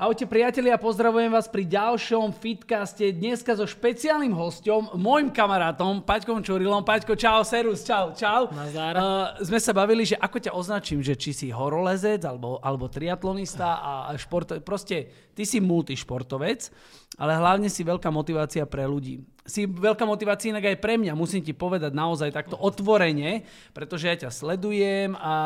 Ahojte 0.00 0.24
priatelia, 0.24 0.80
pozdravujem 0.80 1.28
vás 1.28 1.44
pri 1.44 1.68
ďalšom 1.68 2.32
Fitcaste. 2.32 3.12
Dneska 3.12 3.52
so 3.52 3.68
špeciálnym 3.68 4.32
hostom, 4.32 4.88
môjim 4.96 5.28
kamarátom, 5.28 6.00
Paťkom 6.00 6.40
Čurilom. 6.40 6.80
Paťko, 6.88 7.20
čau, 7.20 7.44
serus, 7.44 7.84
čau, 7.84 8.16
čau. 8.16 8.48
Nazdar. 8.48 8.96
Uh, 8.96 9.36
sme 9.44 9.60
sa 9.60 9.76
bavili, 9.76 10.08
že 10.08 10.16
ako 10.16 10.40
ťa 10.40 10.56
označím, 10.56 11.04
že 11.04 11.20
či 11.20 11.36
si 11.36 11.52
horolezec 11.52 12.24
alebo, 12.24 12.56
alebo 12.64 12.88
triatlonista 12.88 13.76
a 13.76 14.16
šport, 14.16 14.64
proste 14.64 15.12
ty 15.36 15.44
si 15.44 15.60
multišportovec, 15.60 16.72
ale 17.20 17.36
hlavne 17.36 17.68
si 17.68 17.84
veľká 17.84 18.08
motivácia 18.08 18.64
pre 18.64 18.88
ľudí 18.88 19.20
si 19.50 19.66
veľká 19.66 20.06
motivácia 20.06 20.54
inak 20.54 20.70
aj 20.70 20.78
pre 20.78 20.94
mňa, 20.94 21.18
musím 21.18 21.42
ti 21.42 21.50
povedať 21.50 21.90
naozaj 21.90 22.30
takto 22.30 22.54
otvorene, 22.54 23.42
pretože 23.74 24.06
ja 24.06 24.14
ťa 24.14 24.30
sledujem 24.30 25.18
a, 25.18 25.36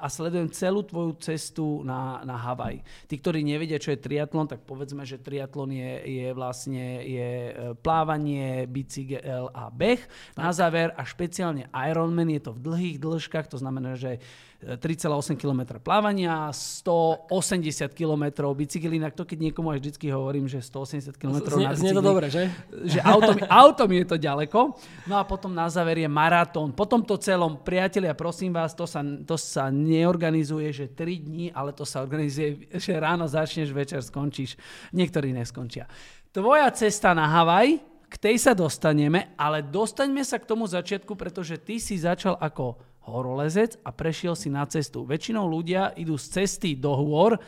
a 0.00 0.06
sledujem 0.08 0.48
celú 0.48 0.80
tvoju 0.80 1.20
cestu 1.20 1.84
na, 1.84 2.24
na 2.24 2.40
Havaj. 2.40 2.80
Tí, 3.04 3.20
ktorí 3.20 3.44
nevedia, 3.44 3.76
čo 3.76 3.92
je 3.92 4.00
triatlon, 4.00 4.48
tak 4.48 4.64
povedzme, 4.64 5.04
že 5.04 5.20
triatlon 5.20 5.76
je, 5.76 5.92
je 6.08 6.28
vlastne 6.32 7.04
je 7.04 7.30
e, 7.52 7.52
plávanie, 7.84 8.64
bicykel 8.64 9.52
a 9.52 9.68
beh. 9.68 10.00
Na 10.40 10.56
záver 10.56 10.96
a 10.96 11.04
špeciálne 11.04 11.68
Ironman 11.68 12.32
je 12.32 12.40
to 12.40 12.56
v 12.56 12.64
dlhých 12.64 12.96
dĺžkach, 12.96 13.52
to 13.52 13.60
znamená, 13.60 14.00
že 14.00 14.24
3,8 14.60 15.40
km 15.40 15.80
plávania, 15.80 16.52
180 16.52 17.96
km 17.96 18.52
bicykel, 18.52 18.92
inak 18.92 19.16
to 19.16 19.24
keď 19.24 19.48
niekomu 19.48 19.72
aj 19.72 19.80
vždycky 19.80 20.12
hovorím, 20.12 20.44
že 20.44 20.60
180 20.60 21.16
km 21.16 21.48
znie, 21.48 21.64
na 21.64 21.72
bicykli. 21.72 21.80
Znie 21.80 21.92
to 21.96 22.04
dobre, 22.04 22.26
že? 22.28 22.42
Že 22.68 23.00
autom, 23.00 23.36
autom 23.48 23.88
je 23.88 24.04
to 24.04 24.16
ďaleko. 24.20 24.76
No 25.08 25.16
a 25.16 25.24
potom 25.24 25.56
na 25.56 25.64
záver 25.72 26.04
je 26.04 26.08
maratón. 26.12 26.76
Po 26.76 26.84
tomto 26.84 27.16
celom, 27.16 27.64
priatelia, 27.64 28.12
prosím 28.12 28.52
vás, 28.52 28.76
to 28.76 28.84
sa, 28.84 29.00
to 29.24 29.40
sa 29.40 29.72
neorganizuje, 29.72 30.68
že 30.76 30.92
3 30.92 31.24
dní, 31.24 31.48
ale 31.56 31.72
to 31.72 31.88
sa 31.88 32.04
organizuje, 32.04 32.68
že 32.76 32.92
ráno 33.00 33.24
začneš, 33.24 33.72
večer 33.72 34.04
skončíš. 34.04 34.60
Niektorí 34.92 35.32
neskončia. 35.32 35.88
Tvoja 36.36 36.68
cesta 36.76 37.16
na 37.16 37.24
Havaj, 37.32 37.80
k 38.10 38.14
tej 38.18 38.36
sa 38.42 38.52
dostaneme, 38.52 39.32
ale 39.40 39.62
dostaňme 39.62 40.20
sa 40.26 40.36
k 40.36 40.44
tomu 40.44 40.66
začiatku, 40.68 41.14
pretože 41.14 41.56
ty 41.62 41.78
si 41.78 41.96
začal 41.96 42.36
ako 42.36 42.89
horolezec 43.06 43.80
a 43.84 43.90
prešiel 43.94 44.36
si 44.36 44.52
na 44.52 44.66
cestu. 44.68 45.06
Väčšinou 45.06 45.48
ľudia 45.48 45.94
idú 45.96 46.20
z 46.20 46.42
cesty 46.42 46.76
do 46.76 46.92
hôr, 46.92 47.40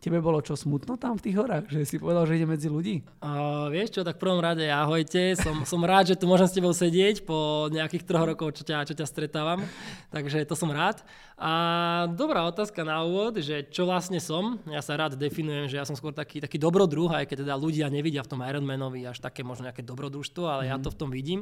Tebe 0.00 0.16
bolo 0.24 0.40
čo 0.40 0.56
smutno 0.56 0.96
tam 0.96 1.20
v 1.20 1.28
tých 1.28 1.36
horách, 1.36 1.68
že 1.68 1.84
si 1.84 2.00
povedal, 2.00 2.24
že 2.24 2.40
ide 2.40 2.48
medzi 2.48 2.72
ľudí? 2.72 3.04
Uh, 3.20 3.68
vieš 3.68 3.92
čo, 3.92 4.00
tak 4.00 4.16
v 4.16 4.24
prvom 4.24 4.40
rade 4.40 4.64
ahojte. 4.64 5.36
Som, 5.36 5.68
som 5.68 5.84
rád, 5.84 6.16
že 6.16 6.16
tu 6.16 6.24
môžem 6.24 6.48
s 6.48 6.56
tebou 6.56 6.72
sedieť 6.72 7.20
po 7.28 7.68
nejakých 7.68 8.08
troch 8.08 8.24
rokov, 8.24 8.56
čo 8.56 8.64
ťa, 8.64 8.88
čo 8.88 8.96
ťa 8.96 9.04
stretávam. 9.04 9.60
Takže 10.08 10.48
to 10.48 10.56
som 10.56 10.72
rád. 10.72 11.04
A 11.36 11.52
dobrá 12.16 12.48
otázka 12.48 12.80
na 12.80 13.04
úvod, 13.04 13.44
že 13.44 13.68
čo 13.68 13.84
vlastne 13.84 14.24
som. 14.24 14.56
Ja 14.64 14.80
sa 14.80 14.96
rád 14.96 15.20
definujem, 15.20 15.68
že 15.68 15.76
ja 15.76 15.84
som 15.84 15.92
skôr 15.92 16.16
taký, 16.16 16.40
taký 16.40 16.56
dobrodruh, 16.56 17.12
aj 17.12 17.28
keď 17.28 17.44
teda 17.44 17.54
ľudia 17.60 17.92
nevidia 17.92 18.24
v 18.24 18.32
tom 18.32 18.40
Ironmanovi 18.40 19.04
až 19.04 19.20
také 19.20 19.44
možno 19.44 19.68
nejaké 19.68 19.84
dobrodružstvo, 19.84 20.48
ale 20.48 20.62
mm. 20.64 20.68
ja 20.72 20.76
mhm. 20.80 20.84
to 20.84 20.88
v 20.92 20.98
tom 21.00 21.10
vidím. 21.12 21.40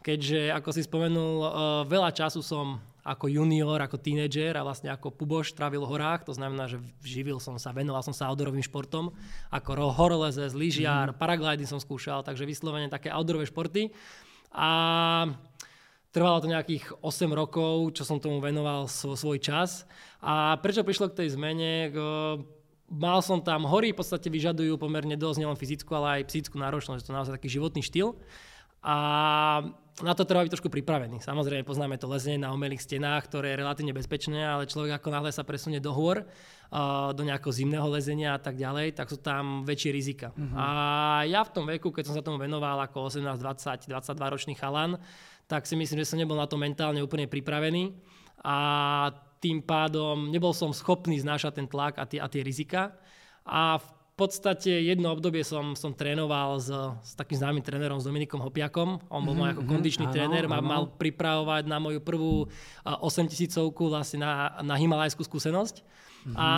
Keďže, 0.00 0.56
ako 0.56 0.68
si 0.72 0.80
spomenul, 0.80 1.34
uh, 1.44 1.48
veľa 1.84 2.08
času 2.16 2.40
som 2.40 2.80
ako 3.06 3.30
junior, 3.30 3.78
ako 3.80 3.96
tínedžer 3.96 4.58
a 4.58 4.66
vlastne 4.66 4.92
ako 4.92 5.14
puboš 5.14 5.54
trávil 5.54 5.84
v 5.84 5.90
horách, 5.90 6.28
to 6.28 6.34
znamená, 6.34 6.68
že 6.68 6.82
živil 7.00 7.38
som 7.40 7.56
sa, 7.56 7.72
venoval 7.72 8.04
som 8.04 8.12
sa 8.12 8.28
outdoorovým 8.28 8.64
športom, 8.64 9.14
ako 9.48 9.94
horolezec, 9.94 10.52
lyžiar, 10.52 11.14
mm. 11.14 11.16
paragliding 11.16 11.68
som 11.68 11.80
skúšal, 11.80 12.26
takže 12.26 12.44
vyslovene 12.44 12.92
také 12.92 13.08
outdoorové 13.08 13.48
športy. 13.48 13.94
A 14.52 14.70
trvalo 16.12 16.40
to 16.40 16.48
nejakých 16.48 16.98
8 17.04 17.30
rokov, 17.30 17.94
čo 17.94 18.02
som 18.02 18.18
tomu 18.18 18.40
venoval 18.40 18.88
svoj 18.88 19.38
čas. 19.38 19.84
A 20.24 20.56
prečo 20.58 20.82
prišlo 20.82 21.12
k 21.12 21.24
tej 21.24 21.36
zmene? 21.36 21.92
Mal 22.88 23.20
som 23.20 23.44
tam, 23.44 23.68
hory 23.68 23.92
v 23.92 24.00
podstate 24.00 24.32
vyžadujú 24.32 24.80
pomerne 24.80 25.12
dosť 25.12 25.38
nielen 25.44 25.60
fyzickú, 25.60 25.92
ale 25.92 26.20
aj 26.24 26.32
psychickú 26.32 26.56
náročnosť, 26.56 27.04
to 27.04 27.10
je 27.12 27.18
naozaj 27.20 27.36
taký 27.36 27.48
životný 27.52 27.84
štýl. 27.84 28.16
A 28.82 28.96
na 29.98 30.14
to 30.14 30.22
treba 30.22 30.46
byť 30.46 30.54
trošku 30.54 30.70
pripravený. 30.70 31.18
Samozrejme 31.18 31.66
poznáme 31.66 31.98
to 31.98 32.06
lezenie 32.06 32.38
na 32.38 32.54
umelých 32.54 32.86
stenách, 32.86 33.26
ktoré 33.26 33.54
je 33.54 33.60
relatívne 33.66 33.90
bezpečné, 33.90 34.46
ale 34.46 34.70
človek 34.70 34.94
ako 34.94 35.08
náhle 35.10 35.30
sa 35.34 35.42
presunie 35.42 35.82
do 35.82 35.90
hôr, 35.90 36.22
do 37.14 37.22
nejakého 37.26 37.50
zimného 37.50 37.88
lezenia 37.90 38.38
a 38.38 38.40
tak 38.40 38.54
ďalej, 38.54 38.94
tak 38.94 39.10
sú 39.10 39.18
tam 39.18 39.66
väčšie 39.66 39.90
rizika. 39.90 40.30
Uh-huh. 40.30 40.54
A 40.54 40.66
ja 41.26 41.42
v 41.42 41.50
tom 41.50 41.66
veku, 41.66 41.90
keď 41.90 42.12
som 42.12 42.14
sa 42.14 42.22
tomu 42.22 42.38
venoval 42.38 42.78
ako 42.86 43.10
18, 43.10 43.26
20, 43.42 43.90
22 43.90 44.34
ročný 44.34 44.54
chalan, 44.54 44.94
tak 45.50 45.66
si 45.66 45.74
myslím, 45.74 46.04
že 46.04 46.14
som 46.14 46.20
nebol 46.20 46.38
na 46.38 46.46
to 46.46 46.60
mentálne 46.60 47.02
úplne 47.02 47.26
pripravený 47.26 47.96
a 48.46 48.56
tým 49.42 49.62
pádom 49.62 50.30
nebol 50.30 50.54
som 50.54 50.70
schopný 50.70 51.18
znášať 51.18 51.58
ten 51.58 51.66
tlak 51.66 51.98
a 51.98 52.06
tie, 52.06 52.22
a 52.22 52.30
tie 52.30 52.42
rizika. 52.46 52.94
A 53.48 53.80
v 53.80 53.86
podstate 54.18 54.82
jedno 54.82 55.14
obdobie 55.14 55.46
som, 55.46 55.78
som 55.78 55.94
trénoval 55.94 56.58
s, 56.58 56.74
s 57.06 57.12
takým 57.14 57.38
známym 57.38 57.62
trénerom, 57.62 58.02
s 58.02 58.06
Dominikom 58.10 58.42
Hopiakom. 58.42 58.98
On 59.06 59.22
bol 59.22 59.38
môj 59.38 59.54
ako 59.54 59.62
mhm, 59.62 59.70
kondičný 59.70 60.06
áno, 60.10 60.14
tréner, 60.18 60.44
ma 60.50 60.58
mal 60.58 60.90
pripravovať 60.90 61.70
na 61.70 61.78
moju 61.78 62.02
prvú 62.02 62.50
8 62.82 63.30
tisícovku 63.30 63.86
vlastne 63.86 64.26
na, 64.26 64.58
na 64.66 64.74
himalajskú 64.74 65.22
skúsenosť. 65.22 65.86
Mm-hmm. 66.18 66.34
A 66.34 66.48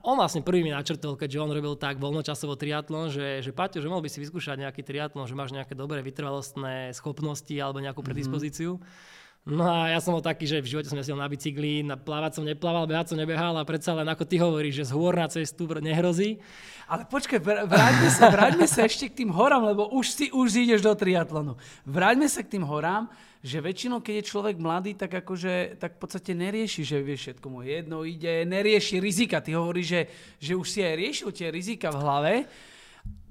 on 0.00 0.16
vlastne 0.16 0.40
prvý 0.40 0.64
mi 0.64 0.72
načrtol, 0.72 1.14
keďže 1.14 1.44
on 1.44 1.52
robil 1.52 1.76
tak 1.76 2.00
voľnočasovo 2.00 2.56
triatlon, 2.56 3.12
že, 3.12 3.44
že 3.44 3.52
Paťo, 3.52 3.84
že 3.84 3.86
mohol 3.92 4.02
by 4.02 4.10
si 4.10 4.18
vyskúšať 4.24 4.56
nejaký 4.56 4.80
triatlon, 4.80 5.28
že 5.28 5.36
máš 5.36 5.52
nejaké 5.52 5.76
dobré 5.76 6.00
vytrvalostné 6.00 6.96
schopnosti 6.96 7.52
alebo 7.52 7.84
nejakú 7.84 8.00
mhm. 8.00 8.08
predispozíciu. 8.08 8.80
Mm-hmm. 8.80 9.19
No 9.48 9.64
a 9.64 9.88
ja 9.88 10.04
som 10.04 10.12
bol 10.12 10.20
taký, 10.20 10.44
že 10.44 10.60
v 10.60 10.68
živote 10.68 10.92
som 10.92 11.00
jazdil 11.00 11.16
na 11.16 11.24
bicykli, 11.24 11.80
na 11.80 11.96
plávať 11.96 12.36
som 12.36 12.44
neplával, 12.44 12.84
behať 12.84 13.16
som 13.16 13.18
nebehal 13.18 13.56
a 13.56 13.64
predsa 13.64 13.96
len 13.96 14.04
ako 14.04 14.28
ty 14.28 14.36
hovoríš, 14.36 14.84
že 14.84 14.92
z 14.92 14.94
hôr 14.94 15.16
na 15.16 15.32
cestu 15.32 15.64
nehrozí. 15.80 16.36
Ale 16.84 17.08
počkaj, 17.08 17.40
vráťme 17.64 18.08
sa, 18.12 18.28
vráťme 18.28 18.68
sa 18.68 18.84
ešte 18.84 19.08
k 19.08 19.24
tým 19.24 19.32
horám, 19.32 19.64
lebo 19.64 19.88
už 19.96 20.06
si 20.12 20.26
už 20.28 20.60
ideš 20.60 20.84
do 20.84 20.92
triatlonu. 20.92 21.56
Vráťme 21.88 22.28
sa 22.28 22.44
k 22.44 22.52
tým 22.52 22.68
horám, 22.68 23.08
že 23.40 23.64
väčšinou, 23.64 24.04
keď 24.04 24.20
je 24.20 24.28
človek 24.28 24.56
mladý, 24.60 24.92
tak 24.92 25.24
akože, 25.24 25.80
tak 25.80 25.96
v 25.96 26.00
podstate 26.04 26.36
nerieši, 26.36 26.84
že 26.84 27.00
vie 27.00 27.16
všetko 27.16 27.46
mu 27.48 27.64
jedno 27.64 28.04
ide, 28.04 28.44
nerieši 28.44 29.00
rizika. 29.00 29.40
Ty 29.40 29.56
hovoríš, 29.56 29.88
že, 29.88 30.02
že 30.36 30.52
už 30.52 30.66
si 30.68 30.84
aj 30.84 30.94
riešil 31.00 31.30
tie 31.32 31.48
rizika 31.48 31.88
v 31.88 32.00
hlave. 32.04 32.34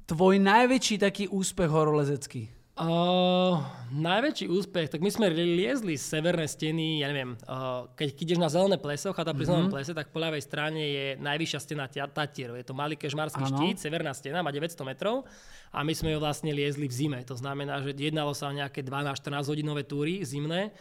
Tvoj 0.10 0.42
najväčší 0.42 1.06
taký 1.06 1.30
úspech 1.30 1.70
horolezecký? 1.70 2.59
Uh, 2.80 3.60
najväčší 3.92 4.48
úspech, 4.48 4.88
tak 4.88 5.04
my 5.04 5.12
sme 5.12 5.28
liezli 5.36 6.00
z 6.00 6.16
severné 6.16 6.48
steny, 6.48 7.04
ja 7.04 7.12
neviem, 7.12 7.36
uh, 7.44 7.92
keď 7.92 8.08
ideš 8.16 8.40
na 8.40 8.48
zelené 8.48 8.80
pleso, 8.80 9.12
chata 9.12 9.36
pri 9.36 9.52
mm-hmm. 9.52 9.68
plese, 9.68 9.92
tak 9.92 10.16
po 10.16 10.24
ľavej 10.24 10.40
strane 10.40 10.80
je 10.80 11.06
najvyššia 11.20 11.60
stena 11.60 11.92
Tatierov. 11.92 12.56
Je 12.56 12.64
to 12.64 12.72
malý 12.72 12.96
kežmarský 12.96 13.44
štít, 13.52 13.84
severná 13.84 14.16
stena, 14.16 14.40
má 14.40 14.56
900 14.56 14.80
metrov 14.88 15.28
a 15.76 15.84
my 15.84 15.92
sme 15.92 16.16
ju 16.16 16.24
vlastne 16.24 16.56
liezli 16.56 16.88
v 16.88 16.96
zime. 16.96 17.20
To 17.28 17.36
znamená, 17.36 17.84
že 17.84 17.92
jednalo 17.92 18.32
sa 18.32 18.48
o 18.48 18.56
nejaké 18.56 18.80
12-14 18.80 19.52
hodinové 19.52 19.84
túry 19.84 20.24
zimné. 20.24 20.72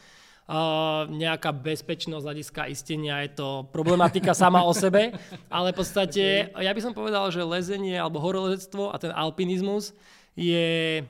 Uh, 0.47 1.03
nejaká 1.10 1.50
bezpečnosť 1.50 2.25
hľadiska 2.25 2.62
istenia, 2.70 3.26
je 3.26 3.42
to 3.42 3.66
problematika 3.75 4.38
sama 4.38 4.62
o 4.62 4.70
sebe, 4.70 5.19
ale 5.50 5.75
v 5.75 5.82
podstate 5.82 6.54
ja 6.54 6.70
by 6.70 6.78
som 6.80 6.94
povedal, 6.94 7.26
že 7.34 7.42
lezenie 7.42 7.98
alebo 7.98 8.22
horolezectvo 8.22 8.94
a 8.94 8.97
ten 9.03 9.10
alpinizmus 9.10 9.98
je 10.38 11.03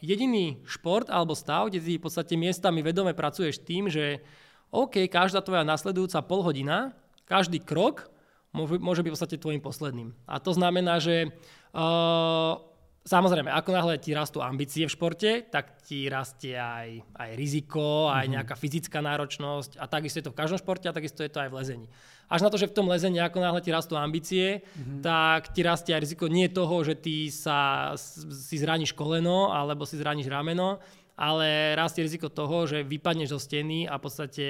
jediný 0.00 0.64
šport 0.64 1.12
alebo 1.12 1.36
stav, 1.36 1.68
kde 1.68 1.80
ty 1.80 1.92
v 2.00 2.04
podstate 2.04 2.34
miestami 2.36 2.80
vedome 2.80 3.12
pracuješ 3.12 3.60
tým, 3.60 3.92
že 3.92 4.24
OK, 4.72 5.06
každá 5.06 5.44
tvoja 5.44 5.62
nasledujúca 5.62 6.24
pol 6.24 6.40
hodina, 6.42 6.96
každý 7.28 7.60
krok 7.60 8.08
môže 8.54 9.02
byť 9.02 9.10
v 9.10 9.14
podstate 9.14 9.36
tvojim 9.42 9.62
posledným. 9.62 10.14
A 10.30 10.38
to 10.38 10.54
znamená, 10.54 11.02
že 11.02 11.28
uh, 11.74 12.62
Samozrejme, 13.04 13.52
ako 13.52 13.68
náhle 13.68 14.00
ti 14.00 14.16
rastú 14.16 14.40
ambície 14.40 14.88
v 14.88 14.94
športe, 14.96 15.44
tak 15.52 15.76
ti 15.84 16.08
rastie 16.08 16.56
aj, 16.56 17.04
aj 17.12 17.30
riziko, 17.36 18.08
aj 18.08 18.24
mm-hmm. 18.24 18.32
nejaká 18.32 18.54
fyzická 18.56 19.04
náročnosť 19.04 19.76
a 19.76 19.84
takisto 19.84 20.24
je 20.24 20.24
to 20.24 20.32
v 20.32 20.40
každom 20.40 20.56
športe 20.56 20.88
a 20.88 20.96
takisto 20.96 21.20
je 21.20 21.28
to 21.28 21.44
aj 21.44 21.52
v 21.52 21.56
lezení. 21.60 21.86
Až 22.32 22.40
na 22.40 22.48
to, 22.48 22.56
že 22.56 22.72
v 22.72 22.76
tom 22.80 22.88
lezení 22.88 23.20
ako 23.20 23.44
náhle 23.44 23.60
ti 23.60 23.68
rastú 23.68 24.00
ambície, 24.00 24.64
mm-hmm. 24.64 25.04
tak 25.04 25.52
ti 25.52 25.60
rastie 25.60 25.92
aj 25.92 26.00
riziko 26.00 26.32
nie 26.32 26.48
toho, 26.48 26.80
že 26.80 26.96
ty 26.96 27.28
sa, 27.28 27.92
si 28.00 28.56
zraníš 28.56 28.96
koleno 28.96 29.52
alebo 29.52 29.84
si 29.84 30.00
zraníš 30.00 30.32
rameno, 30.32 30.80
ale 31.12 31.76
rastie 31.76 32.08
riziko 32.08 32.32
toho, 32.32 32.64
že 32.64 32.88
vypadneš 32.88 33.36
zo 33.36 33.38
steny 33.38 33.84
a 33.84 34.00
v 34.00 34.02
podstate 34.02 34.46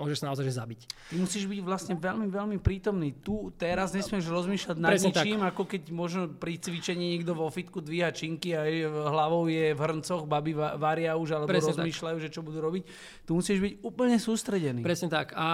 môžeš 0.00 0.24
sa 0.24 0.32
naozaj 0.32 0.48
zabiť. 0.48 0.80
Ty 1.12 1.14
musíš 1.20 1.44
byť 1.44 1.60
vlastne 1.60 1.94
veľmi, 2.00 2.32
veľmi 2.32 2.56
prítomný. 2.56 3.12
Tu 3.20 3.52
teraz 3.60 3.92
nesmieš 3.92 4.32
rozmýšľať 4.32 4.76
nad 4.80 4.96
Presne 4.96 5.12
ničím, 5.12 5.44
tak. 5.44 5.52
ako 5.52 5.62
keď 5.68 5.82
možno 5.92 6.22
pri 6.32 6.56
cvičení 6.56 7.16
niekto 7.16 7.36
vo 7.36 7.52
fitku 7.52 7.84
dvíha 7.84 8.08
činky 8.16 8.56
a 8.56 8.64
hlavou 9.12 9.46
je 9.52 9.76
v 9.76 9.80
hrncoch, 9.80 10.24
baby 10.24 10.56
varia 10.56 11.14
už 11.20 11.36
alebo 11.36 11.52
Presne 11.52 11.76
rozmýšľajú, 11.76 12.16
tak. 12.16 12.24
že 12.24 12.28
čo 12.32 12.40
budú 12.40 12.64
robiť. 12.64 12.82
Tu 13.28 13.30
musíš 13.36 13.58
byť 13.60 13.72
úplne 13.84 14.16
sústredený. 14.16 14.80
Presne 14.80 15.12
tak. 15.12 15.36
A 15.36 15.46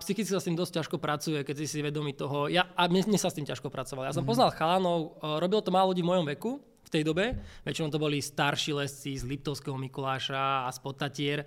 psychicky 0.00 0.30
sa 0.30 0.38
s 0.38 0.46
tým 0.46 0.54
dosť 0.54 0.80
ťažko 0.80 0.96
pracuje, 1.02 1.42
keď 1.42 1.54
si 1.58 1.66
si 1.66 1.78
vedomý 1.82 2.14
toho. 2.14 2.46
Ja, 2.46 2.70
a 2.78 2.86
mne, 2.86 3.04
mne 3.10 3.18
sa 3.18 3.28
s 3.28 3.36
tým 3.36 3.44
ťažko 3.44 3.68
pracoval. 3.68 4.06
Ja 4.06 4.14
som 4.14 4.22
mm-hmm. 4.22 4.30
poznal 4.30 4.50
chalanov, 4.54 5.18
e, 5.18 5.42
robil 5.42 5.60
to 5.60 5.74
málo 5.74 5.90
ľudí 5.90 6.06
v 6.06 6.10
mojom 6.14 6.26
veku, 6.38 6.62
v 6.88 6.90
tej 6.90 7.02
dobe. 7.04 7.36
Väčšinou 7.68 7.92
to 7.92 8.00
boli 8.00 8.24
starší 8.24 8.72
lesci 8.72 9.12
z 9.12 9.28
Liptovského 9.28 9.76
Mikuláša 9.76 10.64
a 10.64 10.68
z 10.72 10.78
Potatier 10.80 11.38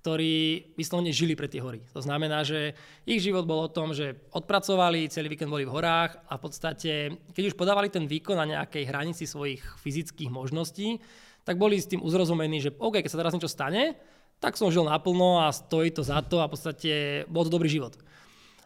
ktorí 0.00 0.72
vyslovene 0.80 1.12
žili 1.12 1.36
pre 1.36 1.44
tie 1.44 1.60
hory. 1.60 1.84
To 1.92 2.00
znamená, 2.00 2.40
že 2.40 2.72
ich 3.04 3.20
život 3.20 3.44
bol 3.44 3.68
o 3.68 3.72
tom, 3.72 3.92
že 3.92 4.16
odpracovali, 4.32 5.12
celý 5.12 5.36
víkend 5.36 5.52
boli 5.52 5.68
v 5.68 5.76
horách 5.76 6.16
a 6.24 6.40
v 6.40 6.42
podstate, 6.48 6.92
keď 7.36 7.52
už 7.52 7.58
podávali 7.60 7.92
ten 7.92 8.08
výkon 8.08 8.40
na 8.40 8.48
nejakej 8.48 8.88
hranici 8.88 9.28
svojich 9.28 9.60
fyzických 9.84 10.32
možností, 10.32 10.96
tak 11.44 11.60
boli 11.60 11.76
s 11.76 11.88
tým 11.88 12.00
uzrozumení, 12.00 12.64
že 12.64 12.72
OK, 12.80 13.04
keď 13.04 13.12
sa 13.12 13.20
teraz 13.20 13.36
niečo 13.36 13.52
stane, 13.52 14.00
tak 14.40 14.56
som 14.56 14.72
žil 14.72 14.88
naplno 14.88 15.44
a 15.44 15.52
stojí 15.52 15.92
to 15.92 16.00
za 16.00 16.24
to 16.24 16.40
a 16.40 16.48
v 16.48 16.52
podstate 16.56 16.92
bol 17.28 17.44
to 17.44 17.52
dobrý 17.52 17.68
život. 17.68 18.00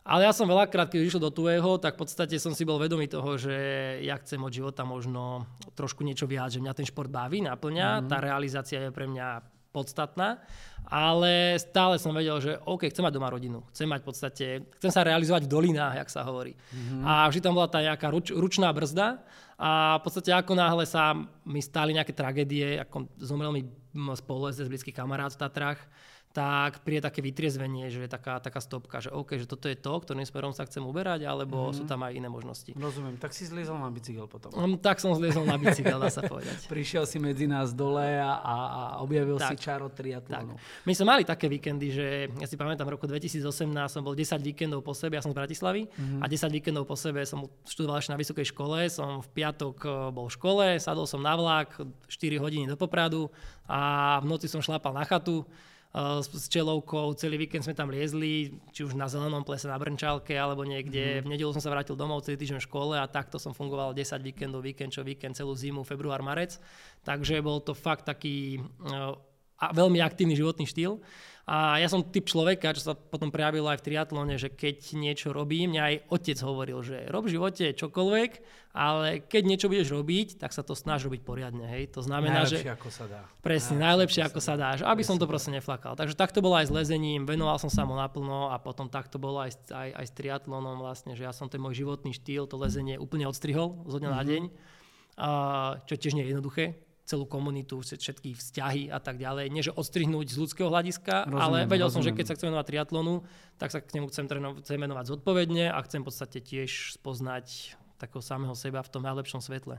Ale 0.05 0.29
ja 0.29 0.37
som 0.37 0.45
veľakrát, 0.45 0.93
keď 0.93 1.01
išiel 1.01 1.23
do 1.23 1.33
Tuého, 1.33 1.81
tak 1.81 1.97
v 1.97 2.05
podstate 2.05 2.37
som 2.37 2.53
si 2.53 2.69
bol 2.69 2.77
vedomý 2.77 3.09
toho, 3.09 3.41
že 3.41 3.57
ja 4.05 4.21
chcem 4.21 4.37
od 4.37 4.53
života 4.53 4.85
možno 4.85 5.49
trošku 5.73 6.05
niečo 6.05 6.29
viac, 6.29 6.53
že 6.53 6.61
mňa 6.61 6.77
ten 6.77 6.85
šport 6.85 7.09
baví, 7.09 7.41
naplňa, 7.41 8.05
mm. 8.05 8.09
tá 8.13 8.21
realizácia 8.21 8.85
je 8.85 8.93
pre 8.93 9.09
mňa 9.09 9.54
podstatná, 9.75 10.39
ale 10.87 11.59
stále 11.59 11.99
som 11.99 12.15
vedel, 12.15 12.39
že 12.39 12.63
OK, 12.63 12.87
chcem 12.87 13.03
mať 13.03 13.15
doma 13.19 13.35
rodinu, 13.35 13.67
chcem 13.75 13.91
mať 13.91 14.01
v 14.05 14.07
podstate, 14.07 14.47
chcem 14.79 14.91
sa 14.95 15.03
realizovať 15.03 15.51
v 15.51 15.53
dolinách, 15.53 16.07
jak 16.07 16.11
sa 16.15 16.23
hovorí. 16.23 16.55
Mm-hmm. 16.55 17.03
A 17.03 17.27
vždy 17.27 17.41
tam 17.43 17.59
bola 17.59 17.67
tá 17.67 17.83
nejaká 17.83 18.07
ruč, 18.15 18.31
ručná 18.31 18.71
brzda 18.71 19.19
a 19.59 19.99
v 19.99 20.03
podstate 20.07 20.31
ako 20.31 20.55
náhle 20.55 20.87
sa 20.87 21.19
mi 21.43 21.59
stali 21.59 21.99
nejaké 21.99 22.15
tragédie, 22.15 22.79
ako 22.79 23.11
zomrel 23.19 23.51
mi 23.51 23.63
spolezec, 24.15 24.71
blízky 24.71 24.95
kamarát 24.95 25.35
v 25.35 25.41
Tatrách, 25.43 25.81
tak 26.35 26.83
príde 26.83 26.99
také 26.99 27.23
vytriezvenie, 27.23 27.95
že 27.95 28.03
je 28.03 28.11
taká, 28.11 28.43
taká 28.43 28.59
stopka, 28.59 28.99
že 28.99 29.15
OK, 29.15 29.39
že 29.39 29.47
toto 29.47 29.71
je 29.71 29.79
to, 29.79 29.95
ktorým 30.03 30.27
smerom 30.27 30.51
sa 30.51 30.67
chcem 30.67 30.83
uberať, 30.83 31.31
alebo 31.31 31.71
mm. 31.71 31.79
sú 31.79 31.83
tam 31.87 32.03
aj 32.03 32.11
iné 32.11 32.27
možnosti. 32.27 32.75
Rozumiem, 32.75 33.23
tak 33.23 33.31
si 33.31 33.47
zliezol 33.47 33.79
na 33.79 33.87
bicykel 33.87 34.27
potom. 34.27 34.51
Um, 34.51 34.75
tak 34.75 34.99
som 34.99 35.15
zliezol 35.15 35.47
na 35.47 35.55
bicykel, 35.55 35.95
dá 35.95 36.11
sa 36.11 36.27
povedať. 36.27 36.67
Prišiel 36.75 37.07
si 37.07 37.23
medzi 37.23 37.47
nás 37.47 37.71
dole 37.71 38.19
a, 38.19 38.35
a, 38.43 38.55
a 38.67 38.83
objavil 39.07 39.39
tak, 39.39 39.55
si 39.55 39.63
čaro 39.63 39.87
triatlonu. 39.95 40.59
Tak. 40.59 40.83
My 40.83 40.93
sme 40.99 41.07
mali 41.07 41.23
také 41.23 41.47
víkendy, 41.47 41.95
že 41.95 42.07
ja 42.27 42.47
si 42.51 42.59
pamätám, 42.59 42.91
v 42.91 42.99
roku 42.99 43.07
2018 43.07 43.47
som 43.87 44.03
bol 44.03 44.19
10 44.19 44.35
víkendov 44.43 44.83
po 44.83 44.91
sebe, 44.91 45.15
ja 45.15 45.23
som 45.23 45.31
z 45.31 45.39
Bratislavy, 45.39 45.87
mm. 45.87 46.19
a 46.19 46.27
10 46.27 46.51
víkendov 46.51 46.91
po 46.91 46.99
sebe 46.99 47.23
som 47.23 47.47
študoval 47.63 48.03
ešte 48.03 48.11
na 48.11 48.19
vysokej 48.19 48.47
škole, 48.51 48.91
som 48.91 49.23
v 49.23 49.29
piatok 49.39 49.77
eh, 49.87 49.91
bol 50.11 50.27
v 50.27 50.35
škole, 50.35 50.67
sadol 50.83 51.07
som 51.07 51.23
na 51.23 51.39
vlak 51.39 51.79
4 52.11 52.43
hodiny 52.43 52.67
do 52.67 52.75
Popradu 52.75 53.31
a 53.71 54.19
v 54.19 54.27
noci 54.27 54.51
som 54.51 54.59
šlápal 54.59 54.91
na 54.91 55.07
chatu 55.07 55.47
s 55.95 56.51
čelovkou, 56.51 57.15
celý 57.15 57.47
víkend 57.47 57.63
sme 57.63 57.79
tam 57.79 57.87
liezli, 57.87 58.51
či 58.75 58.83
už 58.83 58.99
na 58.99 59.07
zelenom 59.07 59.47
plese, 59.47 59.71
na 59.71 59.79
Brnčálke, 59.79 60.35
alebo 60.35 60.67
niekde. 60.67 61.23
Mm. 61.23 61.23
V 61.23 61.31
nedelu 61.31 61.51
som 61.55 61.63
sa 61.63 61.71
vrátil 61.71 61.95
domov, 61.95 62.27
celý 62.27 62.35
týždeň 62.35 62.59
v 62.59 62.67
škole 62.67 62.95
a 62.99 63.07
takto 63.07 63.39
som 63.39 63.55
fungoval 63.55 63.95
10 63.95 64.19
víkendov, 64.19 64.67
víkend 64.67 64.91
čo 64.91 65.07
víkend, 65.07 65.39
celú 65.39 65.55
zimu, 65.55 65.87
február, 65.87 66.19
marec. 66.27 66.59
Takže 67.07 67.39
bol 67.47 67.63
to 67.63 67.79
fakt 67.79 68.11
taký 68.11 68.59
uh, 69.61 69.71
veľmi 69.75 70.03
aktívny 70.03 70.35
životný 70.35 70.67
štýl. 70.67 71.03
A 71.45 71.77
ja 71.77 71.93
som 71.93 72.01
typ 72.01 72.25
človeka, 72.25 72.73
čo 72.73 72.81
sa 72.81 72.93
potom 72.97 73.29
prejavilo 73.29 73.69
aj 73.69 73.85
v 73.85 73.87
triatlone, 73.93 74.41
že 74.41 74.49
keď 74.49 74.97
niečo 74.97 75.29
robím, 75.29 75.77
mňa 75.77 75.83
aj 75.85 75.95
otec 76.09 76.39
hovoril, 76.41 76.81
že 76.81 77.05
rob 77.13 77.29
v 77.29 77.37
živote 77.37 77.77
čokoľvek, 77.77 78.31
ale 78.73 79.21
keď 79.29 79.43
niečo 79.45 79.69
budeš 79.69 79.93
robiť, 79.93 80.41
tak 80.41 80.57
sa 80.57 80.65
to 80.65 80.73
snaž 80.73 81.05
robiť 81.05 81.21
poriadne. 81.21 81.69
Hej. 81.69 81.93
To 81.95 82.01
znamená, 82.01 82.49
najlepšie, 82.49 82.65
že... 82.65 82.73
ako 82.73 82.89
sa 82.89 83.05
dá. 83.05 83.21
Presne, 83.45 83.77
najlepšie, 83.77 83.85
najlepšie 83.85 84.23
ako 84.25 84.41
sa 84.41 84.55
dá. 84.57 84.69
Že 84.81 84.85
aby 84.89 85.03
som 85.05 85.17
to 85.21 85.29
proste 85.29 85.53
neflakal. 85.53 85.93
Takže 85.93 86.17
takto 86.17 86.41
bolo 86.41 86.57
aj 86.57 86.73
s 86.73 86.73
lezením, 86.73 87.29
venoval 87.29 87.61
som 87.61 87.69
sa 87.69 87.85
mu 87.85 87.93
naplno 87.93 88.49
a 88.49 88.57
potom 88.57 88.89
takto 88.89 89.21
bolo 89.21 89.45
aj, 89.45 89.69
aj, 89.69 89.89
aj 90.01 90.05
s 90.09 90.13
triatlonom 90.17 90.81
vlastne, 90.81 91.13
že 91.13 91.29
ja 91.29 91.33
som 91.37 91.53
ten 91.53 91.61
môj 91.61 91.77
životný 91.85 92.17
štýl, 92.17 92.49
to 92.49 92.57
lezenie 92.57 92.97
úplne 92.97 93.29
odstrihol 93.29 93.85
zo 93.85 94.01
dňa 94.01 94.09
mm-hmm. 94.09 94.17
na 94.17 94.23
mhm. 94.25 94.31
deň. 94.33 94.43
A, 95.15 95.29
čo 95.85 95.95
tiež 96.01 96.17
nie 96.17 96.25
je 96.25 96.33
jednoduché, 96.33 96.65
celú 97.05 97.29
komunitu, 97.29 97.85
všetky 97.85 98.33
vzťahy 98.33 98.89
a 98.89 98.97
tak 98.97 99.21
ďalej. 99.21 99.53
Nie, 99.53 99.61
že 99.61 99.77
odstrihnúť 99.77 100.27
z 100.33 100.37
ľudského 100.41 100.69
hľadiska, 100.73 101.29
rozumiem, 101.29 101.45
ale 101.45 101.59
vedel 101.69 101.89
rozumiem. 101.89 101.93
som, 101.93 102.03
že 102.03 102.17
keď 102.17 102.25
sa 102.25 102.35
chcem 102.41 102.49
venovať 102.49 102.67
triatlonu, 102.73 103.15
tak 103.61 103.69
sa 103.69 103.79
k 103.85 103.93
nemu 104.01 104.07
chcem, 104.09 104.25
chcem 104.65 104.79
venovať 104.81 105.05
zodpovedne 105.13 105.69
a 105.69 105.79
chcem 105.85 106.01
v 106.01 106.07
podstate 106.09 106.39
tiež 106.41 106.97
spoznať 106.97 107.77
takého 108.01 108.25
samého 108.25 108.57
seba 108.57 108.83
v 108.83 108.91
tom 108.91 109.05
najlepšom 109.05 109.41
svetle. 109.45 109.79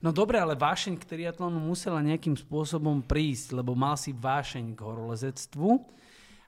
No 0.00 0.14
dobre, 0.14 0.38
ale 0.38 0.56
vášeň 0.56 1.00
k 1.00 1.08
triatlonu 1.08 1.58
musela 1.58 2.04
nejakým 2.04 2.36
spôsobom 2.38 3.02
prísť, 3.04 3.58
lebo 3.60 3.76
mal 3.76 3.98
si 3.98 4.14
vášeň 4.14 4.76
k 4.76 4.80
horolezectvu 4.80 5.84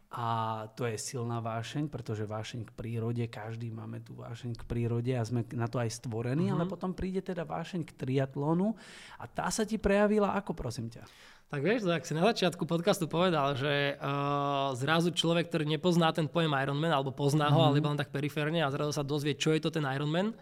a 0.08 0.28
to 0.72 0.88
je 0.88 0.96
silná 0.96 1.36
vášeň, 1.44 1.92
pretože 1.92 2.24
vášeň 2.24 2.64
k 2.64 2.72
prírode, 2.72 3.20
každý 3.28 3.68
máme 3.68 4.00
tú 4.00 4.16
vášeň 4.16 4.56
k 4.56 4.64
prírode 4.64 5.12
a 5.12 5.20
sme 5.20 5.44
na 5.52 5.68
to 5.68 5.76
aj 5.76 6.00
stvorení, 6.00 6.48
mm-hmm. 6.48 6.64
ale 6.64 6.64
potom 6.64 6.96
príde 6.96 7.20
teda 7.20 7.44
vášeň 7.44 7.84
k 7.84 7.92
triatlonu 7.92 8.72
a 9.20 9.28
tá 9.28 9.52
sa 9.52 9.68
ti 9.68 9.76
prejavila 9.76 10.32
ako, 10.40 10.56
prosím 10.56 10.88
ťa? 10.88 11.04
Tak 11.48 11.60
vieš, 11.60 11.84
tak 11.84 12.08
si 12.08 12.16
na 12.16 12.24
začiatku 12.24 12.64
podcastu 12.64 13.04
povedal, 13.04 13.52
že 13.56 14.00
uh, 14.00 14.72
zrazu 14.76 15.12
človek, 15.12 15.52
ktorý 15.52 15.68
nepozná 15.76 16.08
ten 16.12 16.24
pojem 16.24 16.56
Ironman, 16.56 16.92
alebo 16.92 17.12
pozná 17.12 17.52
ho, 17.52 17.60
mm-hmm. 17.60 17.68
ale 17.68 17.80
iba 17.80 17.92
len 17.92 18.00
tak 18.00 18.08
periférne 18.08 18.64
a 18.64 18.72
zrazu 18.72 18.96
sa 18.96 19.04
dozvie, 19.04 19.36
čo 19.36 19.52
je 19.52 19.60
to 19.60 19.68
ten 19.68 19.84
Ironman, 19.84 20.32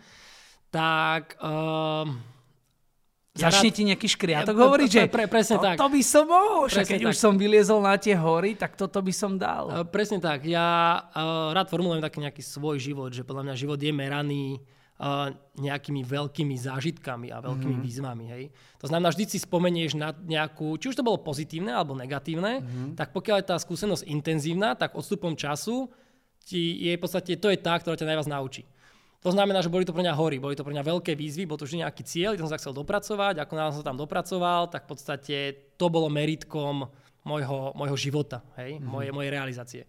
tak... 0.71 1.35
Uh, 1.43 2.36
Začne 3.37 3.71
ti 3.71 3.83
nejaký 3.85 4.09
škriatok 4.09 4.57
hovoriť, 4.57 4.89
že 4.89 5.03
pre, 5.07 5.29
pre, 5.29 5.39
presne 5.39 5.61
to, 5.61 5.65
tak. 5.69 5.77
to 5.77 5.89
by 5.93 6.03
som 6.03 6.25
mohol, 6.25 6.67
však 6.67 6.89
keď 6.89 7.01
tak. 7.05 7.11
už 7.13 7.17
som 7.21 7.33
vyliezol 7.37 7.81
na 7.85 7.95
tie 8.01 8.17
hory, 8.17 8.57
tak 8.57 8.75
toto 8.75 8.99
by 9.05 9.13
som 9.13 9.37
dal. 9.37 9.69
Uh, 9.69 9.85
presne 9.85 10.19
tak. 10.19 10.49
Ja 10.49 10.99
uh, 11.13 11.53
rád 11.53 11.69
formulujem 11.69 12.01
taký 12.01 12.25
nejaký 12.25 12.43
svoj 12.43 12.81
život, 12.81 13.13
že 13.13 13.23
podľa 13.23 13.53
mňa 13.53 13.55
život 13.61 13.77
je 13.77 13.93
meraný 13.93 14.45
uh, 15.01 15.33
nejakými 15.61 16.01
veľkými 16.03 16.57
zážitkami 16.57 17.29
a 17.33 17.45
veľkými 17.45 17.77
mm. 17.77 17.85
výzvami. 17.85 18.25
Hej. 18.33 18.45
To 18.81 18.87
znamená, 18.89 19.13
vždy 19.13 19.25
si 19.29 19.39
spomenieš 19.41 19.93
na 19.97 20.17
nejakú, 20.17 20.81
či 20.81 20.89
už 20.91 20.97
to 20.97 21.07
bolo 21.07 21.21
pozitívne 21.21 21.73
alebo 21.73 21.93
negatívne, 21.93 22.65
mm. 22.65 22.91
tak 22.97 23.13
pokiaľ 23.13 23.45
je 23.45 23.47
tá 23.53 23.57
skúsenosť 23.61 24.09
intenzívna, 24.09 24.73
tak 24.73 24.97
odstupom 24.97 25.37
času 25.37 25.93
ti 26.47 26.79
je 26.87 26.95
v 26.95 27.01
podstate, 27.03 27.35
to 27.37 27.51
je 27.51 27.59
tá, 27.59 27.75
ktorá 27.75 27.99
ťa 27.99 28.07
najviac 28.07 28.31
naučí. 28.31 28.63
To 29.25 29.31
znamená, 29.33 29.65
že 29.65 29.73
boli 29.73 29.89
to 29.89 29.97
pre 29.97 30.05
mňa 30.05 30.15
hory, 30.15 30.37
boli 30.39 30.55
to 30.55 30.63
pre 30.63 30.75
mňa 30.77 30.85
veľké 30.85 31.17
výzvy, 31.17 31.49
bol 31.49 31.59
to 31.59 31.65
vždy 31.65 31.83
nejaký 31.83 32.03
cieľ, 32.05 32.37
kde 32.37 32.45
som 32.47 32.53
sa 32.53 32.61
chcel 32.61 32.77
dopracovať, 32.77 33.43
ako 33.43 33.53
náhle 33.57 33.73
som 33.75 33.81
sa 33.83 33.89
tam 33.91 33.99
dopracoval, 33.99 34.71
tak 34.71 34.87
v 34.87 34.89
podstate 34.93 35.37
to 35.75 35.87
bolo 35.89 36.07
meritkom 36.13 36.87
môjho, 37.27 37.75
môjho 37.75 37.97
života, 37.99 38.45
hej, 38.61 38.79
mm-hmm. 38.79 38.87
moje, 38.87 39.09
moje 39.11 39.29
realizácie. 39.33 39.83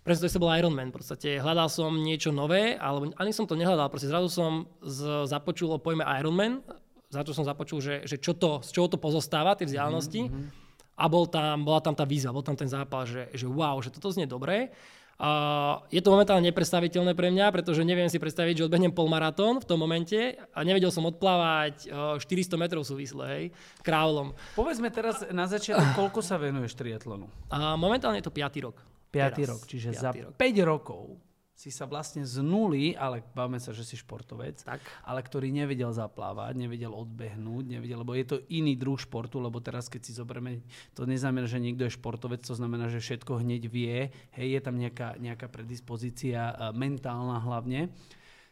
Preto 0.00 0.24
to 0.24 0.40
bol 0.40 0.48
Ironman. 0.48 0.88
Podstate 0.88 1.36
hľadal 1.36 1.68
som 1.68 1.92
niečo 1.92 2.32
nové, 2.32 2.80
alebo 2.80 3.12
ani 3.20 3.28
som 3.36 3.44
to 3.44 3.58
nehľadal, 3.58 3.92
proste 3.92 4.08
zrazu 4.08 4.32
som 4.32 4.64
z, 4.80 5.28
započul 5.28 5.68
o 5.68 5.82
pojme 5.82 6.00
Ironman, 6.16 6.64
to 7.12 7.32
som 7.36 7.44
započul, 7.44 7.80
že, 7.80 8.04
že 8.04 8.16
čo 8.16 8.36
to, 8.36 8.64
z 8.64 8.72
čoho 8.72 8.88
to 8.88 8.96
pozostáva, 9.00 9.56
tie 9.56 9.68
vzdialenosti. 9.68 10.28
Mm-hmm. 10.28 10.66
A 10.98 11.04
bol 11.06 11.30
tam, 11.30 11.62
bola 11.62 11.78
tam 11.78 11.94
tá 11.94 12.02
výzva, 12.02 12.34
bol 12.34 12.42
tam 12.42 12.58
ten 12.58 12.66
zápal, 12.66 13.06
že, 13.06 13.30
že 13.30 13.46
wow, 13.46 13.78
že 13.78 13.94
toto 13.94 14.10
znie 14.10 14.26
dobre. 14.26 14.74
Uh, 15.18 15.82
je 15.90 15.98
to 15.98 16.14
momentálne 16.14 16.46
nepredstaviteľné 16.46 17.18
pre 17.18 17.34
mňa, 17.34 17.50
pretože 17.50 17.82
neviem 17.82 18.06
si 18.06 18.22
predstaviť, 18.22 18.62
že 18.62 18.66
odbehnem 18.70 18.94
polmaratón 18.94 19.58
v 19.58 19.66
tom 19.66 19.82
momente 19.82 20.38
a 20.54 20.62
nevedel 20.62 20.94
som 20.94 21.10
odplávať 21.10 21.90
uh, 21.90 22.22
400 22.22 22.54
metrov 22.54 22.86
súvisle, 22.86 23.24
hej, 23.26 23.44
krávlom. 23.82 24.30
Povedzme 24.54 24.94
teraz 24.94 25.26
na 25.34 25.50
začiatok, 25.50 25.90
koľko 25.98 26.22
sa 26.22 26.38
venuješ 26.38 26.78
triatlonu? 26.78 27.26
Uh, 27.50 27.74
momentálne 27.74 28.22
je 28.22 28.30
to 28.30 28.34
5. 28.34 28.62
rok. 28.62 28.78
5. 29.10 29.50
rok, 29.50 29.60
čiže 29.66 29.90
za 29.90 30.14
rok. 30.14 30.38
5 30.38 30.62
rokov 30.62 31.27
si 31.58 31.74
sa 31.74 31.90
vlastne 31.90 32.22
z 32.22 32.38
nuly, 32.38 32.94
ale 32.94 33.18
bavme 33.34 33.58
sa, 33.58 33.74
že 33.74 33.82
si 33.82 33.98
športovec, 33.98 34.62
tak. 34.62 34.78
ale 35.02 35.26
ktorý 35.26 35.50
nevedel 35.50 35.90
zaplávať, 35.90 36.54
nevedel 36.54 36.94
odbehnúť, 36.94 37.64
nevedel, 37.66 38.06
lebo 38.06 38.14
je 38.14 38.26
to 38.30 38.36
iný 38.46 38.78
druh 38.78 38.94
športu, 38.94 39.42
lebo 39.42 39.58
teraz 39.58 39.90
keď 39.90 40.06
si 40.06 40.14
zoberieme, 40.14 40.62
to 40.94 41.02
neznamená, 41.02 41.50
že 41.50 41.58
niekto 41.58 41.90
je 41.90 41.98
športovec, 41.98 42.46
to 42.46 42.54
znamená, 42.54 42.86
že 42.86 43.02
všetko 43.02 43.42
hneď 43.42 43.66
vie, 43.66 44.14
hej, 44.38 44.48
je 44.54 44.60
tam 44.62 44.78
nejaká, 44.78 45.18
nejaká 45.18 45.50
predispozícia 45.50 46.54
e, 46.54 46.78
mentálna 46.78 47.42
hlavne 47.42 47.90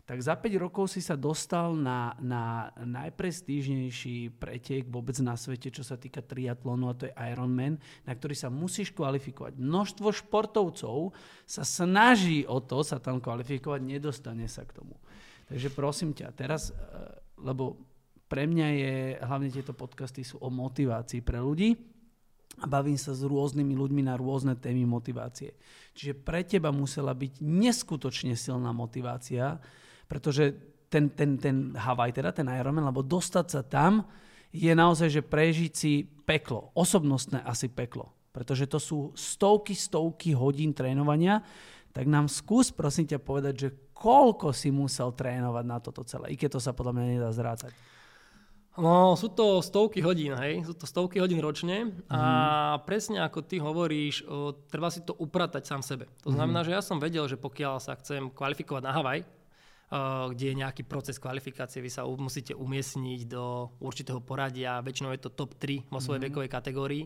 tak 0.06 0.22
za 0.22 0.38
5 0.38 0.54
rokov 0.62 0.94
si 0.94 1.02
sa 1.02 1.18
dostal 1.18 1.74
na, 1.74 2.14
na 2.22 2.70
najprestížnejší 2.78 4.38
pretek 4.38 4.86
vôbec 4.86 5.18
na 5.18 5.34
svete, 5.34 5.74
čo 5.74 5.82
sa 5.82 5.98
týka 5.98 6.22
triatlonu, 6.22 6.86
a 6.86 6.94
to 6.94 7.10
je 7.10 7.18
Ironman, 7.26 7.82
na 8.06 8.14
ktorý 8.14 8.38
sa 8.38 8.46
musíš 8.46 8.94
kvalifikovať. 8.94 9.58
Množstvo 9.58 10.14
športovcov 10.14 11.10
sa 11.42 11.66
snaží 11.66 12.46
o 12.46 12.62
to 12.62 12.86
sa 12.86 13.02
tam 13.02 13.18
kvalifikovať, 13.18 13.82
nedostane 13.82 14.46
sa 14.46 14.62
k 14.62 14.78
tomu. 14.78 14.94
Takže 15.50 15.74
prosím 15.74 16.14
ťa, 16.14 16.30
teraz, 16.38 16.70
e, 16.70 16.74
lebo 17.42 17.74
pre 18.30 18.46
mňa 18.46 18.68
je, 18.78 18.94
hlavne 19.26 19.50
tieto 19.50 19.74
podcasty 19.74 20.22
sú 20.22 20.38
o 20.38 20.46
motivácii 20.54 21.18
pre 21.18 21.42
ľudí, 21.42 21.74
a 22.56 22.64
bavím 22.64 22.96
sa 22.96 23.12
s 23.12 23.20
rôznymi 23.20 23.76
ľuďmi 23.76 24.02
na 24.08 24.16
rôzne 24.16 24.56
témy 24.56 24.88
motivácie. 24.88 25.52
Čiže 25.92 26.16
pre 26.16 26.40
teba 26.40 26.72
musela 26.72 27.12
byť 27.12 27.44
neskutočne 27.44 28.32
silná 28.32 28.72
motivácia, 28.72 29.60
pretože 30.06 30.54
ten, 30.86 31.10
ten, 31.10 31.36
ten 31.36 31.74
Hawaii, 31.74 32.14
teda 32.14 32.30
ten 32.30 32.46
Ironman, 32.46 32.86
lebo 32.86 33.02
dostať 33.02 33.46
sa 33.50 33.62
tam 33.62 34.06
je 34.54 34.72
naozaj, 34.72 35.10
že 35.10 35.20
prežiť 35.20 35.72
si 35.74 35.92
peklo, 36.24 36.70
osobnostné 36.72 37.42
asi 37.42 37.66
peklo, 37.68 38.14
pretože 38.32 38.64
to 38.66 38.78
sú 38.78 38.98
stovky, 39.12 39.74
stovky 39.74 40.32
hodín 40.32 40.72
trénovania, 40.72 41.42
tak 41.92 42.06
nám 42.06 42.30
skús 42.30 42.70
prosím 42.70 43.08
ťa 43.08 43.18
povedať, 43.18 43.54
že 43.56 43.68
koľko 43.92 44.52
si 44.52 44.68
musel 44.70 45.10
trénovať 45.12 45.64
na 45.64 45.78
toto 45.80 46.04
celé, 46.04 46.32
i 46.32 46.36
keď 46.36 46.56
to 46.56 46.60
sa 46.60 46.72
podľa 46.72 46.92
mňa 46.94 47.04
nedá 47.18 47.30
zrácať. 47.32 47.72
No, 48.76 49.16
sú 49.16 49.32
to 49.32 49.64
stovky 49.64 50.04
hodín, 50.04 50.36
hej, 50.36 50.60
sú 50.68 50.76
to 50.76 50.84
stovky 50.84 51.16
hodín 51.16 51.40
ročne 51.40 51.96
a 52.12 52.20
Mhm. 52.76 52.84
presne 52.84 53.18
ako 53.24 53.40
ty 53.40 53.56
hovoríš, 53.56 54.28
o, 54.28 54.52
treba 54.68 54.92
si 54.92 55.00
to 55.00 55.16
upratať 55.16 55.64
sám 55.64 55.80
sebe. 55.80 56.04
To 56.20 56.28
znamená, 56.28 56.60
Mhm. 56.60 56.66
že 56.68 56.74
ja 56.76 56.82
som 56.84 57.00
vedel, 57.00 57.24
že 57.24 57.40
pokiaľ 57.40 57.80
sa 57.80 57.96
chcem 57.96 58.28
kvalifikovať 58.28 58.82
na 58.84 58.92
Havaj, 58.92 59.24
kde 60.34 60.44
je 60.50 60.54
nejaký 60.58 60.82
proces 60.82 61.14
kvalifikácie, 61.22 61.78
vy 61.78 61.90
sa 61.90 62.02
musíte 62.02 62.58
umiestniť 62.58 63.30
do 63.30 63.70
určitého 63.78 64.18
poradia, 64.18 64.82
väčšinou 64.82 65.14
je 65.14 65.22
to 65.22 65.30
top 65.30 65.54
3 65.54 65.86
vo 65.86 66.02
svojej 66.02 66.20
Mhm. 66.20 66.26
vekovej 66.26 66.50
kategórii, 66.50 67.04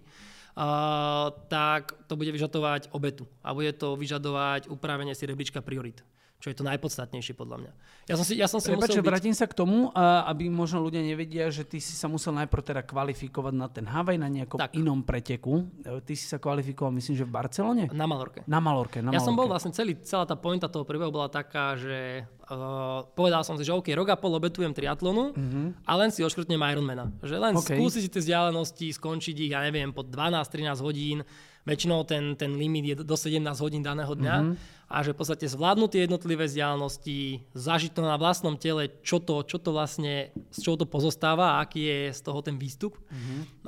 a, 0.57 1.29
tak 1.49 1.93
to 2.09 2.17
bude 2.17 2.33
vyžadovať 2.33 2.91
obetu 2.97 3.29
a 3.45 3.53
bude 3.53 3.73
to 3.77 3.95
vyžadovať 3.95 4.73
upravenie 4.73 5.13
si 5.15 5.29
rebríčka 5.29 5.61
priorit 5.61 6.01
čo 6.41 6.49
je 6.49 6.57
to 6.57 6.65
najpodstatnejšie 6.65 7.37
podľa 7.37 7.57
mňa. 7.61 7.73
Ja 8.09 8.17
som 8.17 8.25
si, 8.25 8.35
ja 8.41 8.49
som 8.49 8.65
si 8.65 8.73
Prepač, 8.73 8.97
musel 8.97 9.05
byť... 9.05 9.11
vrátim 9.13 9.35
sa 9.37 9.45
k 9.45 9.53
tomu, 9.53 9.93
aby 10.25 10.49
možno 10.49 10.81
ľudia 10.81 11.05
nevedia, 11.05 11.53
že 11.53 11.69
ty 11.69 11.77
si 11.85 11.93
sa 11.93 12.09
musel 12.09 12.33
najprv 12.33 12.65
teda 12.65 12.81
kvalifikovať 12.81 13.55
na 13.55 13.69
ten 13.69 13.85
Havaj 13.85 14.17
na 14.17 14.33
nejakom 14.33 14.57
Tak. 14.57 14.73
inom 14.73 15.05
preteku. 15.05 15.69
E, 15.85 16.01
Ty 16.01 16.13
si 16.17 16.25
sa 16.25 16.41
kvalifikoval, 16.41 16.97
myslím, 16.97 17.21
že 17.21 17.29
v 17.29 17.33
Barcelone? 17.37 17.85
Na 17.93 18.09
Malorke. 18.09 18.41
Na 18.49 18.57
Malorke, 18.57 19.05
na 19.05 19.13
Ja 19.13 19.21
Malorke. 19.21 19.29
som 19.29 19.35
bol 19.37 19.47
vlastne 19.53 19.73
celý, 19.77 20.01
celá 20.01 20.25
tá 20.25 20.33
pointa 20.33 20.65
toho 20.73 20.89
príbehu 20.89 21.13
bola 21.13 21.29
taká, 21.29 21.77
že 21.77 22.25
uh, 22.49 23.05
povedal 23.13 23.45
som 23.45 23.61
si, 23.61 23.63
že 23.69 23.77
OK, 23.77 23.93
rok 23.93 24.09
a 24.09 24.17
pol 24.17 24.33
obetujem 24.33 24.73
triatlonu 24.73 25.37
a 25.85 25.93
len 26.01 26.09
si 26.09 26.25
oškrtnem 26.25 26.57
Ironmana. 26.57 27.13
Že 27.21 27.37
len 27.37 27.53
OK. 27.53 27.69
okay. 27.69 27.77
skúsiť 27.77 28.01
si 28.01 28.09
tie 28.09 28.21
vzdialenosti, 28.25 28.89
skončiť 28.97 29.37
ich, 29.45 29.53
ja 29.53 29.61
neviem, 29.61 29.93
po 29.93 30.01
12-13 30.09 30.81
hodín. 30.81 31.21
Väčšinou 31.69 32.09
ten, 32.09 32.35
ten 32.41 32.57
limit 32.57 32.85
je 32.85 32.95
do 33.05 33.17
17 33.17 33.37
hodín 33.61 33.85
daného 33.85 34.13
dňa. 34.17 34.37
A 34.91 35.07
že 35.07 35.15
v 35.15 35.23
podstate 35.23 35.47
zvládnuť 35.47 35.87
tie 35.95 36.03
jednotlivé 36.03 36.51
vzdialenosti, 36.51 37.47
zažiť 37.55 37.95
to 37.95 38.03
na 38.03 38.19
vlastnom 38.19 38.59
tele, 38.59 38.91
čo 39.07 39.23
to, 39.23 39.47
čo 39.47 39.63
to 39.63 39.71
vlastne, 39.71 40.35
z 40.51 40.59
čoho 40.59 40.75
to 40.75 40.83
pozostáva 40.83 41.55
a 41.55 41.63
aký 41.63 41.87
je 41.87 42.01
z 42.11 42.21
toho 42.27 42.43
ten 42.43 42.59
výstup. 42.59 42.99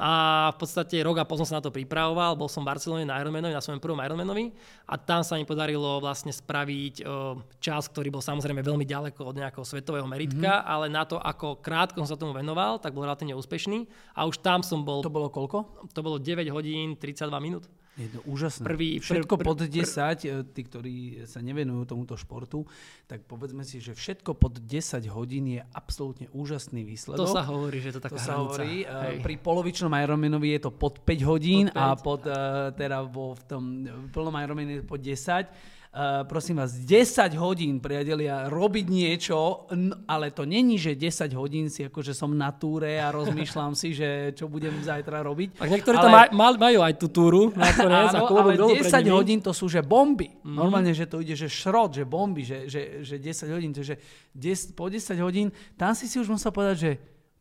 A 0.02 0.50
v 0.50 0.58
podstate 0.58 0.98
rok 0.98 1.22
a 1.22 1.28
pol 1.28 1.38
som 1.38 1.46
sa 1.46 1.62
na 1.62 1.62
to 1.62 1.70
pripravoval, 1.70 2.34
bol 2.34 2.50
som 2.50 2.66
v 2.66 2.74
Barcelone 2.74 3.06
na 3.06 3.22
Ironmanovi, 3.22 3.54
na 3.54 3.62
svojom 3.62 3.78
prvom 3.78 4.02
Ironmanovi 4.02 4.50
a 4.82 4.98
tam 4.98 5.22
sa 5.22 5.38
mi 5.38 5.46
podarilo 5.46 6.02
vlastne 6.02 6.34
spraviť 6.34 7.06
o, 7.06 7.38
čas, 7.62 7.86
ktorý 7.86 8.10
bol 8.10 8.18
samozrejme 8.18 8.58
veľmi 8.58 8.82
ďaleko 8.82 9.22
od 9.22 9.38
nejakého 9.38 9.62
svetového 9.62 10.10
meritka, 10.10 10.58
mm-hmm. 10.58 10.72
ale 10.74 10.90
na 10.90 11.06
to, 11.06 11.22
ako 11.22 11.62
krátko 11.62 12.02
som 12.02 12.10
sa 12.10 12.18
tomu 12.18 12.34
venoval, 12.34 12.82
tak 12.82 12.98
bol 12.98 13.06
relatívne 13.06 13.38
úspešný 13.38 13.86
a 14.18 14.26
už 14.26 14.42
tam 14.42 14.66
som 14.66 14.82
bol, 14.82 15.06
To 15.06 15.12
bolo 15.12 15.30
koľko? 15.30 15.86
to 15.94 16.02
bolo 16.02 16.18
9 16.18 16.50
hodín 16.50 16.98
32 16.98 17.30
minút. 17.38 17.70
Je 17.94 18.08
to 18.08 18.24
úžasné. 18.24 18.64
Prvý- 18.64 18.96
všetko 18.98 19.36
pod 19.36 19.58
10, 19.60 20.24
e, 20.24 20.40
tí, 20.46 20.60
ktorí 20.62 20.94
sa 21.22 21.38
nevenujú 21.38 21.84
tomuto 21.84 22.14
športu, 22.14 22.64
tak 23.04 23.20
povedzme 23.22 23.62
si, 23.62 23.78
že 23.78 23.92
všetko 23.92 24.32
pod 24.32 24.56
10 24.58 24.72
hodín 25.08 25.44
je 25.46 25.60
absolútne 25.68 26.24
úžasný 26.30 26.82
výsledok. 26.82 27.20
To 27.20 27.28
sa 27.30 27.44
hovorí, 27.44 27.78
že 27.78 27.92
to 27.92 28.00
To 28.00 28.08
taká 28.08 28.16
sa 28.16 28.32
hranica. 28.32 28.40
hovorí. 28.56 28.74
e, 28.78 28.88
Hej. 28.88 29.16
Pri 29.20 29.34
polovičnom 29.36 29.92
Ironmanovi 29.92 30.48
je 30.50 30.60
to 30.62 30.70
pod 30.70 31.00
5 31.00 31.20
hodín 31.22 31.64
Pod 31.66 31.76
a 31.76 31.92
5. 31.92 32.00
pod, 32.00 32.20
e, 32.22 32.32
teda 32.74 32.98
vo, 33.02 33.26
v 33.30 33.42
tom 33.44 33.62
plnom 34.08 34.34
Ironmane 34.34 34.72
je 34.72 34.80
to 34.80 34.88
pod 34.88 35.00
10. 35.02 35.52
Uh, 35.92 36.24
prosím 36.24 36.56
vás, 36.56 36.72
10 36.72 37.36
hodín, 37.36 37.76
priatelia, 37.76 38.48
robiť 38.48 38.88
niečo, 38.88 39.68
ale 40.08 40.32
to 40.32 40.48
není, 40.48 40.80
že 40.80 40.96
10 40.96 41.28
hodín 41.36 41.68
si 41.68 41.84
akože 41.84 42.16
som 42.16 42.32
na 42.32 42.48
túre 42.48 42.96
a 42.96 43.12
rozmýšľam 43.12 43.76
si, 43.76 43.92
že 43.92 44.32
čo 44.32 44.48
budem 44.48 44.72
zajtra 44.80 45.20
robiť. 45.20 45.60
Tak 45.60 45.68
niektorí 45.68 46.00
ale... 46.00 46.04
tam 46.08 46.12
maj, 46.16 46.28
mal- 46.32 46.56
majú 46.56 46.80
aj 46.80 46.94
tú 46.96 47.12
túru 47.12 47.52
nakoniec 47.52 48.08
Áno, 48.08 48.24
ale 48.24 48.56
dolu 48.56 48.80
pred 48.80 48.88
10 48.88 49.04
nimi. 49.04 49.12
hodín 49.12 49.38
to 49.44 49.52
sú 49.52 49.68
že 49.68 49.84
bomby. 49.84 50.32
Mm. 50.40 50.56
Normálne, 50.56 50.96
že 50.96 51.04
to 51.04 51.20
ide, 51.20 51.36
že 51.36 51.52
šrot, 51.52 51.92
že 51.92 52.08
bomby, 52.08 52.40
že, 52.40 52.72
že, 52.72 53.04
že 53.04 53.20
10 53.20 53.52
hodín, 53.52 53.76
takže 53.76 54.00
10, 54.32 54.72
po 54.72 54.88
10 54.88 55.12
hodín, 55.20 55.52
tam 55.76 55.92
si 55.92 56.08
si 56.08 56.16
už 56.16 56.32
musel 56.32 56.56
povedať, 56.56 56.76
že 56.80 56.92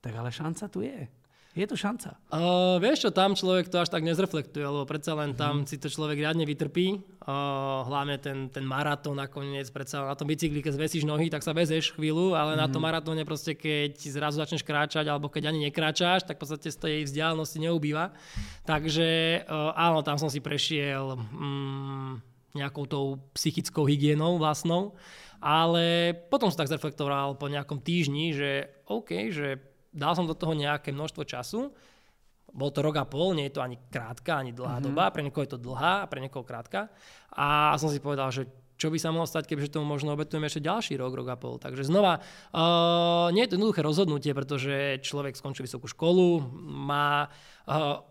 tak 0.03 0.11
ale 0.11 0.27
šanca 0.27 0.67
tu 0.67 0.83
je. 0.83 1.07
Je 1.51 1.67
tu 1.67 1.75
šanca. 1.75 2.15
Uh, 2.31 2.79
vieš 2.79 3.03
čo, 3.03 3.09
tam 3.11 3.35
človek 3.35 3.67
to 3.67 3.83
až 3.83 3.91
tak 3.91 4.07
nezreflektuje, 4.07 4.63
lebo 4.63 4.87
predsa 4.87 5.11
len 5.19 5.35
tam 5.35 5.67
si 5.67 5.75
to 5.75 5.91
človek 5.91 6.15
riadne 6.15 6.47
vytrpí. 6.47 7.03
Uh, 7.27 7.83
hlavne 7.91 8.15
ten, 8.23 8.47
ten 8.47 8.63
maratón 8.63 9.19
nakoniec, 9.19 9.67
predsa 9.67 10.07
na 10.07 10.15
tom 10.15 10.31
bicykli, 10.31 10.63
keď 10.63 10.79
zvesíš 10.79 11.03
nohy, 11.03 11.27
tak 11.27 11.43
sa 11.43 11.51
vezeš 11.51 11.91
chvíľu, 11.91 12.39
ale 12.39 12.55
na 12.55 12.71
tom 12.71 12.79
Mhm. 12.79 12.87
maratóne 12.87 13.27
proste, 13.27 13.51
keď 13.51 13.99
zrazu 13.99 14.39
začneš 14.39 14.63
kráčať, 14.63 15.11
alebo 15.11 15.27
keď 15.27 15.51
ani 15.51 15.67
nekráčaš, 15.67 16.23
tak 16.23 16.39
v 16.39 16.47
podstate 16.47 16.71
z 16.71 16.77
tej 16.79 16.97
vzdialenosti 17.11 17.59
neubýva. 17.59 18.15
Takže 18.63 19.43
uh, 19.43 19.75
áno, 19.75 20.07
tam 20.07 20.15
som 20.15 20.31
si 20.31 20.39
prešiel 20.39 21.19
mm, 21.19 22.11
nejakou 22.55 22.87
tou 22.87 23.05
psychickou 23.35 23.83
hygienou 23.83 24.39
vlastnou, 24.39 24.95
ale 25.43 26.15
potom 26.31 26.47
som 26.47 26.63
tak 26.63 26.71
zreflektoval 26.71 27.35
po 27.35 27.51
nejakom 27.51 27.83
týždni, 27.83 28.31
že 28.31 28.71
OK, 28.87 29.35
že 29.35 29.59
dal 29.91 30.15
som 30.15 30.25
do 30.25 30.35
toho 30.35 30.55
nejaké 30.55 30.95
množstvo 30.95 31.23
času, 31.27 31.71
bol 32.51 32.69
to 32.71 32.83
rok 32.83 32.99
a 32.99 33.05
pol, 33.07 33.31
nie 33.31 33.47
je 33.47 33.55
to 33.59 33.63
ani 33.63 33.79
krátka, 33.79 34.43
ani 34.43 34.51
dlhá 34.51 34.79
mm-hmm. 34.79 34.91
doba, 34.91 35.11
pre 35.11 35.23
niekoho 35.23 35.43
je 35.47 35.55
to 35.55 35.59
dlhá 35.59 36.07
pre 36.11 36.19
niekoho 36.19 36.43
krátka. 36.43 36.91
A 37.31 37.75
som 37.79 37.87
si 37.87 38.03
povedal, 38.03 38.27
že 38.31 38.51
čo 38.75 38.89
by 38.89 38.97
sa 38.97 39.13
mohlo 39.13 39.29
stať, 39.29 39.45
kebyže 39.45 39.77
tomu 39.77 39.85
možno 39.85 40.17
obetujeme 40.17 40.49
ešte 40.49 40.65
ďalší 40.65 40.97
rok, 40.97 41.13
rok 41.13 41.27
a 41.31 41.37
pol. 41.37 41.61
Takže 41.61 41.85
znova, 41.85 42.17
uh, 42.17 43.29
nie 43.29 43.45
je 43.45 43.53
to 43.53 43.55
jednoduché 43.61 43.85
rozhodnutie, 43.85 44.33
pretože 44.33 44.99
človek 45.05 45.37
skončil 45.37 45.69
vysokú 45.69 45.85
školu, 45.85 46.41
má 46.65 47.29
uh, 47.29 48.01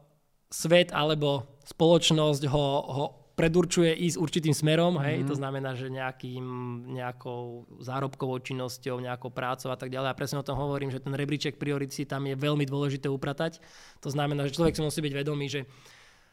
svet 0.47 0.95
alebo 0.95 1.59
spoločnosť 1.67 2.43
ho, 2.49 2.67
ho 2.87 3.05
predurčuje 3.41 3.97
ísť 3.97 4.21
určitým 4.21 4.53
smerom, 4.53 5.01
hej, 5.01 5.25
to 5.25 5.33
znamená, 5.33 5.73
že 5.73 5.89
nejakým, 5.89 6.45
nejakou 6.93 7.65
zárobkovou 7.81 8.37
činnosťou, 8.45 9.01
nejakou 9.01 9.33
prácou 9.33 9.73
a 9.73 9.79
tak 9.81 9.89
ďalej. 9.89 10.13
A 10.13 10.19
presne 10.19 10.39
o 10.41 10.47
tom 10.47 10.61
hovorím, 10.61 10.93
že 10.93 11.01
ten 11.01 11.17
rebríček 11.17 11.57
priorit 11.57 11.89
si 11.97 12.05
tam 12.05 12.29
je 12.29 12.37
veľmi 12.37 12.69
dôležité 12.69 13.09
upratať. 13.09 13.65
To 14.05 14.13
znamená, 14.13 14.45
že 14.45 14.53
človek 14.53 14.77
si 14.77 14.85
musí 14.85 15.01
byť 15.01 15.15
vedomý, 15.17 15.49
že 15.49 15.65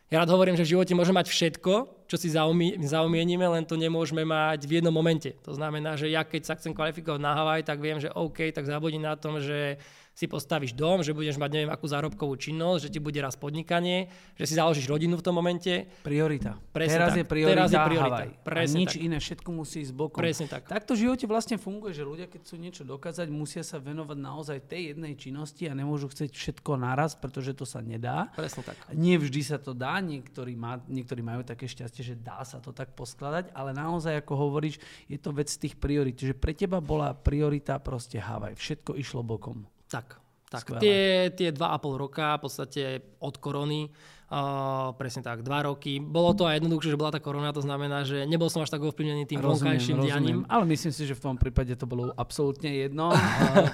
ja 0.07 0.23
rád 0.23 0.31
hovorím, 0.31 0.55
že 0.55 0.63
v 0.63 0.71
živote 0.79 0.95
môžeme 0.95 1.19
mať 1.19 1.27
všetko, 1.27 1.73
čo 2.07 2.15
si 2.15 2.31
zaumí, 2.31 2.79
zaumienime, 2.79 3.43
len 3.43 3.67
to 3.67 3.75
nemôžeme 3.75 4.23
mať 4.23 4.63
v 4.63 4.79
jednom 4.79 4.95
momente. 4.95 5.35
To 5.43 5.51
znamená, 5.51 5.99
že 5.99 6.07
ja 6.07 6.23
keď 6.23 6.47
sa 6.47 6.55
chcem 6.55 6.71
kvalifikovať 6.71 7.19
na 7.19 7.35
Havaj, 7.35 7.67
tak 7.67 7.83
viem, 7.83 7.99
že 7.99 8.07
OK, 8.15 8.55
tak 8.55 8.63
zabudím 8.63 9.03
na 9.03 9.19
tom, 9.19 9.43
že 9.43 9.75
si 10.17 10.25
postavíš 10.25 10.73
dom, 10.73 11.05
že 11.05 11.13
budeš 11.13 11.37
mať 11.37 11.49
neviem 11.53 11.69
akú 11.69 11.85
zárobkovú 11.85 12.33
činnosť, 12.41 12.89
že 12.89 12.93
ti 12.97 12.97
bude 12.97 13.21
raz 13.21 13.37
podnikanie, 13.37 14.09
že 14.33 14.49
si 14.49 14.57
založíš 14.57 14.89
rodinu 14.89 15.13
v 15.13 15.21
tom 15.21 15.37
momente. 15.37 15.85
Priorita. 16.01 16.57
Presne 16.73 16.97
teraz, 16.97 17.09
tak. 17.13 17.19
je 17.21 17.25
priorita 17.29 17.53
Teraz 17.53 17.69
je 17.69 17.77
priorita. 17.85 18.25
Havaj. 18.25 18.29
Presne 18.41 18.73
a 18.73 18.81
nič 18.81 18.93
tak. 18.97 19.05
iné, 19.05 19.17
všetko 19.21 19.49
musí 19.53 19.77
ísť 19.85 19.93
bokom. 19.93 20.17
Presne 20.17 20.49
tak. 20.49 20.65
Takto 20.65 20.97
v 20.97 21.05
živote 21.05 21.29
vlastne 21.29 21.61
funguje, 21.61 21.93
že 21.93 22.01
ľudia, 22.01 22.25
keď 22.25 22.49
chcú 22.49 22.55
niečo 22.57 22.81
dokázať, 22.81 23.29
musia 23.29 23.61
sa 23.61 23.77
venovať 23.77 24.17
naozaj 24.17 24.57
tej 24.65 24.97
jednej 24.97 25.13
činnosti 25.13 25.69
a 25.69 25.77
nemôžu 25.77 26.09
chcieť 26.09 26.33
všetko 26.33 26.81
naraz, 26.81 27.13
pretože 27.13 27.53
to 27.53 27.69
sa 27.69 27.85
nedá. 27.85 28.33
Presne 28.33 28.65
tak. 28.65 28.73
Nie 28.97 29.21
vždy 29.21 29.41
sa 29.45 29.61
to 29.61 29.77
dá, 29.77 30.01
niektorí, 30.01 30.57
má, 30.57 30.81
niektorí 30.89 31.21
majú 31.21 31.45
také 31.45 31.69
šťastie, 31.69 32.01
že 32.01 32.15
dá 32.17 32.41
sa 32.41 32.57
to 32.57 32.73
tak 32.73 32.97
poskladať, 32.97 33.53
ale 33.53 33.69
naozaj, 33.69 34.25
ako 34.25 34.33
hovoríš, 34.49 34.81
je 35.05 35.21
to 35.21 35.29
vec 35.29 35.45
tých 35.53 35.77
priorit. 35.77 36.17
Čiže 36.17 36.33
pre 36.33 36.57
teba 36.57 36.81
bola 36.81 37.13
priorita 37.13 37.77
proste 37.77 38.17
Havaj. 38.17 38.57
Všetko 38.57 38.97
išlo 38.97 39.21
bokom. 39.21 39.76
Tak. 39.87 40.19
Tak, 40.47 40.63
Skvelé. 40.63 40.79
tie, 40.79 40.99
tie 41.35 41.49
dva 41.51 41.75
a 41.75 41.77
pol 41.77 41.99
roka, 41.99 42.39
v 42.39 42.47
podstate 42.47 42.83
od 43.19 43.35
korony, 43.35 43.91
uh, 44.31 44.95
presne 44.95 45.19
tak, 45.19 45.43
dva 45.43 45.67
roky. 45.67 45.99
Bolo 45.99 46.31
to 46.39 46.47
aj 46.47 46.63
jednoduchšie, 46.63 46.95
že 46.95 47.01
bola 47.03 47.11
tá 47.11 47.19
korona, 47.19 47.51
to 47.51 47.59
znamená, 47.59 48.07
že 48.07 48.23
nebol 48.23 48.47
som 48.47 48.63
až 48.63 48.71
tak 48.71 48.79
ovplyvnený 48.79 49.27
tým 49.27 49.43
vonkajším 49.43 49.99
dianím. 50.07 50.47
Ale 50.47 50.63
myslím 50.71 50.95
si, 50.95 51.03
že 51.03 51.19
v 51.19 51.23
tom 51.27 51.35
prípade 51.35 51.75
to 51.75 51.83
bolo 51.83 52.15
absolútne 52.15 52.71
jedno, 52.71 53.11
a 53.11 53.19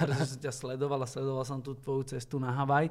pretože 0.02 0.34
som 0.34 0.38
ťa 0.42 0.50
sledoval 0.50 0.98
a 0.98 1.06
sledoval 1.06 1.46
som 1.46 1.62
tú 1.62 1.78
tvoju 1.78 2.10
cestu 2.10 2.42
na 2.42 2.50
Havaj. 2.50 2.90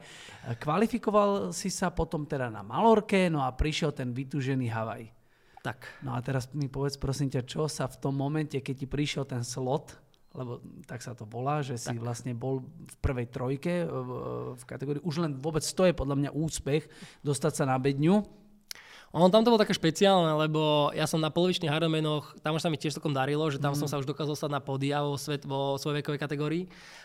Kvalifikoval 0.63 1.51
si 1.51 1.67
sa 1.67 1.91
potom 1.91 2.23
teda 2.23 2.47
na 2.47 2.63
Malorke, 2.63 3.27
no 3.27 3.43
a 3.43 3.51
prišiel 3.51 3.91
ten 3.91 4.15
vytúžený 4.15 4.71
Havaj. 4.71 5.11
Tak. 5.59 6.07
No 6.07 6.15
a 6.15 6.23
teraz 6.23 6.47
mi 6.55 6.71
povedz 6.71 6.95
prosím 6.95 7.27
ťa, 7.27 7.43
čo 7.43 7.67
sa 7.67 7.91
v 7.91 7.99
tom 7.99 8.15
momente, 8.15 8.55
keď 8.63 8.75
ti 8.79 8.87
prišiel 8.87 9.27
ten 9.27 9.43
slot, 9.43 9.99
lebo 10.33 10.59
tak 10.89 11.05
sa 11.05 11.13
to 11.13 11.29
volá, 11.29 11.61
že 11.61 11.77
si 11.77 11.93
tak. 11.93 12.01
vlastne 12.01 12.33
bol 12.33 12.65
v 12.65 12.95
prvej 12.99 13.27
trojke 13.29 13.85
v, 13.85 14.09
v 14.57 14.63
kategórii, 14.65 15.05
už 15.05 15.21
len 15.21 15.37
vôbec 15.37 15.61
to 15.61 15.83
je 15.85 15.93
podľa 15.93 16.17
mňa 16.17 16.31
úspech 16.33 16.89
dostať 17.21 17.53
sa 17.53 17.65
na 17.69 17.77
bedňu. 17.77 18.42
Ono 19.13 19.29
tam 19.29 19.45
to 19.45 19.53
bolo 19.53 19.61
také 19.61 19.77
špeciálne, 19.77 20.33
lebo 20.41 20.89
ja 20.97 21.05
som 21.05 21.21
na 21.21 21.29
polovičných 21.29 21.69
Ironmanoch, 21.69 22.33
tam 22.41 22.57
už 22.57 22.65
sa 22.65 22.69
mi 22.73 22.81
tiež 22.81 22.97
celkom 22.97 23.13
darilo, 23.13 23.45
že 23.53 23.61
tam 23.61 23.77
mm. 23.77 23.85
som 23.85 23.87
sa 23.87 24.01
už 24.01 24.09
dokázal 24.09 24.33
stať 24.33 24.51
na 24.51 24.57
podia 24.57 25.05
vo, 25.05 25.13
svet, 25.21 25.45
vo 25.45 25.77
svojej 25.77 26.01
vekovej 26.01 26.17
kategórii, 26.17 26.63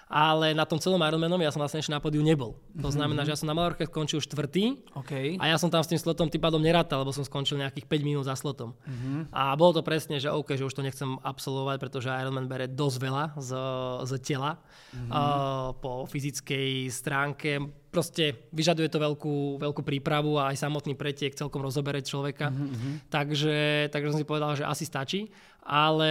ale 0.09 0.57
na 0.57 0.65
tom 0.65 0.81
celom 0.81 1.05
Ironmanovi 1.05 1.45
ja 1.45 1.53
som 1.53 1.61
vlastne 1.61 1.85
ešte 1.85 1.93
na 1.93 2.01
podiu 2.01 2.25
nebol. 2.25 2.57
To 2.81 2.89
znamená, 2.89 3.29
že 3.29 3.37
ja 3.37 3.39
som 3.39 3.45
na 3.45 3.53
Malorke 3.53 3.85
skončil 3.85 4.25
štvrtý 4.25 4.81
Okay. 4.97 5.37
a 5.37 5.53
ja 5.53 5.61
som 5.61 5.69
tam 5.69 5.85
s 5.85 5.93
tým 5.93 6.01
slotom 6.01 6.33
tým 6.33 6.41
pádom 6.41 6.65
nerátal, 6.65 7.05
lebo 7.05 7.13
som 7.13 7.29
skončil 7.29 7.61
nejakých 7.61 7.85
5 7.85 8.09
minút 8.09 8.25
za 8.25 8.33
slotom. 8.35 8.73
Mhm. 8.89 9.29
A 9.29 9.53
bolo 9.61 9.77
to 9.77 9.83
presne, 9.85 10.17
že 10.17 10.33
OK, 10.33 10.57
že 10.57 10.65
už 10.65 10.73
to 10.73 10.81
nechcem 10.81 11.21
absolvovať, 11.21 11.77
pretože 11.77 12.09
Ironman 12.09 12.49
bere 12.49 12.73
dosť 12.73 12.97
veľa 13.05 13.25
z, 13.37 13.51
z 14.09 14.13
tela 14.25 14.57
Mhm. 14.97 15.13
uh, 15.13 15.77
po 15.77 16.09
fyzickej 16.09 16.89
stránke. 16.89 17.61
Proste 17.89 18.49
vyžaduje 18.53 18.89
to 18.93 19.01
veľkú, 19.01 19.59
veľkú 19.59 19.81
prípravu 19.81 20.37
a 20.37 20.53
aj 20.53 20.61
samotný 20.61 20.93
pretiek 20.93 21.33
celkom 21.33 21.65
rozobere 21.65 22.05
človeka. 22.05 22.53
Mhm, 22.53 23.09
Takže, 23.09 23.89
takže 23.89 24.13
som 24.13 24.21
si 24.21 24.29
povedal, 24.29 24.57
že 24.57 24.69
asi 24.69 24.85
stačí. 24.85 25.33
Ale 25.65 26.11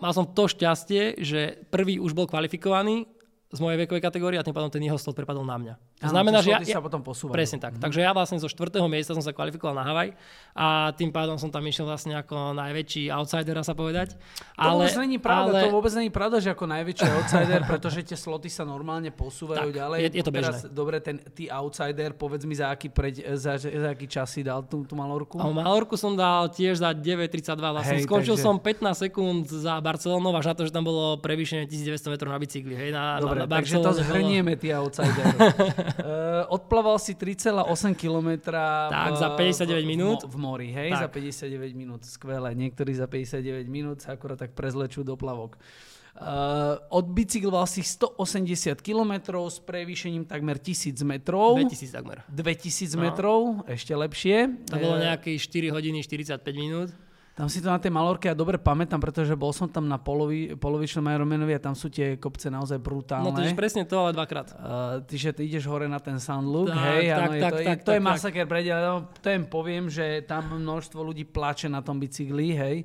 mal 0.00 0.12
som 0.16 0.24
to 0.24 0.48
šťastie, 0.48 1.20
že 1.20 1.60
prvý 1.68 2.00
už 2.00 2.16
bol 2.16 2.24
kvalifikovaný, 2.24 3.04
z 3.54 3.62
mojej 3.62 3.78
vekovej 3.86 4.02
kategórie 4.02 4.38
a 4.40 4.42
tým 4.42 4.50
pádom 4.50 4.66
ten 4.66 4.82
jeho 4.82 4.98
slot 4.98 5.14
prepadol 5.14 5.46
na 5.46 5.54
mňa. 5.54 5.74
To 6.04 6.10
znamená, 6.10 6.38
že 6.38 6.50
ja, 6.50 6.60
sa 6.60 6.78
potom 6.78 7.00
posúvajú. 7.00 7.32
Presne 7.32 7.58
tak. 7.58 7.76
Takže 7.76 7.98
ja 7.98 8.10
vlastne 8.10 8.36
zo 8.36 8.46
štvrtého 8.46 8.84
miesta 8.84 9.10
som 9.10 9.20
sa 9.20 9.30
kvalifikoval 9.30 9.72
na 9.72 9.82
Havaj 9.82 10.12
a 10.52 10.66
tým 10.92 11.08
pádom 11.08 11.34
som 11.34 11.48
tam 11.48 11.62
išiel 11.62 11.84
vlastne 11.84 12.14
ako 12.14 12.52
najväčší 12.52 13.08
outsider, 13.08 13.52
dá 13.52 13.60
sa 13.60 13.72
povedať. 13.72 14.14
To 14.54 14.68
vôbec 14.70 14.94
není 14.96 15.16
pravda, 15.16 15.50
ale, 15.50 15.60
to 15.62 15.72
vôbec 15.72 15.92
není 15.92 16.08
pravda, 16.08 16.38
že 16.38 16.48
ako 16.48 16.64
najväčší 16.66 17.06
outsider, 17.16 17.60
pretože 17.64 18.04
tie 18.04 18.14
sloty 18.14 18.46
sa 18.46 18.62
normálne 18.62 19.08
posúvajú 19.08 19.64
Tak, 19.64 19.74
ďalej. 19.74 19.98
je- 19.98 20.12
je 20.12 20.22
to 20.22 20.30
Teraz, 20.30 20.54
bežné. 20.60 20.70
dobre, 20.70 20.96
ten 20.98 21.16
ty 21.28 21.48
outsider, 21.48 22.12
povedz 22.12 22.44
mi, 22.44 22.52
za 22.52 22.68
aký, 22.68 22.88
preď, 22.88 23.34
za, 23.34 23.56
za 23.56 23.88
aký 23.88 24.06
čas 24.06 24.28
si 24.28 24.40
dal 24.40 24.62
tú, 24.62 24.82
tú 24.82 24.94
malorku? 24.94 25.36
A 25.36 25.46
Malorku 25.46 25.94
som 25.94 26.12
dal 26.12 26.46
tiež 26.48 26.78
za 26.78 26.90
9.32, 26.90 27.30
vlastne 27.56 27.96
Hej, 27.96 28.04
skončil 28.04 28.34
takže- 28.34 28.44
som 28.44 28.58
15 28.58 28.94
sekúnd 29.00 29.46
za 29.46 29.78
Barcelonou 29.78 30.30
až 30.32 30.46
na 30.46 30.54
to, 30.54 30.62
že 30.62 30.70
tam 30.70 30.82
bolo 30.82 31.16
prevýšenie 31.16 31.64
1900 31.64 32.10
metrov 32.10 32.28
na 32.28 32.38
bicykli, 32.38 32.74
hej, 32.74 32.90
na, 32.90 33.16
Dobre, 33.16 33.42
na, 33.42 33.46
na 33.46 33.54
takže 33.54 33.76
to 33.76 33.86
bolo- 33.86 33.96
zhrnieme, 33.96 34.52
ty 34.54 34.70
outsider. 34.70 35.24
uh, 35.96 36.04
odplaval 36.48 36.98
si 36.98 37.12
3,8 37.12 37.60
km 37.92 38.50
Tak, 38.90 39.14
za 39.16 39.28
59 39.32 39.84
minút. 39.84 40.22
V, 40.22 40.30
v 40.30 40.36
mori, 40.36 40.68
hej? 40.68 40.90
Tak. 40.90 41.00
Za 41.00 41.08
59 41.46 41.72
minút, 41.72 42.00
skvelé. 42.02 42.50
Niektorí 42.52 42.92
za 42.92 43.06
59 43.06 43.66
minút 43.66 44.00
sa 44.00 44.12
akorát 44.12 44.36
tak 44.36 44.52
prezlečú 44.52 45.02
do 45.02 45.14
plavok. 45.14 45.58
Uh, 46.14 46.78
odbicykloval 46.94 47.66
si 47.66 47.82
180 47.82 48.78
km 48.78 49.18
s 49.50 49.58
prevýšením 49.58 50.22
takmer 50.22 50.56
1000 50.56 50.94
metrov. 51.02 51.58
2000 51.58 51.90
takmer. 51.90 52.22
2000 52.30 52.94
No. 52.94 53.02
metrov, 53.02 53.40
ešte 53.66 53.90
lepšie. 53.90 54.46
To 54.70 54.78
bolo 54.78 54.94
Eh, 54.94 55.10
nejaké 55.10 55.34
4 55.34 55.74
hodiny 55.74 56.00
45 56.00 56.38
minút. 56.54 56.94
Tam 57.34 57.50
si 57.50 57.58
to 57.58 57.66
na 57.66 57.82
tej 57.82 57.90
malorke 57.90 58.30
ja 58.30 58.34
dobre 58.38 58.62
pamätám, 58.62 59.02
pretože 59.02 59.34
bol 59.34 59.50
som 59.50 59.66
tam 59.66 59.90
na 59.90 59.98
polovi, 59.98 60.54
polovičnom 60.54 61.02
Ironmanovi 61.10 61.50
a 61.50 61.58
tam 61.58 61.74
sú 61.74 61.90
tie 61.90 62.14
kopce 62.14 62.46
naozaj 62.46 62.78
brutálne. 62.78 63.26
No 63.26 63.34
to 63.34 63.42
je 63.42 63.58
presne 63.58 63.82
to, 63.82 64.06
ale 64.06 64.14
dvakrát. 64.14 64.54
Uh, 64.54 65.02
ty, 65.02 65.18
že 65.18 65.34
ty 65.34 65.42
ideš 65.50 65.66
hore 65.66 65.90
na 65.90 65.98
ten 65.98 66.22
Sunlook, 66.22 66.70
Tak, 66.70 66.78
hej, 66.78 67.04
tak, 67.10 67.18
áno, 67.18 67.32
je 67.34 67.42
tak, 67.42 67.50
to, 67.50 67.58
tak, 67.58 67.66
je, 67.66 67.82
to 67.82 67.90
je 67.90 68.00
tak, 68.00 68.06
masaker 68.06 68.44
pre 68.46 68.60
no, 68.62 69.10
to 69.18 69.26
jen 69.26 69.44
poviem, 69.50 69.84
že 69.90 70.22
tam 70.22 70.62
množstvo 70.62 71.02
ľudí 71.02 71.26
plače 71.26 71.66
na 71.66 71.82
tom 71.82 71.98
bicykli, 71.98 72.54
hej. 72.54 72.76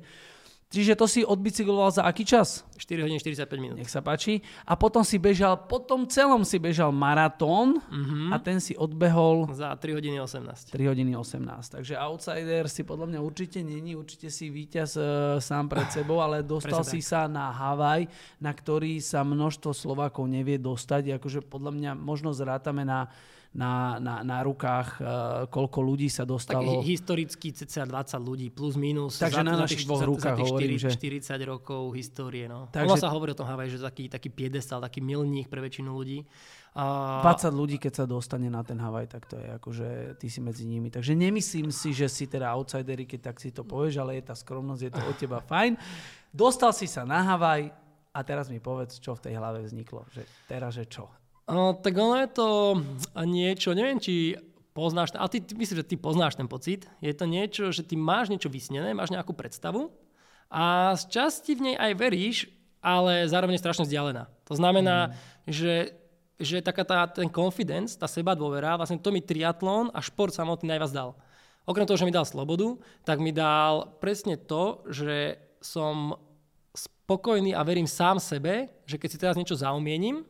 Čiže 0.70 0.94
to 0.94 1.10
si 1.10 1.26
odbicykloval 1.26 1.90
za 1.90 2.06
aký 2.06 2.22
čas? 2.22 2.62
4 2.78 3.02
hodiny 3.02 3.18
45 3.18 3.42
minút. 3.58 3.76
Nech 3.82 3.90
sa 3.90 3.98
páči. 3.98 4.38
A 4.62 4.78
potom 4.78 5.02
si 5.02 5.18
bežal, 5.18 5.66
po 5.66 5.82
tom 5.82 6.06
celom 6.06 6.46
si 6.46 6.62
bežal 6.62 6.94
maratón 6.94 7.82
Mhm. 7.90 8.30
a 8.30 8.38
ten 8.38 8.62
si 8.62 8.78
odbehol 8.78 9.50
Za 9.50 9.74
3 9.74 9.98
hodiny 9.98 10.22
18. 10.22 10.70
3 10.70 10.86
hodiny 10.86 11.18
18. 11.18 11.74
Takže 11.74 11.98
outsider 11.98 12.70
si 12.70 12.86
podľa 12.86 13.10
mňa 13.10 13.18
určite 13.18 13.58
není, 13.60 13.98
určite 13.98 14.30
si 14.30 14.46
víťaz 14.46 14.94
e, 14.94 15.02
sám 15.42 15.66
pred 15.66 15.90
sebou, 15.96 16.22
ale 16.22 16.46
dostal 16.46 16.86
Presne 16.86 16.92
si 16.94 17.02
sa 17.02 17.26
na 17.26 17.50
Havaj, 17.50 18.06
na 18.38 18.54
ktorý 18.54 19.02
sa 19.02 19.26
množstvo 19.26 19.74
Slovákov 19.74 20.30
nevie 20.30 20.54
dostať. 20.54 21.18
Akože 21.18 21.42
podľa 21.42 21.74
mňa 21.74 21.90
možno 21.98 22.30
zrátame 22.30 22.86
na, 22.86 23.10
na, 23.50 23.98
na, 23.98 24.22
na 24.22 24.46
rukách, 24.46 24.88
e, 24.96 25.04
koľko 25.50 25.78
ľudí 25.82 26.06
sa 26.06 26.22
Tak 26.22 26.30
dostalo. 26.30 26.70
hi- 26.78 26.94
historicky 26.94 27.50
cca 27.50 27.82
20 27.82 28.22
ľudí, 28.22 28.46
plus 28.54 28.78
minus. 28.78 29.18
Takže 29.18 29.42
za, 29.42 29.46
na 29.46 29.58
našich 29.58 29.82
dvoch 29.90 30.06
rukách 30.06 30.38
za 30.38 30.44
hovorím, 30.46 30.78
4, 30.78 30.86
že- 30.86 30.94
40 30.94 31.42
rokov 31.42 31.82
histórie. 31.98 32.46
No. 32.46 32.70
Takže-. 32.70 32.86
Ono 32.86 32.94
sa 32.94 33.10
hovorí 33.10 33.34
o 33.34 33.38
tom 33.38 33.50
že 33.66 33.82
taký, 33.82 34.06
taký 34.06 34.30
piedestal, 34.30 34.78
taký 34.78 35.02
milník 35.02 35.50
pre 35.50 35.58
väčšinu 35.58 35.90
ľudí. 35.90 36.22
A, 36.78 37.26
20 37.26 37.50
ľudí, 37.50 37.82
keď 37.82 37.92
sa 37.92 38.04
dostane 38.06 38.46
na 38.46 38.62
ten 38.62 38.78
Havaj, 38.78 39.10
tak 39.10 39.26
to 39.26 39.34
je 39.34 39.48
akože 39.58 39.88
ty 40.22 40.30
si 40.30 40.38
medzi 40.38 40.62
nimi. 40.70 40.86
Takže 40.86 41.18
nemyslím 41.18 41.74
si, 41.74 41.90
že 41.90 42.06
si 42.06 42.30
teda 42.30 42.54
outsidery, 42.54 43.02
keď 43.10 43.34
tak 43.34 43.42
si 43.42 43.50
to 43.50 43.66
povieš, 43.66 43.98
ale 43.98 44.22
je 44.22 44.30
tá 44.30 44.38
skromnosť, 44.38 44.82
je 44.86 44.92
to 44.94 45.02
od 45.02 45.16
teba 45.18 45.42
fajn. 45.42 45.74
Dostal 46.30 46.70
si 46.70 46.86
sa 46.86 47.02
na 47.02 47.26
Havaj 47.26 47.74
a 48.14 48.20
teraz 48.22 48.46
mi 48.46 48.62
povedz, 48.62 49.02
čo 49.02 49.18
v 49.18 49.26
tej 49.26 49.34
hlave 49.34 49.66
vzniklo. 49.66 50.06
Že 50.14 50.22
teraz, 50.46 50.78
že 50.78 50.86
čo? 50.86 51.10
No, 51.50 51.74
tak 51.74 51.98
ono 51.98 52.14
je 52.14 52.30
to 52.30 52.48
niečo, 53.26 53.74
neviem, 53.74 53.98
či 53.98 54.38
poznáš, 54.70 55.12
ale 55.18 55.28
ty, 55.28 55.38
ty 55.42 55.58
myslím, 55.58 55.82
že 55.82 55.90
ty 55.90 55.96
poznáš 55.98 56.38
ten 56.38 56.46
pocit. 56.46 56.86
Je 57.02 57.10
to 57.10 57.26
niečo, 57.26 57.74
že 57.74 57.82
ty 57.82 57.98
máš 57.98 58.30
niečo 58.30 58.46
vysnené, 58.46 58.94
máš 58.94 59.10
nejakú 59.10 59.34
predstavu 59.34 59.90
a 60.50 60.94
z 60.98 61.02
časti 61.10 61.58
v 61.58 61.70
nej 61.70 61.76
aj 61.78 61.92
veríš, 61.98 62.36
ale 62.82 63.26
zároveň 63.26 63.58
je 63.58 63.64
strašne 63.66 63.84
vzdialená. 63.86 64.30
To 64.46 64.54
znamená, 64.54 65.10
mm. 65.10 65.12
že, 65.50 65.74
že 66.38 66.56
taká 66.62 66.86
tá, 66.86 67.06
ten 67.10 67.28
confidence, 67.30 67.98
tá 67.98 68.06
seba 68.06 68.38
dôvera, 68.38 68.78
vlastne 68.78 68.98
to 68.98 69.10
mi 69.10 69.20
triatlon 69.20 69.90
a 69.90 69.98
šport 70.02 70.34
samotný 70.34 70.70
najviac 70.70 70.90
dal. 70.94 71.10
Okrem 71.68 71.86
toho, 71.86 71.98
že 71.98 72.06
mi 72.08 72.14
dal 72.14 72.26
slobodu, 72.26 72.78
tak 73.06 73.22
mi 73.22 73.30
dal 73.30 73.94
presne 74.02 74.34
to, 74.34 74.82
že 74.90 75.38
som 75.60 76.16
spokojný 76.74 77.52
a 77.52 77.62
verím 77.66 77.90
sám 77.90 78.16
sebe, 78.22 78.70
že 78.86 78.96
keď 78.96 79.08
si 79.10 79.20
teraz 79.20 79.36
niečo 79.36 79.58
zaumiením, 79.58 80.24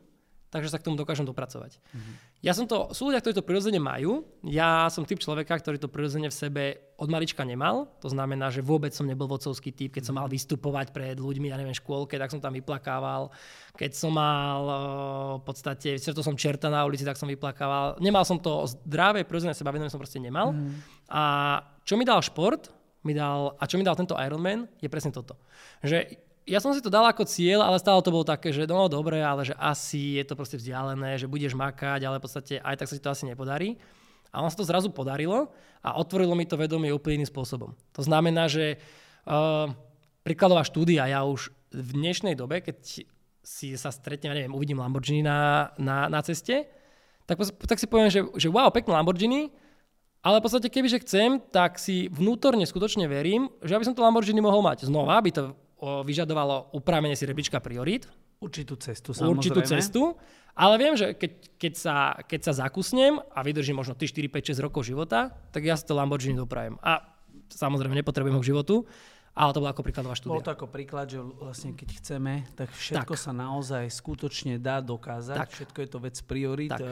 takže 0.51 0.67
sa 0.67 0.77
k 0.77 0.85
tomu 0.85 0.99
dokážem 0.99 1.23
dopracovať. 1.23 1.79
Mm-hmm. 1.79 2.15
Ja 2.43 2.51
som 2.51 2.67
to, 2.67 2.91
sú 2.91 3.07
ľudia, 3.07 3.23
ktorí 3.23 3.33
to 3.39 3.47
prirodzene 3.47 3.79
majú. 3.79 4.27
Ja 4.43 4.91
som 4.91 5.07
typ 5.07 5.23
človeka, 5.23 5.55
ktorý 5.55 5.79
to 5.79 5.87
prirodzene 5.87 6.27
v 6.27 6.35
sebe 6.35 6.63
od 6.99 7.07
malička 7.07 7.47
nemal. 7.47 7.87
To 8.03 8.11
znamená, 8.11 8.51
že 8.51 8.59
vôbec 8.59 8.91
som 8.91 9.07
nebol 9.07 9.31
vocovský 9.31 9.71
typ. 9.71 9.95
Keď 9.95 10.11
som 10.11 10.19
mal 10.19 10.27
vystupovať 10.27 10.91
pred 10.91 11.15
ľuďmi, 11.15 11.47
ja 11.47 11.55
neviem, 11.55 11.73
škôlke, 11.73 12.19
tak 12.19 12.27
som 12.27 12.43
tam 12.43 12.51
vyplakával. 12.51 13.31
Keď 13.79 13.91
som 13.95 14.11
mal 14.11 14.61
v 15.39 15.43
podstate, 15.47 15.95
to 15.95 16.21
som 16.21 16.35
čerta 16.35 16.67
na 16.67 16.83
ulici, 16.83 17.07
tak 17.07 17.15
som 17.15 17.31
vyplakával. 17.31 17.95
Nemal 18.03 18.27
som 18.27 18.35
to 18.35 18.67
zdravé, 18.67 19.23
prirodzené 19.23 19.55
sebavedomie 19.55 19.87
som 19.87 20.01
proste 20.01 20.19
nemal. 20.19 20.51
Mm. 20.51 20.83
A 21.07 21.23
čo 21.87 21.95
mi 21.95 22.03
dal 22.03 22.19
šport, 22.19 22.73
mi 23.07 23.15
dal, 23.15 23.55
a 23.57 23.63
čo 23.65 23.79
mi 23.79 23.85
dal 23.87 23.97
tento 23.97 24.13
Ironman, 24.19 24.69
je 24.77 24.89
presne 24.89 25.09
toto. 25.15 25.37
Že 25.81 26.30
ja 26.51 26.59
som 26.59 26.75
si 26.75 26.83
to 26.83 26.91
dal 26.91 27.07
ako 27.07 27.23
cieľ, 27.23 27.63
ale 27.63 27.79
stále 27.79 28.03
to 28.03 28.11
bolo 28.11 28.27
také, 28.27 28.51
že 28.51 28.67
no 28.67 28.91
dobre, 28.91 29.23
ale 29.23 29.47
že 29.47 29.55
asi 29.55 30.19
je 30.19 30.27
to 30.27 30.35
proste 30.35 30.59
vzdialené, 30.59 31.15
že 31.15 31.31
budeš 31.31 31.55
makať, 31.55 32.03
ale 32.03 32.19
v 32.19 32.23
podstate 32.27 32.59
aj 32.59 32.75
tak 32.75 32.91
sa 32.91 32.95
ti 32.99 33.03
to 33.07 33.13
asi 33.15 33.23
nepodarí. 33.23 33.79
A 34.35 34.43
on 34.43 34.51
sa 34.51 34.59
to 34.59 34.67
zrazu 34.67 34.91
podarilo 34.91 35.47
a 35.79 35.95
otvorilo 35.95 36.35
mi 36.35 36.43
to 36.43 36.59
vedomie 36.59 36.91
úplne 36.91 37.23
iným 37.23 37.31
spôsobom. 37.31 37.71
To 37.95 38.01
znamená, 38.03 38.51
že 38.51 38.83
uh, 39.27 39.71
príkladová 40.27 40.67
štúdia, 40.67 41.07
ja 41.07 41.23
už 41.23 41.55
v 41.71 41.89
dnešnej 41.95 42.35
dobe, 42.35 42.59
keď 42.59 43.07
si 43.41 43.67
sa 43.79 43.89
stretnem, 43.91 44.35
neviem, 44.35 44.51
uvidím 44.51 44.83
Lamborghini 44.83 45.23
na, 45.23 45.71
na, 45.79 46.11
na 46.11 46.19
ceste, 46.19 46.67
tak, 47.23 47.39
tak 47.63 47.79
si 47.79 47.87
poviem, 47.87 48.11
že, 48.11 48.27
že 48.35 48.51
wow, 48.51 48.67
pekné 48.75 48.91
Lamborghini, 48.91 49.55
ale 50.21 50.37
v 50.37 50.45
podstate 50.45 50.67
kebyže 50.67 51.01
chcem, 51.07 51.39
tak 51.49 51.79
si 51.79 52.11
vnútorne 52.11 52.67
skutočne 52.67 53.07
verím, 53.07 53.49
že 53.63 53.73
aby 53.73 53.87
som 53.87 53.95
to 53.95 54.03
Lamborghini 54.03 54.43
mohol 54.43 54.61
mať. 54.61 54.85
Znova 54.85 55.17
by 55.17 55.31
to 55.31 55.43
vyžadovalo 55.81 56.77
upravenie 56.77 57.17
si 57.17 57.25
rebríčka 57.25 57.57
priorít. 57.57 58.05
Určitú 58.41 58.77
cestu, 58.77 59.13
samozrejme. 59.13 59.37
Určitú 59.37 59.61
cestu. 59.65 60.01
Ale 60.57 60.75
viem, 60.77 60.93
že 60.97 61.15
keď, 61.15 61.31
keď, 61.57 61.73
sa, 61.77 61.95
keď 62.27 62.39
sa 62.51 62.53
zakusnem 62.67 63.17
a 63.17 63.39
vydržím 63.41 63.79
možno 63.79 63.95
3, 63.95 64.03
4, 64.09 64.29
5, 64.29 64.57
6 64.57 64.65
rokov 64.65 64.83
života, 64.83 65.31
tak 65.53 65.63
ja 65.63 65.77
si 65.77 65.85
to 65.87 65.95
Lamborghini 65.95 66.35
doprajem. 66.35 66.75
A 66.83 67.01
samozrejme 67.49 67.95
nepotrebujem 67.95 68.35
ho 68.35 68.41
k 68.43 68.49
životu, 68.51 68.75
ale 69.31 69.55
to 69.55 69.63
bola 69.63 69.71
ako 69.71 69.83
príkladová 69.87 70.15
štúdia. 70.19 70.33
Bolo 70.35 70.43
to 70.43 70.51
ako 70.51 70.67
príklad, 70.67 71.07
že 71.07 71.23
vlastne 71.23 71.71
keď 71.71 71.89
chceme, 72.03 72.33
tak 72.51 72.67
všetko 72.75 73.15
tak. 73.15 73.23
sa 73.23 73.31
naozaj 73.31 73.87
skutočne 73.87 74.59
dá 74.59 74.83
dokázať. 74.83 75.37
Tak. 75.39 75.49
Všetko 75.55 75.77
je 75.79 75.87
to 75.87 75.99
vec 76.03 76.15
priorit, 76.27 76.71
Tak. 76.75 76.83
e, 76.83 76.89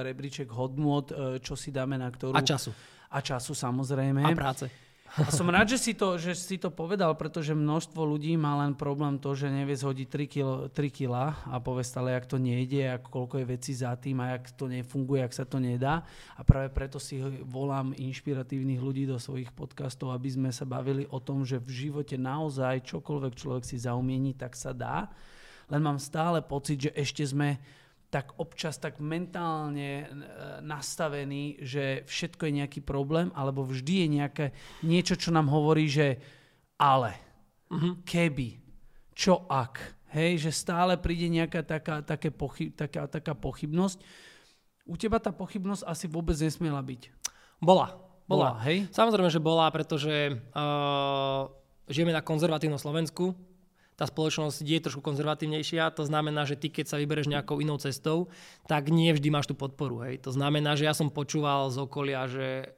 rebríček 0.00 0.48
hodnot, 0.48 1.12
e, 1.12 1.44
čo 1.44 1.52
si 1.60 1.68
dáme 1.68 2.00
na 2.00 2.08
ktorú... 2.08 2.32
A 2.32 2.40
času. 2.40 2.72
A 3.12 3.20
času 3.20 3.52
samozrejme. 3.52 4.24
A 4.24 4.32
práce. 4.32 4.72
A 5.14 5.30
som 5.30 5.46
rád, 5.46 5.70
že 5.70 5.78
si, 5.78 5.92
to, 5.94 6.18
že 6.18 6.34
si 6.34 6.58
to 6.58 6.74
povedal, 6.74 7.14
pretože 7.14 7.54
množstvo 7.54 8.02
ľudí 8.02 8.34
má 8.34 8.58
len 8.66 8.74
problém 8.74 9.14
to, 9.22 9.36
že 9.38 9.46
nevie 9.46 9.78
zhodiť 9.78 10.06
3 10.10 10.26
kila, 10.26 10.56
3 10.74 10.90
kila 10.90 11.24
a 11.54 11.62
povie 11.62 11.86
stále, 11.86 12.10
jak 12.10 12.26
to 12.26 12.40
nejde, 12.40 12.98
ako 12.98 13.08
koľko 13.22 13.34
je 13.38 13.46
veci 13.46 13.72
za 13.78 13.94
tým 13.94 14.18
a 14.24 14.34
jak 14.34 14.50
to 14.58 14.66
nefunguje, 14.66 15.22
jak 15.22 15.36
sa 15.38 15.46
to 15.46 15.62
nedá. 15.62 16.02
A 16.34 16.42
práve 16.42 16.66
preto 16.74 16.98
si 16.98 17.22
volám 17.46 17.94
inšpiratívnych 17.94 18.82
ľudí 18.82 19.06
do 19.06 19.20
svojich 19.20 19.54
podcastov, 19.54 20.10
aby 20.10 20.34
sme 20.34 20.50
sa 20.50 20.66
bavili 20.66 21.06
o 21.06 21.22
tom, 21.22 21.46
že 21.46 21.62
v 21.62 21.86
živote 21.86 22.18
naozaj 22.18 22.82
čokoľvek 22.82 23.32
človek 23.38 23.62
si 23.62 23.78
zaumieni, 23.78 24.34
tak 24.34 24.58
sa 24.58 24.74
dá. 24.74 25.14
Len 25.70 25.78
mám 25.78 26.02
stále 26.02 26.42
pocit, 26.42 26.90
že 26.90 26.90
ešte 26.90 27.22
sme 27.22 27.62
tak 28.14 28.38
občas 28.38 28.78
tak 28.78 29.02
mentálne 29.02 30.06
e, 30.06 30.16
nastavený, 30.62 31.58
že 31.66 32.06
všetko 32.06 32.46
je 32.46 32.56
nejaký 32.62 32.80
problém, 32.86 33.34
alebo 33.34 33.66
vždy 33.66 34.06
je 34.06 34.08
nejaké 34.22 34.46
niečo, 34.86 35.18
čo 35.18 35.34
nám 35.34 35.50
hovorí, 35.50 35.90
že 35.90 36.22
ale, 36.78 37.18
uh-huh. 37.74 38.06
keby, 38.06 38.62
čo 39.18 39.50
ak, 39.50 39.82
hej, 40.14 40.46
že 40.46 40.54
stále 40.54 40.94
príde 40.94 41.26
nejaká 41.26 41.66
taká, 41.66 42.06
také 42.06 42.30
pochyb, 42.30 42.70
taká, 42.70 43.10
taká 43.10 43.34
pochybnosť. 43.34 43.98
U 44.86 44.94
teba 44.94 45.18
tá 45.18 45.34
pochybnosť 45.34 45.82
asi 45.82 46.06
vôbec 46.06 46.38
nesmiela 46.38 46.78
byť. 46.78 47.10
Bola. 47.58 47.98
Bola, 48.24 48.56
Bola, 48.56 48.64
hej? 48.64 48.88
Samozrejme, 48.88 49.28
že 49.28 49.42
bola, 49.42 49.68
pretože 49.68 50.32
uh, 50.32 51.44
žijeme 51.92 52.08
na 52.08 52.24
konzervatívnom 52.24 52.80
Slovensku, 52.80 53.36
tá 53.94 54.04
spoločnosť 54.10 54.62
je 54.62 54.78
trošku 54.82 55.00
konzervatívnejšia, 55.00 55.94
to 55.94 56.02
znamená, 56.02 56.44
že 56.44 56.58
ty 56.58 56.70
keď 56.70 56.90
sa 56.90 57.00
vybereš 57.00 57.30
nejakou 57.30 57.62
inou 57.62 57.78
cestou, 57.78 58.26
tak 58.66 58.90
nie 58.90 59.14
vždy 59.14 59.30
máš 59.30 59.50
tú 59.50 59.54
podporu. 59.54 60.02
Hej. 60.02 60.26
To 60.26 60.34
znamená, 60.34 60.74
že 60.74 60.86
ja 60.86 60.94
som 60.94 61.14
počúval 61.14 61.70
z 61.70 61.78
okolia, 61.78 62.26
že 62.26 62.74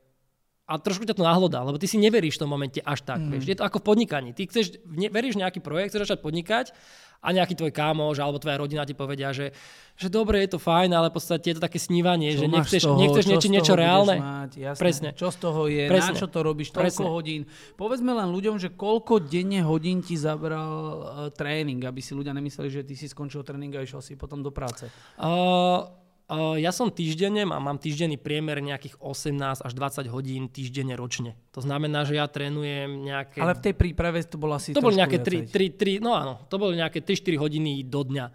a 0.66 0.82
trošku 0.82 1.06
ťa 1.06 1.14
to 1.14 1.22
nahlodá, 1.22 1.62
lebo 1.62 1.78
ty 1.78 1.86
si 1.86 1.94
neveríš 1.94 2.36
v 2.36 2.42
tom 2.42 2.50
momente 2.50 2.82
až 2.82 3.06
tak. 3.06 3.22
Mm. 3.22 3.38
Vieš. 3.38 3.42
Je 3.46 3.56
to 3.62 3.64
ako 3.64 3.78
v 3.78 3.86
podnikaní. 3.86 4.30
Ty 4.34 4.50
chceš, 4.50 4.82
ne, 4.82 5.06
veríš 5.06 5.38
nejaký 5.38 5.62
projekt, 5.62 5.94
chceš 5.94 6.10
začať 6.10 6.20
podnikať 6.26 6.74
a 7.22 7.28
nejaký 7.30 7.54
tvoj 7.54 7.72
kámoš 7.72 8.18
alebo 8.18 8.42
tvoja 8.42 8.58
rodina 8.58 8.82
ti 8.82 8.92
povedia, 8.92 9.30
že, 9.30 9.54
že 9.94 10.10
dobre, 10.10 10.42
je 10.42 10.58
to 10.58 10.60
fajn, 10.60 10.90
ale 10.90 11.08
v 11.08 11.14
podstate 11.16 11.54
je 11.54 11.56
to 11.56 11.62
také 11.62 11.78
snívanie, 11.78 12.34
čo 12.34 12.44
že 12.44 12.46
nechceš, 12.50 12.82
toho, 12.82 12.98
nechceš 12.98 13.24
niečo, 13.30 13.48
niečo 13.48 13.74
reálne. 13.78 14.16
Mať, 14.18 14.50
jasné, 14.58 14.82
Presne. 14.82 15.08
Čo 15.14 15.28
z 15.30 15.38
toho 15.38 15.62
je, 15.70 15.84
Presne. 15.86 16.12
na 16.12 16.18
čo 16.18 16.26
to 16.26 16.38
robíš, 16.42 16.68
toľko 16.74 16.82
Presne. 16.82 17.06
hodín. 17.06 17.40
Povedzme 17.78 18.10
len 18.10 18.28
ľuďom, 18.34 18.58
že 18.58 18.74
koľko 18.74 19.22
denne 19.22 19.62
hodín 19.62 20.02
ti 20.02 20.18
zabral 20.18 20.70
uh, 20.70 20.98
tréning, 21.30 21.78
aby 21.86 22.02
si 22.02 22.12
ľudia 22.12 22.34
nemysleli, 22.34 22.68
že 22.68 22.82
ty 22.82 22.98
si 22.98 23.06
skončil 23.06 23.46
tréning 23.46 23.70
a 23.74 23.86
išiel 23.86 24.02
si 24.02 24.18
potom 24.18 24.42
do 24.42 24.50
práce. 24.50 24.90
Uh, 25.18 26.05
ja 26.34 26.74
som 26.74 26.90
týždenne 26.90 27.46
a 27.46 27.58
mám 27.62 27.78
týždenný 27.78 28.18
priemer 28.18 28.58
nejakých 28.58 28.98
18 28.98 29.62
až 29.62 29.72
20 29.72 30.10
hodín 30.10 30.50
týždenne 30.50 30.98
ročne. 30.98 31.38
To 31.54 31.62
znamená, 31.62 32.02
že 32.02 32.18
ja 32.18 32.26
trénujem 32.26 33.06
nejaké... 33.06 33.38
Ale 33.38 33.54
v 33.54 33.62
tej 33.70 33.74
príprave 33.78 34.18
to 34.26 34.34
bolo 34.34 34.58
asi 34.58 34.74
To 34.74 34.82
boli 34.82 34.98
nejaké 34.98 35.22
3, 35.22 35.46
3, 35.46 36.02
3, 36.02 36.02
no 36.02 36.18
áno, 36.18 36.42
to 36.50 36.58
boli 36.58 36.74
nejaké 36.74 36.98
3-4 36.98 37.38
hodiny 37.38 37.86
do 37.86 38.02
dňa. 38.02 38.26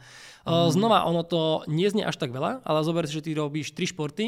Mm. 0.48 0.72
Znova, 0.72 1.04
ono 1.04 1.28
to 1.28 1.68
nie 1.68 1.92
znie 1.92 2.08
až 2.08 2.16
tak 2.16 2.32
veľa, 2.32 2.64
ale 2.64 2.80
zober 2.88 3.12
si, 3.12 3.20
že 3.20 3.28
ty 3.28 3.36
robíš 3.36 3.76
3 3.76 3.92
športy, 3.92 4.26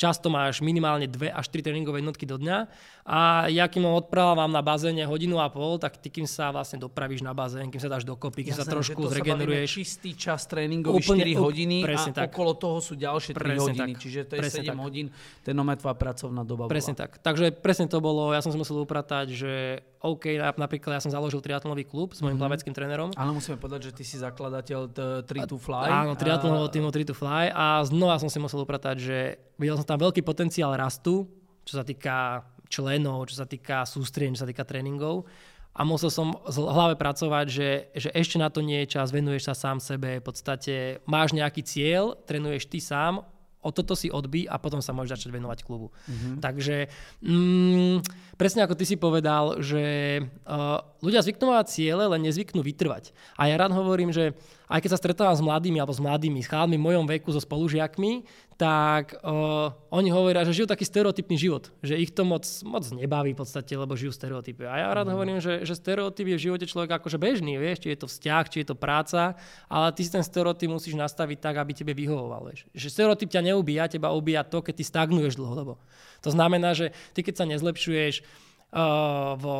Často 0.00 0.32
máš 0.32 0.64
minimálne 0.64 1.04
2 1.04 1.28
až 1.28 1.52
3 1.52 1.60
tréningové 1.60 2.00
jednotky 2.00 2.24
do 2.24 2.40
dňa 2.40 2.72
a 3.04 3.48
ja 3.48 3.64
kým 3.66 3.88
ho 3.88 3.96
odprávam 3.96 4.48
na 4.52 4.60
bazéne 4.60 5.02
hodinu 5.08 5.40
a 5.40 5.48
pol, 5.48 5.80
tak 5.80 5.96
ty 5.96 6.12
kým 6.12 6.28
sa 6.28 6.52
vlastne 6.52 6.76
dopravíš 6.76 7.24
na 7.24 7.32
bazén, 7.32 7.72
kým 7.72 7.80
sa 7.80 7.88
dáš 7.88 8.04
dokopy, 8.04 8.46
kým 8.46 8.54
Jasné, 8.54 8.68
sa 8.68 8.72
trošku 8.72 9.00
zregeneruješ. 9.08 9.68
čistý 9.72 10.12
čas 10.12 10.44
tréningový 10.44 11.00
úplne, 11.00 11.24
4 11.24 11.44
hodiny 11.44 11.76
a 11.88 11.96
tak. 12.12 12.30
okolo 12.30 12.52
toho 12.60 12.78
sú 12.84 12.94
ďalšie 13.00 13.32
3 13.32 13.40
presne 13.40 13.62
hodiny, 13.64 13.92
tak. 13.96 14.02
čiže 14.04 14.20
to 14.28 14.32
je 14.36 14.40
presne 14.44 14.62
7 14.68 14.70
tak. 14.70 14.76
hodín, 14.84 15.06
ten 15.40 15.54
je 15.56 15.76
tvoja 15.80 15.96
pracovná 15.96 16.42
doba 16.42 16.66
Presne 16.66 16.92
bola. 16.92 17.02
tak. 17.06 17.10
Takže 17.22 17.44
presne 17.56 17.86
to 17.88 17.98
bolo, 18.02 18.34
ja 18.34 18.40
som 18.44 18.52
si 18.52 18.58
musel 18.58 18.82
upratať, 18.82 19.26
že 19.32 19.52
OK, 20.00 20.40
napríklad 20.56 20.96
ja 20.96 21.02
som 21.04 21.12
založil 21.12 21.44
triatlonový 21.44 21.84
klub 21.84 22.16
s 22.16 22.24
mojim 22.24 22.36
mm-hmm. 22.36 22.40
plaveckým 22.40 22.72
trénerom. 22.72 23.08
Ale 23.20 23.36
musíme 23.36 23.60
povedať, 23.60 23.92
že 23.92 24.00
ty 24.00 24.02
si 24.04 24.16
zakladateľ 24.16 24.80
3 25.28 25.28
to 25.44 25.60
Fly. 25.60 25.88
Áno, 25.92 26.16
triatlonového 26.16 26.72
týmu 26.72 26.88
3 26.88 27.12
to 27.12 27.14
Fly 27.16 27.52
a 27.52 27.84
znova 27.84 28.16
som 28.16 28.32
si 28.32 28.40
musel 28.40 28.64
upratať, 28.64 28.96
že 28.96 29.18
videl 29.60 29.76
som 29.76 29.84
tam 29.84 30.00
veľký 30.00 30.24
potenciál 30.24 30.72
rastu, 30.72 31.28
čo 31.68 31.76
sa 31.76 31.84
týka 31.84 32.44
členov, 32.70 33.26
čo 33.26 33.42
sa 33.42 33.46
týka 33.50 33.82
sústrieň, 33.82 34.38
čo 34.38 34.46
sa 34.46 34.50
týka 34.50 34.62
tréningov. 34.62 35.26
A 35.74 35.86
musel 35.86 36.10
som 36.10 36.34
v 36.46 36.66
hlave 36.66 36.98
pracovať, 36.98 37.46
že, 37.46 37.70
že 37.94 38.10
ešte 38.10 38.38
na 38.38 38.50
to 38.50 38.58
nie 38.62 38.82
je 38.82 38.98
čas, 38.98 39.14
venuješ 39.14 39.50
sa 39.50 39.54
sám 39.54 39.78
sebe, 39.78 40.18
v 40.18 40.24
podstate 40.24 40.98
máš 41.06 41.30
nejaký 41.30 41.62
cieľ, 41.62 42.18
trénuješ 42.26 42.66
ty 42.66 42.82
sám, 42.82 43.22
o 43.60 43.70
toto 43.70 43.92
si 43.92 44.08
odbí 44.08 44.48
a 44.48 44.56
potom 44.56 44.80
sa 44.80 44.96
môžeš 44.96 45.20
začať 45.20 45.30
venovať 45.36 45.58
klubu. 45.62 45.92
Mm-hmm. 46.08 46.34
Takže 46.40 46.76
mm, 47.20 47.96
presne 48.40 48.64
ako 48.64 48.74
ty 48.74 48.84
si 48.88 48.96
povedal, 48.96 49.60
že 49.60 49.84
uh, 50.24 50.80
ľudia 51.04 51.20
zvyknú 51.20 51.52
mať 51.52 51.66
ciele, 51.68 52.08
len 52.08 52.24
nezvyknú 52.24 52.64
vytrvať. 52.64 53.12
A 53.36 53.52
ja 53.52 53.60
rád 53.60 53.76
hovorím, 53.76 54.16
že 54.16 54.32
aj 54.70 54.86
keď 54.86 54.90
sa 54.94 55.02
stretávam 55.02 55.34
s 55.34 55.42
mladými 55.42 55.82
alebo 55.82 55.90
s 55.90 55.98
mladými, 55.98 56.38
s 56.38 56.46
chalmi 56.46 56.78
v 56.78 56.86
mojom 56.86 57.02
veku, 57.10 57.34
so 57.34 57.42
spolužiakmi, 57.42 58.22
tak 58.54 59.18
uh, 59.18 59.74
oni 59.90 60.14
hovoria, 60.14 60.46
že 60.46 60.54
žijú 60.54 60.70
taký 60.70 60.86
stereotypný 60.86 61.34
život, 61.34 61.74
že 61.82 61.98
ich 61.98 62.14
to 62.14 62.22
moc, 62.22 62.46
moc 62.62 62.86
nebaví 62.94 63.34
v 63.34 63.40
podstate, 63.42 63.74
lebo 63.74 63.98
žijú 63.98 64.14
stereotypy. 64.14 64.70
A 64.70 64.86
ja 64.86 64.88
rád 64.94 65.10
mm. 65.10 65.14
hovorím, 65.16 65.38
že, 65.42 65.66
že 65.66 65.74
stereotyp 65.74 66.22
je 66.22 66.36
v 66.38 66.44
živote 66.46 66.66
človeka 66.70 67.02
akože 67.02 67.18
bežný, 67.18 67.58
vieš, 67.58 67.82
či 67.82 67.90
je 67.90 67.98
to 67.98 68.06
vzťah, 68.06 68.44
či 68.46 68.56
je 68.62 68.66
to 68.70 68.76
práca, 68.78 69.34
ale 69.66 69.86
ty 69.90 70.06
si 70.06 70.14
ten 70.14 70.22
stereotyp 70.22 70.70
musíš 70.70 70.94
nastaviť 70.94 71.42
tak, 71.42 71.58
aby 71.58 71.74
tebe 71.74 71.90
vyhovoval. 71.90 72.54
Vieš. 72.54 72.70
Že 72.70 72.88
stereotyp 72.94 73.28
ťa 73.32 73.42
neubíja, 73.50 73.90
teba 73.90 74.14
ubíja 74.14 74.46
to, 74.46 74.62
keď 74.62 74.74
ty 74.78 74.84
stagnuješ 74.86 75.34
dlhodobo. 75.34 75.82
To 76.22 76.30
znamená, 76.30 76.78
že 76.78 76.94
ty 77.10 77.26
keď 77.26 77.42
sa 77.42 77.44
nezlepšuješ 77.50 78.22
uh, 78.22 79.34
vo 79.34 79.56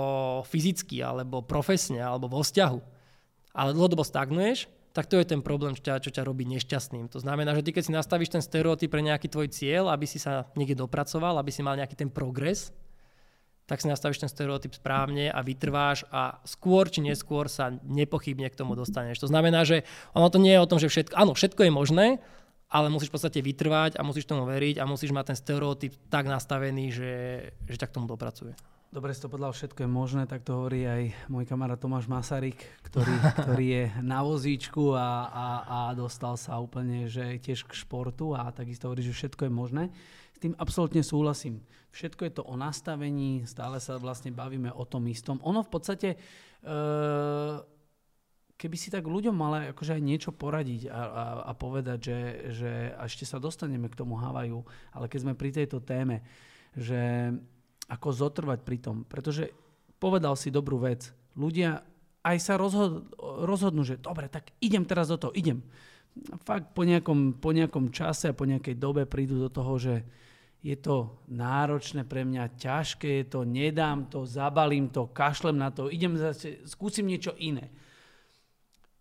fyzicky, 0.46 1.02
alebo 1.02 1.42
profesne, 1.42 1.98
alebo 1.98 2.30
vo 2.30 2.46
vzťahu, 2.46 2.78
ale 3.56 3.74
dlhodobo 3.74 4.06
stagnuješ, 4.06 4.70
tak 4.90 5.06
to 5.06 5.18
je 5.22 5.26
ten 5.26 5.38
problém, 5.38 5.78
čo 5.78 5.86
ťa, 5.86 6.02
čo 6.02 6.10
ťa 6.10 6.26
robí 6.26 6.42
nešťastným. 6.50 7.06
To 7.14 7.22
znamená, 7.22 7.54
že 7.54 7.62
ty 7.62 7.70
keď 7.70 7.82
si 7.86 7.92
nastavíš 7.94 8.34
ten 8.34 8.42
stereotyp 8.42 8.90
pre 8.90 9.02
nejaký 9.06 9.30
tvoj 9.30 9.46
cieľ, 9.54 9.94
aby 9.94 10.06
si 10.06 10.18
sa 10.18 10.50
niekde 10.58 10.82
dopracoval, 10.82 11.38
aby 11.38 11.50
si 11.54 11.62
mal 11.62 11.78
nejaký 11.78 11.94
ten 11.94 12.10
progres, 12.10 12.74
tak 13.70 13.78
si 13.78 13.86
nastavíš 13.86 14.26
ten 14.26 14.26
stereotyp 14.26 14.74
správne 14.74 15.30
a 15.30 15.46
vytrváš 15.46 16.02
a 16.10 16.42
skôr 16.42 16.90
či 16.90 17.06
neskôr 17.06 17.46
sa 17.46 17.70
nepochybne 17.86 18.50
k 18.50 18.58
tomu 18.58 18.74
dostaneš. 18.74 19.22
To 19.22 19.30
znamená, 19.30 19.62
že 19.62 19.86
ono 20.10 20.26
to 20.26 20.42
nie 20.42 20.58
je 20.58 20.62
o 20.62 20.66
tom, 20.66 20.82
že 20.82 20.90
všetko, 20.90 21.14
áno, 21.14 21.38
všetko 21.38 21.70
je 21.70 21.70
možné, 21.70 22.06
ale 22.66 22.90
musíš 22.90 23.14
v 23.14 23.16
podstate 23.18 23.38
vytrvať 23.38 23.94
a 23.94 24.02
musíš 24.02 24.26
tomu 24.26 24.42
veriť 24.42 24.82
a 24.82 24.90
musíš 24.90 25.14
mať 25.14 25.34
ten 25.34 25.38
stereotyp 25.38 25.94
tak 26.10 26.26
nastavený, 26.26 26.90
že, 26.90 27.14
že 27.70 27.76
ťa 27.78 27.86
k 27.86 27.94
tomu 27.94 28.10
dopracuje. 28.10 28.58
Dobre 28.90 29.14
to 29.14 29.30
povedal, 29.30 29.54
všetko 29.54 29.86
je 29.86 29.90
možné, 29.90 30.26
tak 30.26 30.42
to 30.42 30.50
hovorí 30.50 30.82
aj 30.82 31.14
môj 31.30 31.46
kamarát 31.46 31.78
Tomáš 31.78 32.10
Masaryk, 32.10 32.58
ktorý, 32.82 33.14
ktorý 33.38 33.66
je 33.70 33.84
na 34.02 34.18
vozíčku 34.26 34.98
a, 34.98 35.30
a, 35.30 35.46
a 35.62 35.78
dostal 35.94 36.34
sa 36.34 36.58
úplne 36.58 37.06
že 37.06 37.38
tiež 37.38 37.70
k 37.70 37.78
športu 37.78 38.34
a 38.34 38.50
takisto 38.50 38.90
hovorí, 38.90 39.06
že 39.06 39.14
všetko 39.14 39.46
je 39.46 39.52
možné. 39.54 39.84
S 40.34 40.42
tým 40.42 40.58
absolútne 40.58 41.06
súhlasím. 41.06 41.62
Všetko 41.94 42.22
je 42.26 42.32
to 42.34 42.42
o 42.42 42.58
nastavení, 42.58 43.46
stále 43.46 43.78
sa 43.78 43.94
vlastne 43.94 44.34
bavíme 44.34 44.74
o 44.74 44.82
tom 44.82 45.06
istom. 45.06 45.38
Ono 45.46 45.62
v 45.62 45.70
podstate, 45.70 46.18
e, 46.58 46.76
keby 48.58 48.74
si 48.74 48.90
tak 48.90 49.06
ľuďom 49.06 49.38
mala 49.38 49.70
akože 49.70 49.94
aj 49.94 50.02
niečo 50.02 50.34
poradiť 50.34 50.90
a, 50.90 50.98
a, 50.98 51.24
a 51.46 51.52
povedať, 51.54 51.98
že, 52.10 52.18
že 52.58 52.72
a 52.98 53.06
ešte 53.06 53.22
sa 53.22 53.38
dostaneme 53.38 53.86
k 53.86 54.02
tomu 54.02 54.18
Havaju, 54.18 54.66
ale 54.90 55.06
keď 55.06 55.30
sme 55.30 55.38
pri 55.38 55.54
tejto 55.54 55.78
téme, 55.78 56.26
že 56.74 57.30
ako 57.90 58.08
zotrvať 58.14 58.58
pri 58.62 58.78
tom. 58.78 59.02
Pretože 59.02 59.50
povedal 59.98 60.38
si 60.38 60.54
dobrú 60.54 60.78
vec. 60.78 61.10
Ľudia 61.34 61.82
aj 62.22 62.36
sa 62.38 62.54
rozhod- 62.54 63.10
rozhodnú, 63.18 63.82
že 63.82 63.98
dobre, 63.98 64.30
tak 64.30 64.54
idem 64.62 64.86
teraz 64.86 65.10
do 65.10 65.18
toho, 65.18 65.32
idem. 65.34 65.64
A 66.30 66.36
fakt 66.42 66.72
po 66.76 66.86
nejakom, 66.86 67.38
po 67.38 67.50
nejakom 67.50 67.90
čase 67.90 68.30
a 68.30 68.36
po 68.36 68.44
nejakej 68.44 68.76
dobe 68.76 69.08
prídu 69.08 69.40
do 69.40 69.48
toho, 69.48 69.78
že 69.80 70.04
je 70.60 70.76
to 70.76 71.16
náročné 71.32 72.04
pre 72.04 72.20
mňa, 72.28 72.60
ťažké 72.60 73.24
je 73.24 73.26
to, 73.32 73.40
nedám 73.48 74.04
to, 74.12 74.28
zabalím 74.28 74.92
to, 74.92 75.08
kašlem 75.08 75.56
na 75.56 75.72
to, 75.72 75.88
idem 75.88 76.20
zase, 76.20 76.60
skúsim 76.68 77.08
niečo 77.08 77.32
iné 77.40 77.72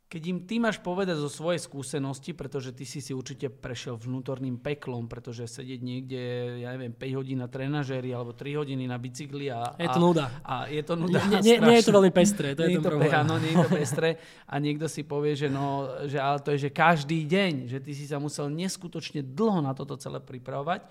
keď 0.10 0.24
im 0.26 0.40
ty 0.42 0.58
máš 0.58 0.82
povedať 0.82 1.22
zo 1.22 1.30
svojej 1.30 1.62
skúsenosti, 1.62 2.34
pretože 2.34 2.74
ty 2.74 2.82
si 2.82 2.98
si 2.98 3.14
určite 3.14 3.46
prešiel 3.46 3.94
vnútorným 3.94 4.58
peklom, 4.58 5.06
pretože 5.06 5.46
sedieť 5.46 5.80
niekde, 5.86 6.22
ja 6.66 6.74
neviem, 6.74 6.98
5 6.98 7.20
hodín 7.22 7.38
na 7.38 7.46
trenažéri 7.46 8.10
alebo 8.10 8.34
3 8.34 8.58
hodiny 8.58 8.90
na 8.90 8.98
bicykli 8.98 9.54
a... 9.54 9.78
Je 9.78 9.86
to 9.86 10.02
nuda. 10.02 10.34
A, 10.42 10.66
a 10.66 10.74
je 10.74 10.82
to 10.82 10.98
nuda. 10.98 11.22
Nie, 11.30 11.40
nie, 11.46 11.56
nie 11.62 11.78
je 11.78 11.86
to 11.86 11.94
veľmi 11.94 12.10
pestré, 12.10 12.58
to 12.58 12.66
nie 12.66 12.74
je 12.74 12.82
ten 12.82 12.90
problém. 12.90 13.14
Áno, 13.14 13.38
nie 13.38 13.54
je 13.54 13.62
to 13.62 13.70
pestré. 13.70 14.10
A 14.50 14.58
niekto 14.58 14.90
si 14.90 15.06
povie, 15.06 15.38
že, 15.38 15.46
no, 15.46 15.86
že 16.10 16.18
ale 16.18 16.42
to 16.42 16.58
je, 16.58 16.66
že 16.66 16.70
každý 16.74 17.30
deň, 17.30 17.70
že 17.70 17.78
ty 17.78 17.94
si 17.94 18.10
sa 18.10 18.18
musel 18.18 18.50
neskutočne 18.50 19.22
dlho 19.22 19.62
na 19.62 19.78
toto 19.78 19.94
celé 19.94 20.18
pripravovať. 20.18 20.90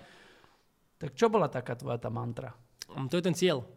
Tak 0.95 1.11
čo 1.19 1.27
bola 1.27 1.51
taká 1.51 1.75
tvoja 1.75 1.99
tá 1.99 2.07
mantra? 2.07 2.55
To 2.87 3.15
je 3.19 3.23
ten 3.23 3.35
cieľ. 3.35 3.67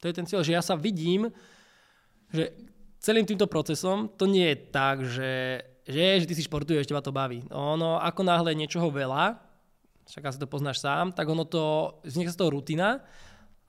To 0.00 0.08
je 0.08 0.14
ten 0.16 0.24
cieľ, 0.24 0.40
že 0.40 0.56
ja 0.56 0.64
sa 0.64 0.72
vidím, 0.72 1.28
že 2.32 2.48
celým 3.06 3.22
týmto 3.22 3.46
procesom 3.46 4.10
to 4.10 4.26
nie 4.26 4.50
je 4.50 4.56
tak, 4.74 5.06
že, 5.06 5.62
že, 5.86 6.26
že 6.26 6.26
ty 6.26 6.34
si 6.34 6.42
športuješ, 6.42 6.90
teba 6.90 6.98
to 6.98 7.14
baví. 7.14 7.46
Ono, 7.54 8.02
ako 8.02 8.26
náhle 8.26 8.58
niečoho 8.58 8.90
veľa, 8.90 9.38
však 10.10 10.26
asi 10.26 10.42
to 10.42 10.50
poznáš 10.50 10.82
sám, 10.82 11.14
tak 11.14 11.30
ono 11.30 11.46
to, 11.46 11.94
vzniká 12.02 12.34
z 12.34 12.38
toho 12.42 12.50
rutina 12.50 13.06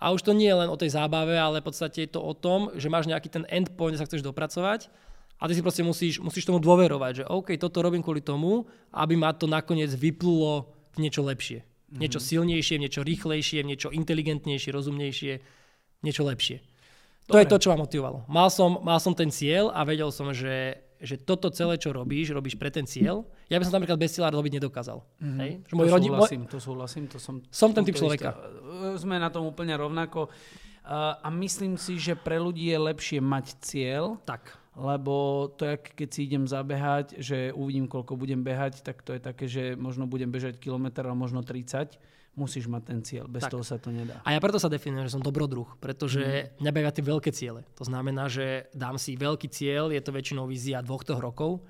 a 0.01 0.09
už 0.09 0.25
to 0.25 0.33
nie 0.33 0.49
je 0.49 0.57
len 0.57 0.69
o 0.69 0.77
tej 0.77 0.97
zábave, 0.97 1.37
ale 1.37 1.61
v 1.61 1.69
podstate 1.69 2.09
je 2.09 2.17
to 2.17 2.21
o 2.21 2.33
tom, 2.33 2.73
že 2.73 2.89
máš 2.89 3.05
nejaký 3.05 3.29
ten 3.29 3.45
endpoint, 3.45 3.93
kde 3.93 4.01
sa 4.01 4.09
chceš 4.09 4.25
dopracovať 4.25 4.89
a 5.37 5.45
ty 5.45 5.53
si 5.53 5.61
proste 5.61 5.85
musíš, 5.85 6.17
musíš 6.17 6.49
tomu 6.49 6.57
dôverovať, 6.57 7.21
že 7.21 7.23
OK, 7.29 7.53
toto 7.61 7.85
robím 7.85 8.01
kvôli 8.01 8.25
tomu, 8.25 8.65
aby 8.89 9.13
ma 9.13 9.37
to 9.37 9.45
nakoniec 9.45 9.93
vyplulo 9.93 10.73
v 10.97 11.05
niečo 11.05 11.21
lepšie. 11.21 11.61
Mm-hmm. 11.61 11.99
Niečo 12.01 12.19
silnejšie, 12.19 12.75
niečo 12.81 13.01
rýchlejšie, 13.05 13.61
niečo 13.61 13.93
inteligentnejšie, 13.93 14.73
rozumnejšie, 14.73 15.33
niečo 16.01 16.25
lepšie. 16.25 16.57
To 17.27 17.35
Dobre. 17.35 17.43
je 17.43 17.51
to, 17.51 17.57
čo 17.59 17.69
ma 17.75 17.83
motivovalo. 17.83 18.23
Mal 18.31 18.47
som, 18.47 18.79
mal 18.79 18.99
som 19.03 19.11
ten 19.11 19.27
cieľ 19.27 19.67
a 19.75 19.83
vedel 19.83 20.07
som, 20.15 20.31
že, 20.31 20.79
že 21.03 21.19
toto 21.19 21.51
celé, 21.51 21.75
čo 21.75 21.91
robíš, 21.91 22.31
robíš 22.31 22.55
pre 22.55 22.71
ten 22.71 22.87
cieľ. 22.87 23.27
Ja 23.51 23.59
by 23.59 23.67
som 23.67 23.75
napríklad 23.75 23.99
bez 23.99 24.15
cieľa 24.15 24.31
robiť 24.31 24.63
nedokázal. 24.63 25.03
Mm-hmm. 25.03 25.39
Hej? 25.43 25.51
Že 25.67 25.73
môj 25.75 25.87
to, 25.87 25.91
rodi- 25.91 26.07
súhlasím, 26.07 26.41
to 26.47 26.57
súhlasím, 26.63 27.03
to 27.11 27.17
som... 27.19 27.35
Som 27.51 27.75
ten 27.75 27.83
typ 27.83 27.99
človeka. 27.99 28.31
Sme 28.95 29.19
na 29.19 29.27
tom 29.27 29.43
úplne 29.43 29.75
rovnako. 29.75 30.31
a 30.87 31.27
myslím 31.35 31.75
si, 31.75 31.99
že 31.99 32.15
pre 32.15 32.39
ľudí 32.39 32.71
je 32.71 32.79
lepšie 32.79 33.19
mať 33.19 33.59
cieľ. 33.59 34.15
Tak. 34.23 34.55
Lebo 34.79 35.51
to 35.59 35.67
keď 35.83 36.07
si 36.07 36.31
idem 36.31 36.47
zabehať, 36.47 37.19
že 37.19 37.51
uvidím, 37.51 37.91
koľko 37.91 38.15
budem 38.15 38.39
behať, 38.39 38.87
tak 38.87 39.03
to 39.03 39.11
je 39.11 39.19
také, 39.19 39.51
že 39.51 39.75
možno 39.75 40.07
budem 40.07 40.31
bežať 40.31 40.63
kilometr, 40.63 41.03
ale 41.03 41.17
možno 41.17 41.43
30 41.43 41.99
musíš 42.37 42.69
mať 42.69 42.83
ten 42.85 42.99
cieľ, 43.01 43.25
bez 43.25 43.41
tak. 43.41 43.57
toho 43.57 43.65
sa 43.65 43.81
to 43.81 43.89
nedá. 43.89 44.21
A 44.21 44.29
ja 44.29 44.39
preto 44.39 44.61
sa 44.61 44.69
definujem, 44.69 45.09
že 45.09 45.17
som 45.17 45.25
dobrodruh, 45.25 45.65
pretože 45.81 46.21
mm. 46.21 46.61
mňa 46.61 46.71
bavia 46.71 46.93
tie 46.93 47.01
veľké 47.01 47.33
ciele. 47.33 47.65
To 47.73 47.83
znamená, 47.83 48.29
že 48.29 48.69
dám 48.77 49.01
si 49.01 49.17
veľký 49.17 49.49
cieľ, 49.49 49.89
je 49.89 49.97
to 49.97 50.13
väčšinou 50.13 50.45
vízia 50.45 50.85
dvoch 50.85 51.01
toho 51.01 51.17
rokov, 51.17 51.65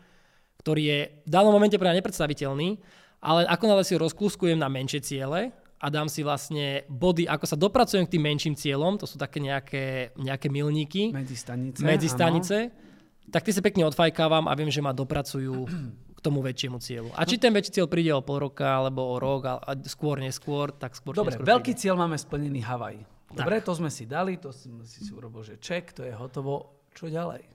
ktorý 0.59 0.81
je 0.83 0.99
v 1.23 1.29
danom 1.31 1.55
momente 1.55 1.79
pre 1.79 1.87
mňa 1.87 2.03
nepredstaviteľný, 2.03 2.83
ale 3.23 3.47
ako 3.47 3.63
náhle 3.63 3.87
si 3.87 3.95
rozkluskujem 3.95 4.59
na 4.59 4.67
menšie 4.67 4.99
ciele 4.99 5.55
a 5.79 5.87
dám 5.87 6.11
si 6.11 6.25
vlastne 6.25 6.83
body, 6.91 7.29
ako 7.31 7.45
sa 7.47 7.55
dopracujem 7.55 8.03
k 8.03 8.19
tým 8.19 8.23
menším 8.27 8.55
cieľom, 8.59 8.99
to 8.99 9.07
sú 9.07 9.15
také 9.15 9.39
nejaké, 9.39 10.11
nejaké 10.19 10.51
milníky. 10.51 11.15
Medzi 11.15 11.37
stanice. 11.39 11.79
Medzi 11.79 12.09
stanice. 12.11 12.57
Tak 13.31 13.47
ty 13.47 13.51
si 13.55 13.63
pekne 13.63 13.87
odfajkávam 13.87 14.51
a 14.51 14.53
viem, 14.57 14.67
že 14.67 14.83
ma 14.83 14.91
dopracujú 14.91 15.63
tomu 16.27 16.43
väčšiemu 16.43 16.77
cieľu. 16.83 17.09
A 17.15 17.23
či 17.23 17.39
ten 17.39 17.55
väčší 17.55 17.79
cieľ 17.79 17.87
príde 17.87 18.11
o 18.11 18.19
pol 18.19 18.51
roka 18.51 18.67
alebo 18.67 19.07
o 19.07 19.15
rok 19.15 19.41
a, 19.47 19.53
a 19.63 19.71
skôr, 19.87 20.19
neskôr, 20.19 20.75
tak 20.75 20.99
skôr 20.99 21.15
Dobre, 21.15 21.39
neskôr 21.39 21.47
veľký 21.47 21.71
príde. 21.71 21.81
cieľ 21.87 21.95
máme 21.95 22.19
splnený 22.19 22.59
Havaj. 22.67 22.99
Dobre, 23.31 23.59
to 23.63 23.71
sme 23.75 23.91
si 23.91 24.03
dali, 24.07 24.39
to 24.39 24.51
si, 24.51 24.71
si 24.87 25.03
si 25.03 25.11
urobil, 25.11 25.43
že 25.43 25.59
ček, 25.59 25.95
to 25.95 26.03
je 26.03 26.11
hotovo. 26.11 26.79
Čo 26.95 27.11
ďalej? 27.13 27.45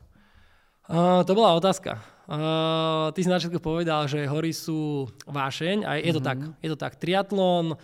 Uh, 0.87 1.23
to 1.27 1.35
bola 1.35 1.55
otázka. 1.59 1.99
Uh, 2.27 3.11
ty 3.15 3.23
si 3.23 3.31
na 3.31 3.39
začiatku 3.39 3.59
povedal, 3.59 4.07
že 4.07 4.27
hory 4.27 4.55
sú 4.55 5.11
vášeň 5.27 5.87
a 5.87 5.99
je 5.99 6.13
to 6.15 6.23
mm-hmm. 6.23 6.27
tak. 6.27 6.39
Je 6.63 6.69
to 6.71 6.79
tak. 6.79 6.93
Triatlon, 6.99 7.75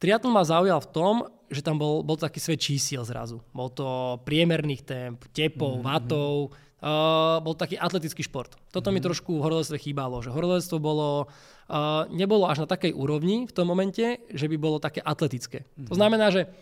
triatlon 0.00 0.32
ma 0.32 0.44
zaujal 0.44 0.80
v 0.80 0.88
tom, 0.92 1.14
že 1.52 1.60
tam 1.60 1.76
bol, 1.76 2.00
bol 2.00 2.16
taký 2.16 2.40
svet 2.40 2.60
čísiel 2.60 3.04
zrazu. 3.04 3.44
Bol 3.52 3.68
to 3.72 4.20
priemerných 4.24 4.82
temp, 4.84 5.18
tepov, 5.32 5.80
mm-hmm. 5.80 5.88
vatov, 5.88 6.56
uh, 6.84 7.40
bol 7.40 7.56
taký 7.56 7.80
atletický 7.80 8.20
šport. 8.20 8.52
Toto 8.68 8.92
mm-hmm. 8.92 9.00
mi 9.00 9.00
trošku 9.00 9.30
v 9.40 9.42
horolectve 9.42 9.80
chýbalo, 9.80 10.20
že 10.20 10.28
horolectvo 10.28 10.76
bolo, 10.76 11.26
uh, 11.72 12.04
nebolo 12.12 12.44
až 12.44 12.62
na 12.62 12.68
takej 12.68 12.92
úrovni 12.92 13.48
v 13.48 13.52
tom 13.56 13.72
momente, 13.72 14.20
že 14.28 14.46
by 14.46 14.56
bolo 14.60 14.76
také 14.76 15.00
atletické. 15.00 15.64
Mm-hmm. 15.64 15.88
To 15.88 15.94
znamená, 15.96 16.28
že 16.28 16.52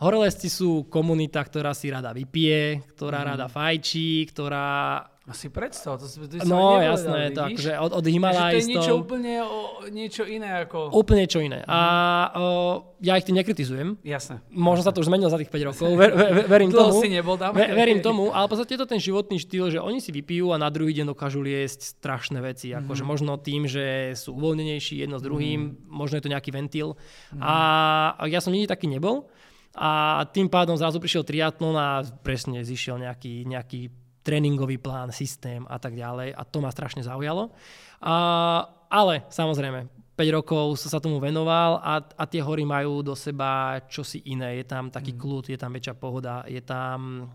horolezci 0.00 0.48
sú 0.48 0.88
komunita, 0.88 1.44
ktorá 1.44 1.76
si 1.76 1.92
rada 1.92 2.16
vypije, 2.16 2.96
ktorá 2.96 3.20
mm-hmm. 3.20 3.30
rada 3.36 3.46
fajčí, 3.52 4.24
ktorá 4.32 4.68
asi 5.26 5.50
predstav, 5.50 5.98
to, 5.98 6.06
to, 6.06 6.38
to 6.38 6.46
No 6.46 6.78
jasné, 6.78 7.34
to 7.34 7.50
akože 7.50 7.72
od, 7.82 7.90
od 7.98 8.04
Himalajstov. 8.06 8.54
to 8.54 8.58
je 8.62 8.70
niečo 8.70 8.94
úplne 8.94 9.34
o, 9.42 9.58
niečo 9.90 10.22
iné 10.22 10.62
ako... 10.62 10.94
Úplne 10.94 11.18
niečo 11.26 11.42
iné. 11.42 11.66
A 11.66 11.80
o, 12.30 12.94
ja 13.02 13.18
ich 13.18 13.26
tým 13.26 13.34
nekritizujem. 13.34 13.98
Jasné. 14.06 14.38
Možno 14.54 14.86
sa 14.86 14.94
to 14.94 15.02
už 15.02 15.10
zmenilo 15.10 15.26
za 15.26 15.42
tých 15.42 15.50
5 15.50 15.68
rokov, 15.74 15.88
ver, 15.98 16.14
ver, 16.14 16.46
verím 16.46 16.70
Dlho 16.70 16.94
tomu. 16.94 17.02
si 17.02 17.10
nebol 17.10 17.34
tam. 17.34 17.58
Ver, 17.58 17.74
verím 17.74 18.06
tomu, 18.06 18.30
ale 18.30 18.46
v 18.46 18.50
podstate 18.54 18.78
je 18.78 18.80
to 18.86 18.92
ten 18.94 19.02
životný 19.02 19.42
štýl, 19.42 19.74
že 19.74 19.82
oni 19.82 19.98
si 19.98 20.14
vypijú 20.14 20.54
a 20.54 20.62
na 20.62 20.70
druhý 20.70 20.94
deň 20.94 21.10
dokážu 21.10 21.42
liesť 21.42 21.98
strašné 21.98 22.38
veci. 22.38 22.70
Mhm. 22.70 22.86
Akože 22.86 23.02
možno 23.02 23.34
tým, 23.34 23.66
že 23.66 24.14
sú 24.14 24.38
uvoľnenejší 24.38 25.02
jedno 25.02 25.18
s 25.18 25.26
druhým, 25.26 25.90
možno 25.90 26.22
je 26.22 26.24
to 26.24 26.30
nejaký 26.30 26.54
ventil. 26.54 26.94
Mhm. 27.34 27.42
A 27.42 27.54
ja 28.30 28.38
som 28.38 28.54
nikdy 28.54 28.70
taký 28.70 28.86
nebol. 28.86 29.26
A 29.74 30.22
tým 30.30 30.46
pádom 30.48 30.78
zrazu 30.78 31.02
prišiel 31.02 31.26
triatlon 31.26 31.74
a 31.76 32.00
presne 32.22 32.62
zišiel 32.64 32.96
nejaký, 32.96 33.44
nejaký 33.44 33.92
tréningový 34.26 34.82
plán, 34.82 35.14
systém 35.14 35.62
a 35.70 35.78
tak 35.78 35.94
ďalej 35.94 36.34
a 36.34 36.42
to 36.42 36.58
ma 36.58 36.74
strašne 36.74 37.06
zaujalo. 37.06 37.54
A, 38.02 38.16
ale 38.90 39.22
samozrejme, 39.30 39.86
5 40.16 40.36
rokov 40.42 40.80
som 40.82 40.90
sa 40.90 40.98
tomu 40.98 41.22
venoval 41.22 41.78
a, 41.78 42.02
a 42.02 42.24
tie 42.26 42.42
hory 42.42 42.66
majú 42.66 43.06
do 43.06 43.14
seba 43.14 43.78
čosi 43.86 44.24
iné. 44.26 44.58
Je 44.58 44.66
tam 44.66 44.88
taký 44.88 45.12
mm. 45.14 45.18
kľud, 45.20 45.44
je 45.52 45.58
tam 45.60 45.70
väčšia 45.76 45.94
pohoda, 45.94 46.42
je 46.48 46.58
tam 46.64 47.30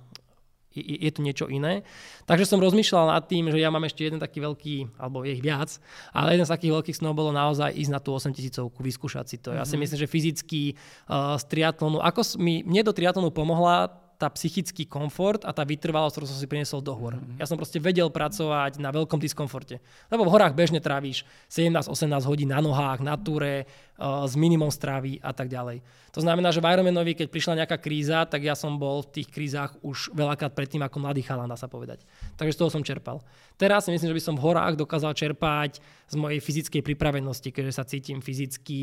je, 0.74 0.98
je 1.04 1.12
to 1.12 1.22
niečo 1.22 1.46
iné. 1.52 1.84
Takže 2.26 2.48
som 2.48 2.64
rozmýšľal 2.64 3.12
nad 3.12 3.24
tým, 3.28 3.52
že 3.52 3.60
ja 3.60 3.70
mám 3.70 3.84
ešte 3.84 4.08
jeden 4.08 4.24
taký 4.24 4.40
veľký, 4.40 4.98
alebo 4.98 5.28
je 5.28 5.36
ich 5.36 5.44
viac, 5.44 5.78
ale 6.16 6.36
jeden 6.36 6.48
z 6.48 6.54
takých 6.58 6.74
veľkých 6.80 6.98
snov 6.98 7.14
bolo 7.14 7.36
naozaj 7.36 7.76
ísť 7.76 7.92
na 7.92 8.00
tú 8.00 8.16
8000 8.16 8.72
vyskúšať 8.72 9.26
si 9.28 9.38
to. 9.38 9.52
Ja 9.52 9.68
si 9.68 9.76
myslím, 9.76 10.00
že 10.00 10.08
fyzicky 10.08 10.62
uh, 10.74 11.36
z 11.36 11.44
triatlonu, 11.52 12.00
ako 12.00 12.24
mi, 12.40 12.64
mne 12.64 12.88
do 12.88 12.96
triatlonu 12.96 13.30
pomohla 13.36 13.92
tá 14.22 14.30
psychický 14.30 14.86
komfort 14.86 15.42
a 15.42 15.50
tá 15.50 15.66
vytrvalosť, 15.66 16.14
ktorú 16.14 16.28
som 16.30 16.38
si 16.38 16.46
priniesol 16.46 16.86
do 16.86 16.94
hôr. 16.94 17.18
Mm-hmm. 17.18 17.42
Ja 17.42 17.50
som 17.50 17.58
proste 17.58 17.82
vedel 17.82 18.06
pracovať 18.14 18.78
na 18.78 18.94
veľkom 18.94 19.18
diskomforte. 19.18 19.82
Lebo 20.14 20.30
v 20.30 20.34
horách 20.38 20.54
bežne 20.54 20.78
trávíš 20.78 21.26
17-18 21.50 21.90
hodín 22.30 22.54
na 22.54 22.62
nohách, 22.62 23.02
na 23.02 23.18
túre, 23.18 23.66
uh, 23.98 24.30
s 24.30 24.38
minimum 24.38 24.70
stravy 24.70 25.18
a 25.26 25.34
tak 25.34 25.50
ďalej. 25.50 25.82
To 26.14 26.22
znamená, 26.22 26.54
že 26.54 26.62
v 26.62 26.70
Ironmanovi, 26.70 27.18
keď 27.18 27.28
prišla 27.34 27.66
nejaká 27.66 27.82
kríza, 27.82 28.22
tak 28.30 28.46
ja 28.46 28.54
som 28.54 28.78
bol 28.78 29.02
v 29.02 29.10
tých 29.18 29.34
krízach 29.34 29.74
už 29.82 30.14
veľakrát 30.14 30.54
predtým 30.54 30.86
ako 30.86 31.02
mladý 31.02 31.26
chalán, 31.26 31.50
dá 31.50 31.58
sa 31.58 31.66
povedať. 31.66 32.06
Takže 32.38 32.54
z 32.54 32.60
toho 32.62 32.70
som 32.70 32.86
čerpal. 32.86 33.26
Teraz 33.58 33.90
si 33.90 33.96
myslím, 33.96 34.14
že 34.14 34.18
by 34.22 34.24
som 34.30 34.36
v 34.38 34.46
horách 34.46 34.78
dokázal 34.78 35.18
čerpať 35.18 35.82
z 35.82 36.16
mojej 36.20 36.38
fyzickej 36.38 36.86
pripravenosti, 36.86 37.50
keďže 37.50 37.74
sa 37.74 37.90
cítim 37.90 38.22
fyzicky 38.22 38.82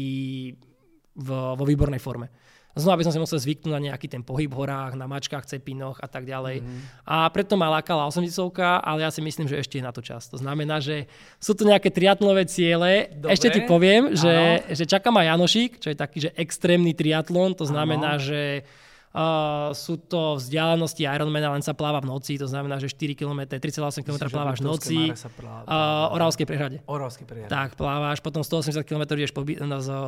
v, 1.19 1.29
vo 1.31 1.65
výbornej 1.67 2.03
forme. 2.03 2.33
Znova 2.77 3.01
by 3.01 3.05
som 3.09 3.15
si 3.17 3.21
musel 3.21 3.39
zvyknúť 3.43 3.73
na 3.75 3.81
nejaký 3.91 4.07
ten 4.07 4.23
pohyb 4.23 4.47
v 4.53 4.59
horách, 4.63 4.95
na 4.95 5.11
mačkách, 5.11 5.49
cepinoch 5.51 5.99
a 5.99 6.07
tak 6.07 6.29
ďalej. 6.29 6.63
Mm. 6.63 6.81
A 7.09 7.27
preto 7.33 7.59
ma 7.59 7.73
lákala 7.75 8.07
80 8.07 8.31
ale 8.61 9.03
ja 9.03 9.11
si 9.11 9.19
myslím, 9.19 9.51
že 9.51 9.59
ešte 9.59 9.83
je 9.83 9.85
na 9.85 9.91
to 9.91 9.99
čas. 9.99 10.31
To 10.31 10.39
znamená, 10.39 10.79
že 10.79 11.11
sú 11.43 11.59
tu 11.59 11.67
nejaké 11.67 11.91
triatlové 11.91 12.47
ciele. 12.47 13.11
Dobre. 13.19 13.35
Ešte 13.35 13.51
ti 13.51 13.61
poviem, 13.67 14.15
že, 14.15 14.63
že 14.71 14.85
čaká 14.87 15.11
ma 15.11 15.27
Janošik, 15.27 15.83
čo 15.83 15.91
je 15.91 15.97
taký, 15.99 16.19
že 16.29 16.31
extrémny 16.39 16.95
triatlon. 16.95 17.59
To 17.59 17.67
znamená, 17.67 18.21
ano. 18.21 18.23
že 18.23 18.63
Uh, 19.09 19.73
sú 19.73 19.97
to 19.97 20.37
vzdialenosti 20.37 21.09
Ironmana, 21.09 21.57
len 21.57 21.65
sa 21.65 21.73
pláva 21.73 22.05
v 22.05 22.13
noci, 22.13 22.37
to 22.37 22.45
znamená, 22.45 22.77
že 22.77 22.93
4 22.93 23.17
km, 23.17 23.57
3,8 23.57 24.05
km 24.05 24.29
plávaš 24.29 24.61
v 24.61 24.69
noci. 24.69 24.99
Uh, 25.09 26.13
Oravskej 26.13 26.45
prehrade. 26.45 26.77
Oravskej 26.85 27.25
prehrade. 27.25 27.49
Tak, 27.49 27.81
plávaš, 27.81 28.21
potom 28.21 28.45
180 28.45 28.85
km 28.85 29.17
ideš 29.17 29.33
po, 29.33 29.49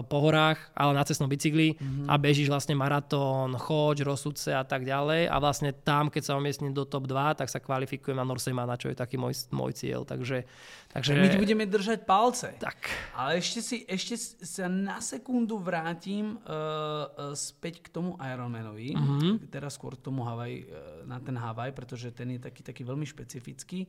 po 0.04 0.18
horách, 0.20 0.60
ale 0.76 0.92
na 0.92 1.02
cestnom 1.08 1.32
bicykli 1.32 1.80
mm-hmm. 1.80 2.12
a 2.12 2.14
bežíš 2.20 2.52
vlastne 2.52 2.76
maratón, 2.76 3.56
choď, 3.56 4.04
rozsudce 4.04 4.52
a 4.52 4.68
tak 4.68 4.84
ďalej. 4.84 5.32
A 5.32 5.36
vlastne 5.40 5.72
tam, 5.72 6.12
keď 6.12 6.22
sa 6.30 6.32
umiestním 6.36 6.76
do 6.76 6.84
top 6.84 7.08
2, 7.08 7.40
tak 7.40 7.48
sa 7.48 7.56
kvalifikujem 7.56 8.20
na 8.20 8.28
Norsemana, 8.28 8.76
čo 8.76 8.92
je 8.92 8.96
taký 9.00 9.16
môj, 9.16 9.48
môj 9.48 9.80
cieľ. 9.80 10.04
Takže, 10.04 10.44
takže... 10.90 11.14
My 11.16 11.30
ti 11.30 11.38
budeme 11.38 11.64
držať 11.66 12.02
palce. 12.02 12.54
Tak. 12.58 12.90
Ale 13.14 13.38
ešte, 13.38 13.62
si, 13.62 13.76
ešte 13.86 14.18
sa 14.42 14.66
na 14.66 14.98
sekundu 14.98 15.62
vrátim 15.62 16.38
uh, 16.42 17.32
späť 17.38 17.86
k 17.86 17.88
tomu 17.94 18.18
Ironmanovi 18.18 18.94
mm-hmm. 18.98 19.50
teraz 19.54 19.78
skôr 19.78 19.94
k 19.94 20.02
tomu 20.02 20.26
Havaj, 20.26 20.66
na 21.06 21.22
ten 21.22 21.38
Havaj, 21.38 21.70
pretože 21.72 22.10
ten 22.10 22.34
je 22.34 22.40
taký, 22.42 22.66
taký 22.66 22.82
veľmi 22.82 23.06
špecifický, 23.06 23.86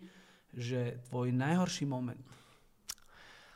že 0.54 1.02
tvoj 1.10 1.34
najhorší 1.34 1.90
moment. 1.90 2.22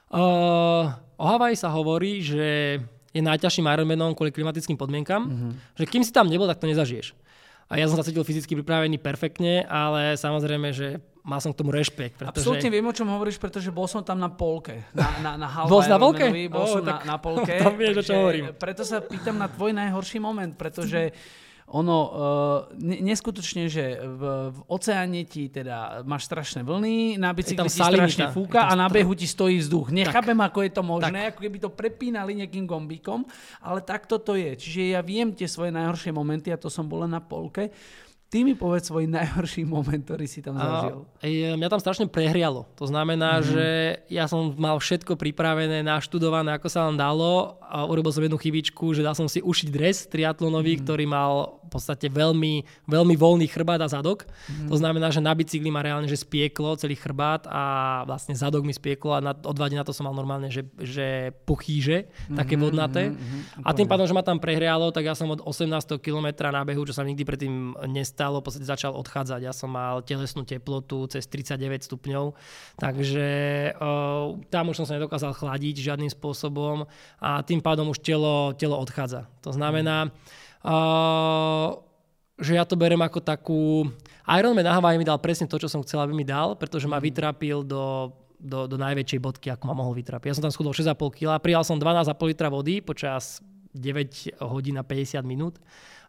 Uh, 0.09 0.93
o 1.17 1.25
Havaj 1.25 1.57
sa 1.57 1.69
hovorí, 1.73 2.21
že 2.21 2.77
je 3.15 3.21
najťažším 3.23 3.71
Ironmanom 3.71 4.11
kvôli 4.11 4.35
klimatickým 4.35 4.75
podmienkam, 4.75 5.23
mm-hmm. 5.23 5.51
že 5.79 5.85
kým 5.87 6.03
si 6.03 6.11
tam 6.11 6.27
nebol, 6.27 6.51
tak 6.51 6.59
to 6.59 6.67
nezažiješ. 6.67 7.15
A 7.65 7.81
ja 7.81 7.89
som 7.89 7.97
sa 7.97 8.05
cítil 8.05 8.21
fyzicky 8.21 8.53
pripravený 8.61 9.01
perfektne, 9.01 9.65
ale 9.65 10.13
samozrejme, 10.19 10.69
že 10.69 11.01
mal 11.25 11.41
som 11.41 11.49
k 11.49 11.57
tomu 11.57 11.73
rešpekt. 11.73 12.21
Pretože... 12.21 12.37
Absolutne 12.37 12.69
viem, 12.69 12.85
o 12.85 12.93
čom 12.93 13.09
hovoríš, 13.09 13.41
pretože 13.41 13.73
bol 13.73 13.89
som 13.89 14.05
tam 14.05 14.21
na 14.21 14.29
polke. 14.29 14.85
Na, 14.93 15.09
na, 15.25 15.31
na 15.41 15.47
bol 15.65 15.81
na 15.81 15.97
polke? 15.97 16.29
Bol 16.45 16.63
oh, 16.63 16.69
som 16.69 16.85
na, 16.85 17.01
na 17.01 17.17
polke. 17.17 17.57
Tam 17.65 17.73
vieš, 17.73 17.99
o 17.99 18.03
čom 18.05 18.15
hovorím. 18.21 18.53
Preto 18.53 18.85
sa 18.85 19.01
pýtam 19.01 19.41
na 19.41 19.49
tvoj 19.49 19.73
najhorší 19.73 20.21
moment, 20.21 20.53
pretože 20.53 21.09
ono, 21.65 21.97
uh, 21.97 22.13
neskutočne, 22.77 23.65
že 23.65 23.97
v, 23.97 24.21
v 24.53 24.57
oceáne 24.69 25.25
ti 25.25 25.49
teda 25.49 26.05
máš 26.05 26.29
strašné 26.29 26.61
vlny, 26.61 27.17
na 27.17 27.33
bicykli 27.33 27.65
ti 27.65 27.81
strašne 27.81 28.29
fúka 28.29 28.69
a 28.69 28.77
na 28.77 28.85
behu 28.85 29.17
ti 29.17 29.25
stojí 29.25 29.57
vzduch. 29.65 29.89
Nechápem, 29.89 30.37
tak, 30.37 30.53
ako 30.53 30.59
je 30.61 30.71
to 30.71 30.83
možné, 30.85 31.19
tak. 31.25 31.29
ako 31.33 31.39
keby 31.41 31.57
to 31.57 31.69
prepínali 31.73 32.37
nejakým 32.37 32.69
gombíkom, 32.69 33.25
ale 33.65 33.81
takto 33.81 34.21
to 34.21 34.37
je. 34.37 34.53
Čiže 34.53 34.93
ja 34.93 35.01
viem 35.01 35.33
tie 35.33 35.49
svoje 35.49 35.73
najhoršie 35.73 36.13
momenty 36.13 36.53
a 36.53 36.61
to 36.61 36.69
som 36.69 36.85
bola 36.85 37.09
na 37.09 37.17
polke. 37.17 37.73
Ty 38.25 38.41
mi 38.41 38.57
povedz 38.57 38.89
svoj 38.89 39.05
najhorší 39.05 39.63
moment, 39.69 40.01
ktorý 40.01 40.25
si 40.25 40.41
tam 40.41 40.57
zažil. 40.57 41.05
A, 41.21 41.55
mňa 41.55 41.69
tam 41.69 41.79
strašne 41.79 42.09
prehrialo. 42.09 42.65
To 42.75 42.89
znamená, 42.89 43.39
mm-hmm. 43.39 43.49
že 43.53 43.67
ja 44.09 44.25
som 44.25 44.49
mal 44.57 44.81
všetko 44.81 45.13
pripravené, 45.13 45.85
naštudované, 45.85 46.57
ako 46.57 46.67
sa 46.67 46.89
len 46.89 46.97
dalo 46.97 47.61
a 47.61 47.85
urobil 47.85 48.09
som 48.09 48.25
jednu 48.25 48.41
chybičku, 48.41 48.97
že 48.97 49.05
dal 49.05 49.13
som 49.13 49.29
si 49.29 49.45
ušiť 49.45 49.67
dres 49.69 50.09
triatlonový, 50.09 50.75
mm-hmm. 50.75 50.85
ktorý 50.89 51.05
mal 51.05 51.61
v 51.65 51.69
podstate 51.69 52.07
veľmi, 52.09 52.65
veľmi 52.89 53.15
voľný 53.17 53.45
chrbát 53.49 53.81
a 53.81 53.89
zadok. 53.89 54.25
Mm-hmm. 54.25 54.69
To 54.73 54.75
znamená, 54.77 55.07
že 55.13 55.21
na 55.21 55.33
bicykli 55.33 55.69
ma 55.69 55.85
reálne 55.85 56.09
že 56.09 56.17
spieklo 56.17 56.77
celý 56.81 56.97
chrbát 56.97 57.45
a 57.49 58.01
vlastne 58.09 58.33
zadok 58.37 58.65
mi 58.65 58.73
spieklo 58.73 59.17
a 59.17 59.21
na, 59.21 59.33
o 59.33 59.53
dva 59.53 59.69
na 59.69 59.85
to 59.85 59.93
som 59.93 60.09
mal 60.09 60.17
normálne, 60.17 60.49
že, 60.49 60.65
že 60.81 61.29
puchýže, 61.45 62.09
mm-hmm, 62.09 62.37
také 62.37 62.57
vodnaté. 62.57 63.13
Mm-hmm, 63.13 63.65
a 63.65 63.69
tým 63.73 63.87
pádom, 63.89 64.09
že 64.09 64.17
ma 64.17 64.25
tam 64.25 64.41
prehrialo, 64.41 64.89
tak 64.89 65.05
ja 65.05 65.13
som 65.13 65.29
od 65.29 65.41
18. 65.45 65.71
kilometra 66.01 66.49
na 66.49 66.65
behu, 66.65 66.85
čo 66.85 66.93
sa 66.95 67.05
nikdy 67.05 67.21
predtým 67.27 67.75
nestal, 67.91 68.14
stalo, 68.15 68.39
v 68.39 68.47
podstate 68.47 68.63
začal 68.63 68.95
odchádzať. 68.95 69.43
Ja 69.43 69.51
som 69.51 69.75
mal 69.75 69.99
telesnú 69.99 70.47
teplotu 70.47 71.11
cez 71.11 71.27
39 71.27 71.83
stupňov, 71.83 72.31
takže 72.79 73.27
tam 74.47 74.63
už 74.71 74.75
som 74.79 74.87
sa 74.87 74.95
nedokázal 74.95 75.35
chladiť 75.35 75.83
žiadnym 75.83 76.07
spôsobom 76.07 76.87
a 77.19 77.43
tým 77.43 77.59
pádom 77.59 77.91
už 77.91 77.99
telo, 77.99 78.55
telo 78.55 78.79
odchádza. 78.79 79.27
To 79.43 79.51
znamená, 79.51 80.07
uh, 80.63 81.75
že 82.39 82.55
ja 82.55 82.63
to 82.63 82.79
berem 82.79 83.03
ako 83.03 83.19
takú... 83.19 83.91
Ironman 84.25 84.63
na 84.63 84.79
Hawaii 84.79 84.97
mi 84.97 85.05
dal 85.05 85.19
presne 85.19 85.51
to, 85.51 85.59
čo 85.59 85.67
som 85.67 85.83
chcel, 85.83 85.99
aby 85.99 86.15
mi 86.15 86.23
dal, 86.23 86.55
pretože 86.55 86.87
ma 86.87 86.97
mhm. 86.97 87.03
vytrapil 87.03 87.59
do 87.67 88.15
do, 88.45 88.69
do 88.69 88.77
najväčšej 88.77 89.19
bodky, 89.23 89.47
ako 89.49 89.63
ma 89.65 89.75
mohol 89.81 89.97
vytrapiť. 89.97 90.29
Ja 90.29 90.35
som 90.37 90.45
tam 90.45 90.53
schudol 90.53 90.75
6,5 90.75 91.17
kg, 91.17 91.41
prijal 91.41 91.65
som 91.65 91.81
12,5 91.81 92.13
litra 92.29 92.53
vody 92.53 92.83
počas 92.83 93.41
9 93.73 94.39
hodín 94.45 94.77
a 94.79 94.83
50 94.85 95.25
minút 95.25 95.57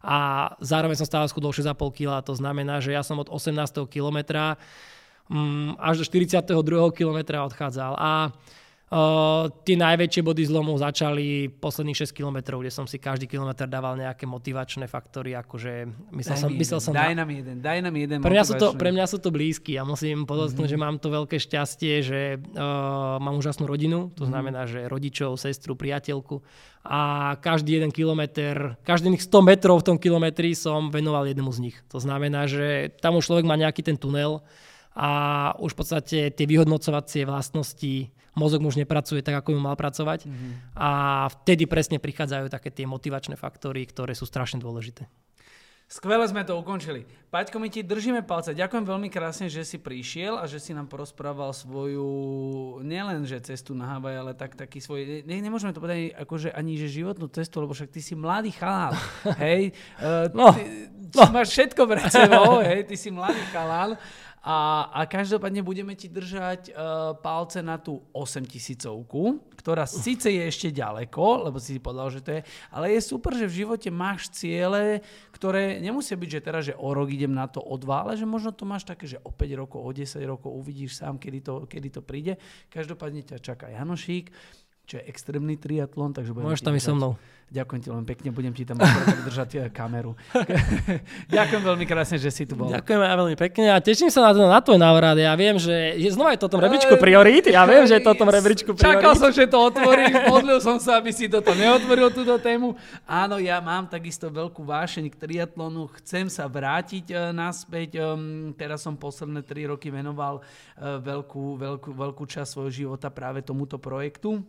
a 0.03 0.51
zároveň 0.61 0.97
som 0.99 1.07
stále 1.09 1.25
schudol 1.29 1.53
6,5 1.53 1.73
kg. 1.93 2.21
To 2.25 2.33
znamená, 2.37 2.79
že 2.79 2.93
ja 2.93 3.01
som 3.01 3.17
od 3.17 3.29
18. 3.29 3.53
kilometra 3.89 4.57
um, 5.29 5.75
až 5.77 6.03
do 6.03 6.05
42. 6.05 6.53
kilometra 6.95 7.45
odchádzal. 7.47 7.93
A 7.97 8.11
Uh, 8.87 9.51
tie 9.67 9.75
najväčšie 9.75 10.23
body 10.23 10.47
zlomu 10.47 10.71
začali 10.79 11.51
posledných 11.59 12.07
6 12.07 12.15
km, 12.15 12.55
kde 12.55 12.71
som 12.71 12.87
si 12.87 12.95
každý 12.95 13.27
kilometr 13.27 13.67
dával 13.67 13.99
nejaké 13.99 14.23
motivačné 14.23 14.87
faktory, 14.87 15.35
akože 15.35 15.91
myslel 16.15 16.35
Daj 16.39 16.43
som, 16.47 16.49
myslel 16.55 16.79
jeden, 16.79 16.87
som 16.87 16.93
daj 16.95 17.11
na, 17.11 17.27
nám 17.27 17.29
jeden, 17.35 17.55
daj 17.59 17.79
nám 17.83 17.95
jeden 17.99 18.17
pre 18.23 18.31
mňa, 18.31 18.47
sú 18.47 18.55
to, 18.55 18.67
pre 18.79 18.95
mňa 18.95 19.05
sú 19.11 19.19
to 19.19 19.27
blízky 19.27 19.75
a 19.75 19.83
musím 19.83 20.23
podotknúť, 20.23 20.71
Mhm. 20.71 20.71
mm-hmm. 20.71 20.79
že 20.79 20.85
mám 20.87 20.95
to 21.03 21.07
veľké 21.11 21.35
šťastie, 21.35 21.93
že 21.99 22.21
uh, 22.39 23.19
mám 23.19 23.35
úžasnú 23.35 23.67
rodinu, 23.67 24.07
to 24.15 24.23
znamená, 24.23 24.63
že 24.63 24.87
rodičov, 24.87 25.35
sestru, 25.35 25.75
priateľku 25.75 26.39
a 26.87 27.35
každý 27.43 27.83
jeden 27.83 27.91
kilometr, 27.91 28.79
každých 28.87 29.19
100 29.19 29.51
metrov 29.51 29.83
v 29.83 29.87
tom 29.91 29.97
kilometri 29.99 30.55
som 30.55 30.87
venoval 30.87 31.27
jednému 31.27 31.51
z 31.51 31.59
nich. 31.59 31.77
To 31.91 31.99
znamená, 31.99 32.47
že 32.47 32.95
tam 33.03 33.19
už 33.19 33.27
človek 33.27 33.43
má 33.43 33.59
nejaký 33.59 33.83
ten 33.83 33.99
tunel 33.99 34.39
a 34.97 35.09
už 35.61 35.77
v 35.77 35.79
podstate 35.79 36.19
tie 36.33 36.45
vyhodnocovacie 36.49 37.29
vlastnosti 37.29 38.09
mozog 38.33 38.65
už 38.65 38.81
nepracuje 38.81 39.21
tak, 39.21 39.45
ako 39.45 39.53
by 39.53 39.59
mal 39.61 39.75
pracovať 39.77 40.25
mm-hmm. 40.25 40.51
a 40.77 40.89
vtedy 41.41 41.69
presne 41.69 42.01
prichádzajú 42.01 42.49
také 42.49 42.73
tie 42.73 42.89
motivačné 42.89 43.37
faktory, 43.37 43.85
ktoré 43.85 44.17
sú 44.17 44.25
strašne 44.25 44.57
dôležité. 44.57 45.05
Skvele 45.87 46.27
sme 46.27 46.43
to 46.43 46.59
ukončili. 46.59 47.07
Paťko, 47.31 47.63
my 47.63 47.71
ti 47.71 47.79
držíme 47.79 48.19
palce. 48.27 48.51
Ďakujem 48.51 48.83
veľmi 48.83 49.07
krásne, 49.07 49.47
že 49.47 49.63
si 49.63 49.79
prišiel 49.79 50.35
a 50.35 50.43
že 50.43 50.59
si 50.59 50.75
nám 50.75 50.91
porozprával 50.91 51.55
svoju, 51.55 52.03
nielen 52.83 53.23
že 53.23 53.39
cestu 53.39 53.71
na 53.71 53.95
Havaj, 53.95 54.15
ale 54.19 54.31
tak, 54.35 54.59
taký 54.59 54.83
svoj, 54.83 55.23
ne, 55.23 55.37
nemôžeme 55.39 55.71
to 55.71 55.79
povedať 55.79 56.11
akože 56.11 56.51
ani 56.51 56.75
že 56.75 56.91
životnú 56.91 57.31
cestu, 57.31 57.63
lebo 57.63 57.71
však 57.71 57.87
ty 57.87 58.03
si 58.03 58.19
mladý 58.19 58.51
chalán, 58.51 58.99
hej. 59.43 59.71
Uh, 59.95 60.27
No, 60.35 60.51
ty, 60.51 60.91
no. 60.91 61.23
Máš 61.31 61.55
všetko 61.55 61.81
pred 61.87 62.03
sebou, 62.11 62.59
hej, 62.67 62.83
ty 62.83 62.99
si 62.99 63.07
mladý 63.07 63.39
chalán. 63.55 63.95
A, 64.45 64.87
a 64.93 65.09
každopádne 65.09 65.65
budeme 65.65 65.97
ti 65.97 66.07
držať 66.07 66.71
uh, 66.71 67.17
palce 67.19 67.59
na 67.65 67.81
tú 67.81 68.05
8000 68.13 68.87
ktorá 69.67 69.83
síce 69.83 70.31
je 70.31 70.39
ešte 70.47 70.71
ďaleko, 70.71 71.49
lebo 71.49 71.59
si 71.59 71.75
si 71.75 71.81
povedal, 71.83 72.07
že 72.07 72.23
to 72.23 72.29
je, 72.39 72.41
ale 72.71 72.95
je 72.95 73.01
super, 73.03 73.35
že 73.35 73.51
v 73.51 73.67
živote 73.67 73.91
máš 73.91 74.31
ciele, 74.31 75.03
ktoré 75.35 75.83
nemusia 75.83 76.15
byť, 76.15 76.29
že 76.29 76.39
teraz, 76.39 76.61
že 76.71 76.77
o 76.79 76.87
rok 76.95 77.11
idem 77.11 77.35
na 77.35 77.51
to 77.51 77.59
o 77.59 77.75
dva, 77.75 78.07
ale 78.07 78.15
že 78.15 78.23
možno 78.23 78.55
to 78.55 78.63
máš 78.63 78.87
také, 78.87 79.09
že 79.09 79.19
o 79.27 79.33
5 79.35 79.59
rokov, 79.59 79.83
o 79.83 79.91
10 79.91 80.23
rokov 80.23 80.55
uvidíš 80.55 81.03
sám, 81.03 81.19
kedy 81.19 81.43
to, 81.43 81.53
kedy 81.67 81.89
to 81.91 81.99
príde. 81.99 82.39
Každopádne 82.71 83.27
ťa 83.27 83.43
čaká 83.43 83.67
Janošík, 83.67 84.31
čo 84.87 84.95
je 85.01 85.03
extrémny 85.11 85.59
triatlon, 85.59 86.15
takže 86.15 86.31
budem 86.31 86.47
Môžeš 86.47 86.63
tam 86.63 86.77
ísť 86.79 86.87
so 86.87 86.95
mnou. 86.95 87.11
Ďakujem 87.47 87.79
ti 87.79 87.87
veľmi 87.87 88.07
pekne, 88.11 88.27
budem 88.35 88.51
ti 88.51 88.67
tam 88.67 88.75
držať 89.23 89.49
eh, 89.55 89.71
kameru. 89.71 90.19
Ďakujem 91.31 91.63
veľmi 91.63 91.85
krásne, 91.87 92.19
že 92.19 92.27
si 92.27 92.43
tu 92.43 92.59
bol. 92.59 92.67
Ďakujem 92.67 92.99
aj 92.99 93.15
veľmi 93.23 93.37
pekne 93.39 93.71
a 93.71 93.79
teším 93.79 94.11
sa 94.11 94.19
na, 94.27 94.31
to, 94.35 94.43
na 94.43 94.59
tvoj 94.59 94.75
návrat. 94.75 95.15
Ja 95.15 95.31
viem, 95.39 95.55
že 95.55 95.95
je 95.95 96.11
znova 96.11 96.35
je 96.35 96.43
to 96.43 96.51
o 96.51 96.53
tom 96.53 96.59
rebríčku 96.59 96.99
priorít. 96.99 97.47
Ja 97.47 97.63
viem, 97.63 97.87
že 97.87 97.95
je 97.95 98.03
to 98.03 98.11
o 98.11 98.19
tom 98.19 98.27
rebríčku 98.27 98.75
Čakal 98.75 98.99
priorít. 98.99 99.21
som, 99.23 99.31
že 99.31 99.47
to 99.47 99.63
otvoríš, 99.63 100.13
modlil 100.35 100.59
som 100.59 100.75
sa, 100.75 100.99
aby 100.99 101.15
si 101.15 101.31
toto 101.31 101.55
neotvoril, 101.55 102.11
túto 102.11 102.35
tému. 102.35 102.75
Áno, 103.07 103.39
ja 103.39 103.63
mám 103.63 103.87
takisto 103.87 104.27
veľkú 104.27 104.67
vášeň 104.67 105.07
k 105.07 105.15
triatlonu, 105.15 105.87
chcem 106.03 106.27
sa 106.27 106.51
vrátiť 106.51 107.15
e, 107.15 107.31
naspäť. 107.31 107.95
Um, 107.95 108.51
teraz 108.59 108.83
som 108.83 108.99
posledné 108.99 109.39
tri 109.47 109.71
roky 109.71 109.87
venoval 109.87 110.43
e, 110.75 110.99
veľkú, 110.99 111.55
veľkú, 111.55 111.89
veľkú 111.95 112.23
časť 112.27 112.59
svojho 112.59 112.71
života 112.75 113.07
práve 113.07 113.39
tomuto 113.39 113.79
projektu. 113.79 114.43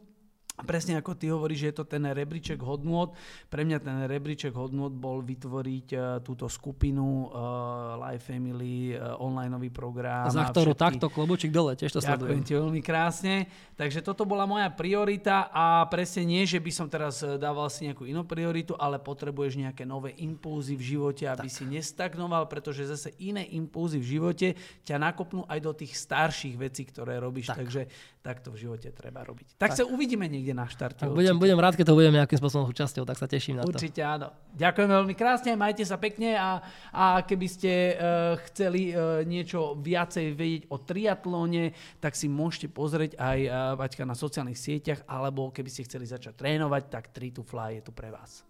A 0.59 0.66
presne 0.66 0.99
ako 0.99 1.14
ty 1.14 1.31
hovoríš, 1.31 1.59
že 1.62 1.68
je 1.71 1.77
to 1.79 1.87
ten 1.87 2.03
rebríček 2.03 2.59
hodnôt. 2.59 3.14
Pre 3.47 3.62
mňa 3.62 3.79
ten 3.79 4.11
rebríček 4.11 4.51
hodnôt 4.59 4.90
bol 4.90 5.23
vytvoriť 5.23 5.88
uh, 5.94 6.01
túto 6.18 6.51
skupinu 6.51 7.31
uh, 7.31 7.94
Life 8.03 8.27
Family, 8.27 8.99
uh, 8.99 9.14
onlineový 9.23 9.71
program. 9.71 10.27
a 10.27 10.35
Za 10.35 10.51
ktorú 10.51 10.75
všetky- 10.75 10.83
takto 10.83 11.07
klobučík 11.14 11.55
dole, 11.55 11.79
tiež 11.79 11.94
to 11.94 12.03
Ďakujem 12.03 12.42
sledujem. 12.42 12.42
ti 12.42 12.53
veľmi 12.59 12.81
krásne. 12.83 13.35
Takže 13.79 14.03
toto 14.03 14.27
bola 14.27 14.51
moja 14.51 14.66
priorita 14.75 15.47
a 15.55 15.87
presne 15.87 16.27
nie, 16.27 16.42
že 16.42 16.59
by 16.59 16.71
som 16.75 16.90
teraz 16.90 17.23
dával 17.23 17.71
si 17.71 17.87
nejakú 17.87 18.03
inú 18.03 18.27
prioritu, 18.27 18.75
ale 18.75 18.99
potrebuješ 18.99 19.62
nejaké 19.62 19.87
nové 19.87 20.18
impulzy 20.18 20.75
v 20.75 20.99
živote, 20.99 21.31
aby 21.31 21.47
tak. 21.47 21.55
si 21.55 21.62
nestagnoval, 21.71 22.51
pretože 22.51 22.90
zase 22.90 23.14
iné 23.23 23.47
impulzy 23.55 24.03
v 24.03 24.18
živote 24.18 24.59
ťa 24.83 24.99
nakopnú 24.99 25.47
aj 25.47 25.59
do 25.62 25.71
tých 25.71 25.94
starších 25.94 26.59
vecí, 26.59 26.83
ktoré 26.90 27.23
robíš. 27.23 27.55
Tak. 27.55 27.62
Takže 27.62 27.87
takto 28.29 28.53
v 28.53 28.69
živote 28.69 28.93
treba 28.93 29.25
robiť. 29.25 29.57
Tak, 29.57 29.73
tak. 29.73 29.81
sa 29.81 29.85
uvidíme 29.88 30.29
niekde 30.29 30.53
na 30.53 30.69
štarte. 30.69 31.09
Tak 31.09 31.17
budem, 31.17 31.33
budem 31.41 31.57
rád, 31.57 31.81
keď 31.81 31.88
to 31.88 31.97
budem 31.97 32.12
nejakým 32.12 32.37
spôsobom 32.37 32.69
súčasťou, 32.69 33.09
tak 33.09 33.17
sa 33.17 33.25
teším 33.25 33.57
na 33.57 33.64
to. 33.64 33.73
Určite 33.73 34.05
áno. 34.05 34.29
Ďakujem 34.53 34.88
veľmi 34.93 35.14
krásne, 35.17 35.57
majte 35.57 35.88
sa 35.88 35.97
pekne 35.97 36.37
a, 36.37 36.61
a 36.93 37.25
keby 37.25 37.47
ste 37.49 37.73
uh, 37.97 38.37
chceli 38.53 38.93
uh, 38.93 39.25
niečo 39.25 39.81
viacej 39.81 40.37
vedieť 40.37 40.62
o 40.69 40.77
triatlóne, 40.77 41.73
tak 42.05 42.12
si 42.12 42.29
môžete 42.29 42.69
pozrieť 42.69 43.17
aj 43.17 43.38
uh, 43.49 43.53
Vaťka 43.81 44.05
na 44.05 44.12
sociálnych 44.12 44.61
sieťach, 44.61 45.09
alebo 45.09 45.49
keby 45.49 45.73
ste 45.73 45.88
chceli 45.88 46.05
začať 46.05 46.37
trénovať, 46.37 46.83
tak 46.93 47.09
3 47.17 47.33
to 47.33 47.43
Fly 47.43 47.81
je 47.81 47.83
tu 47.88 47.97
pre 47.97 48.12
vás. 48.12 48.45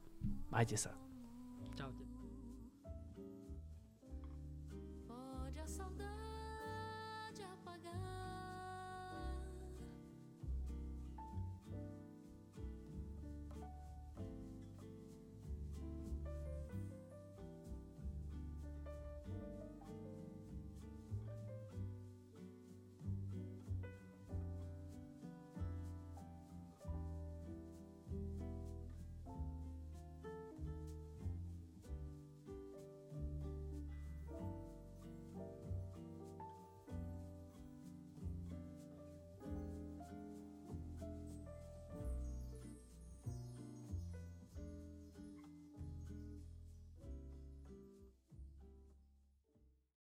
Majte 0.50 0.74
sa. 0.74 1.07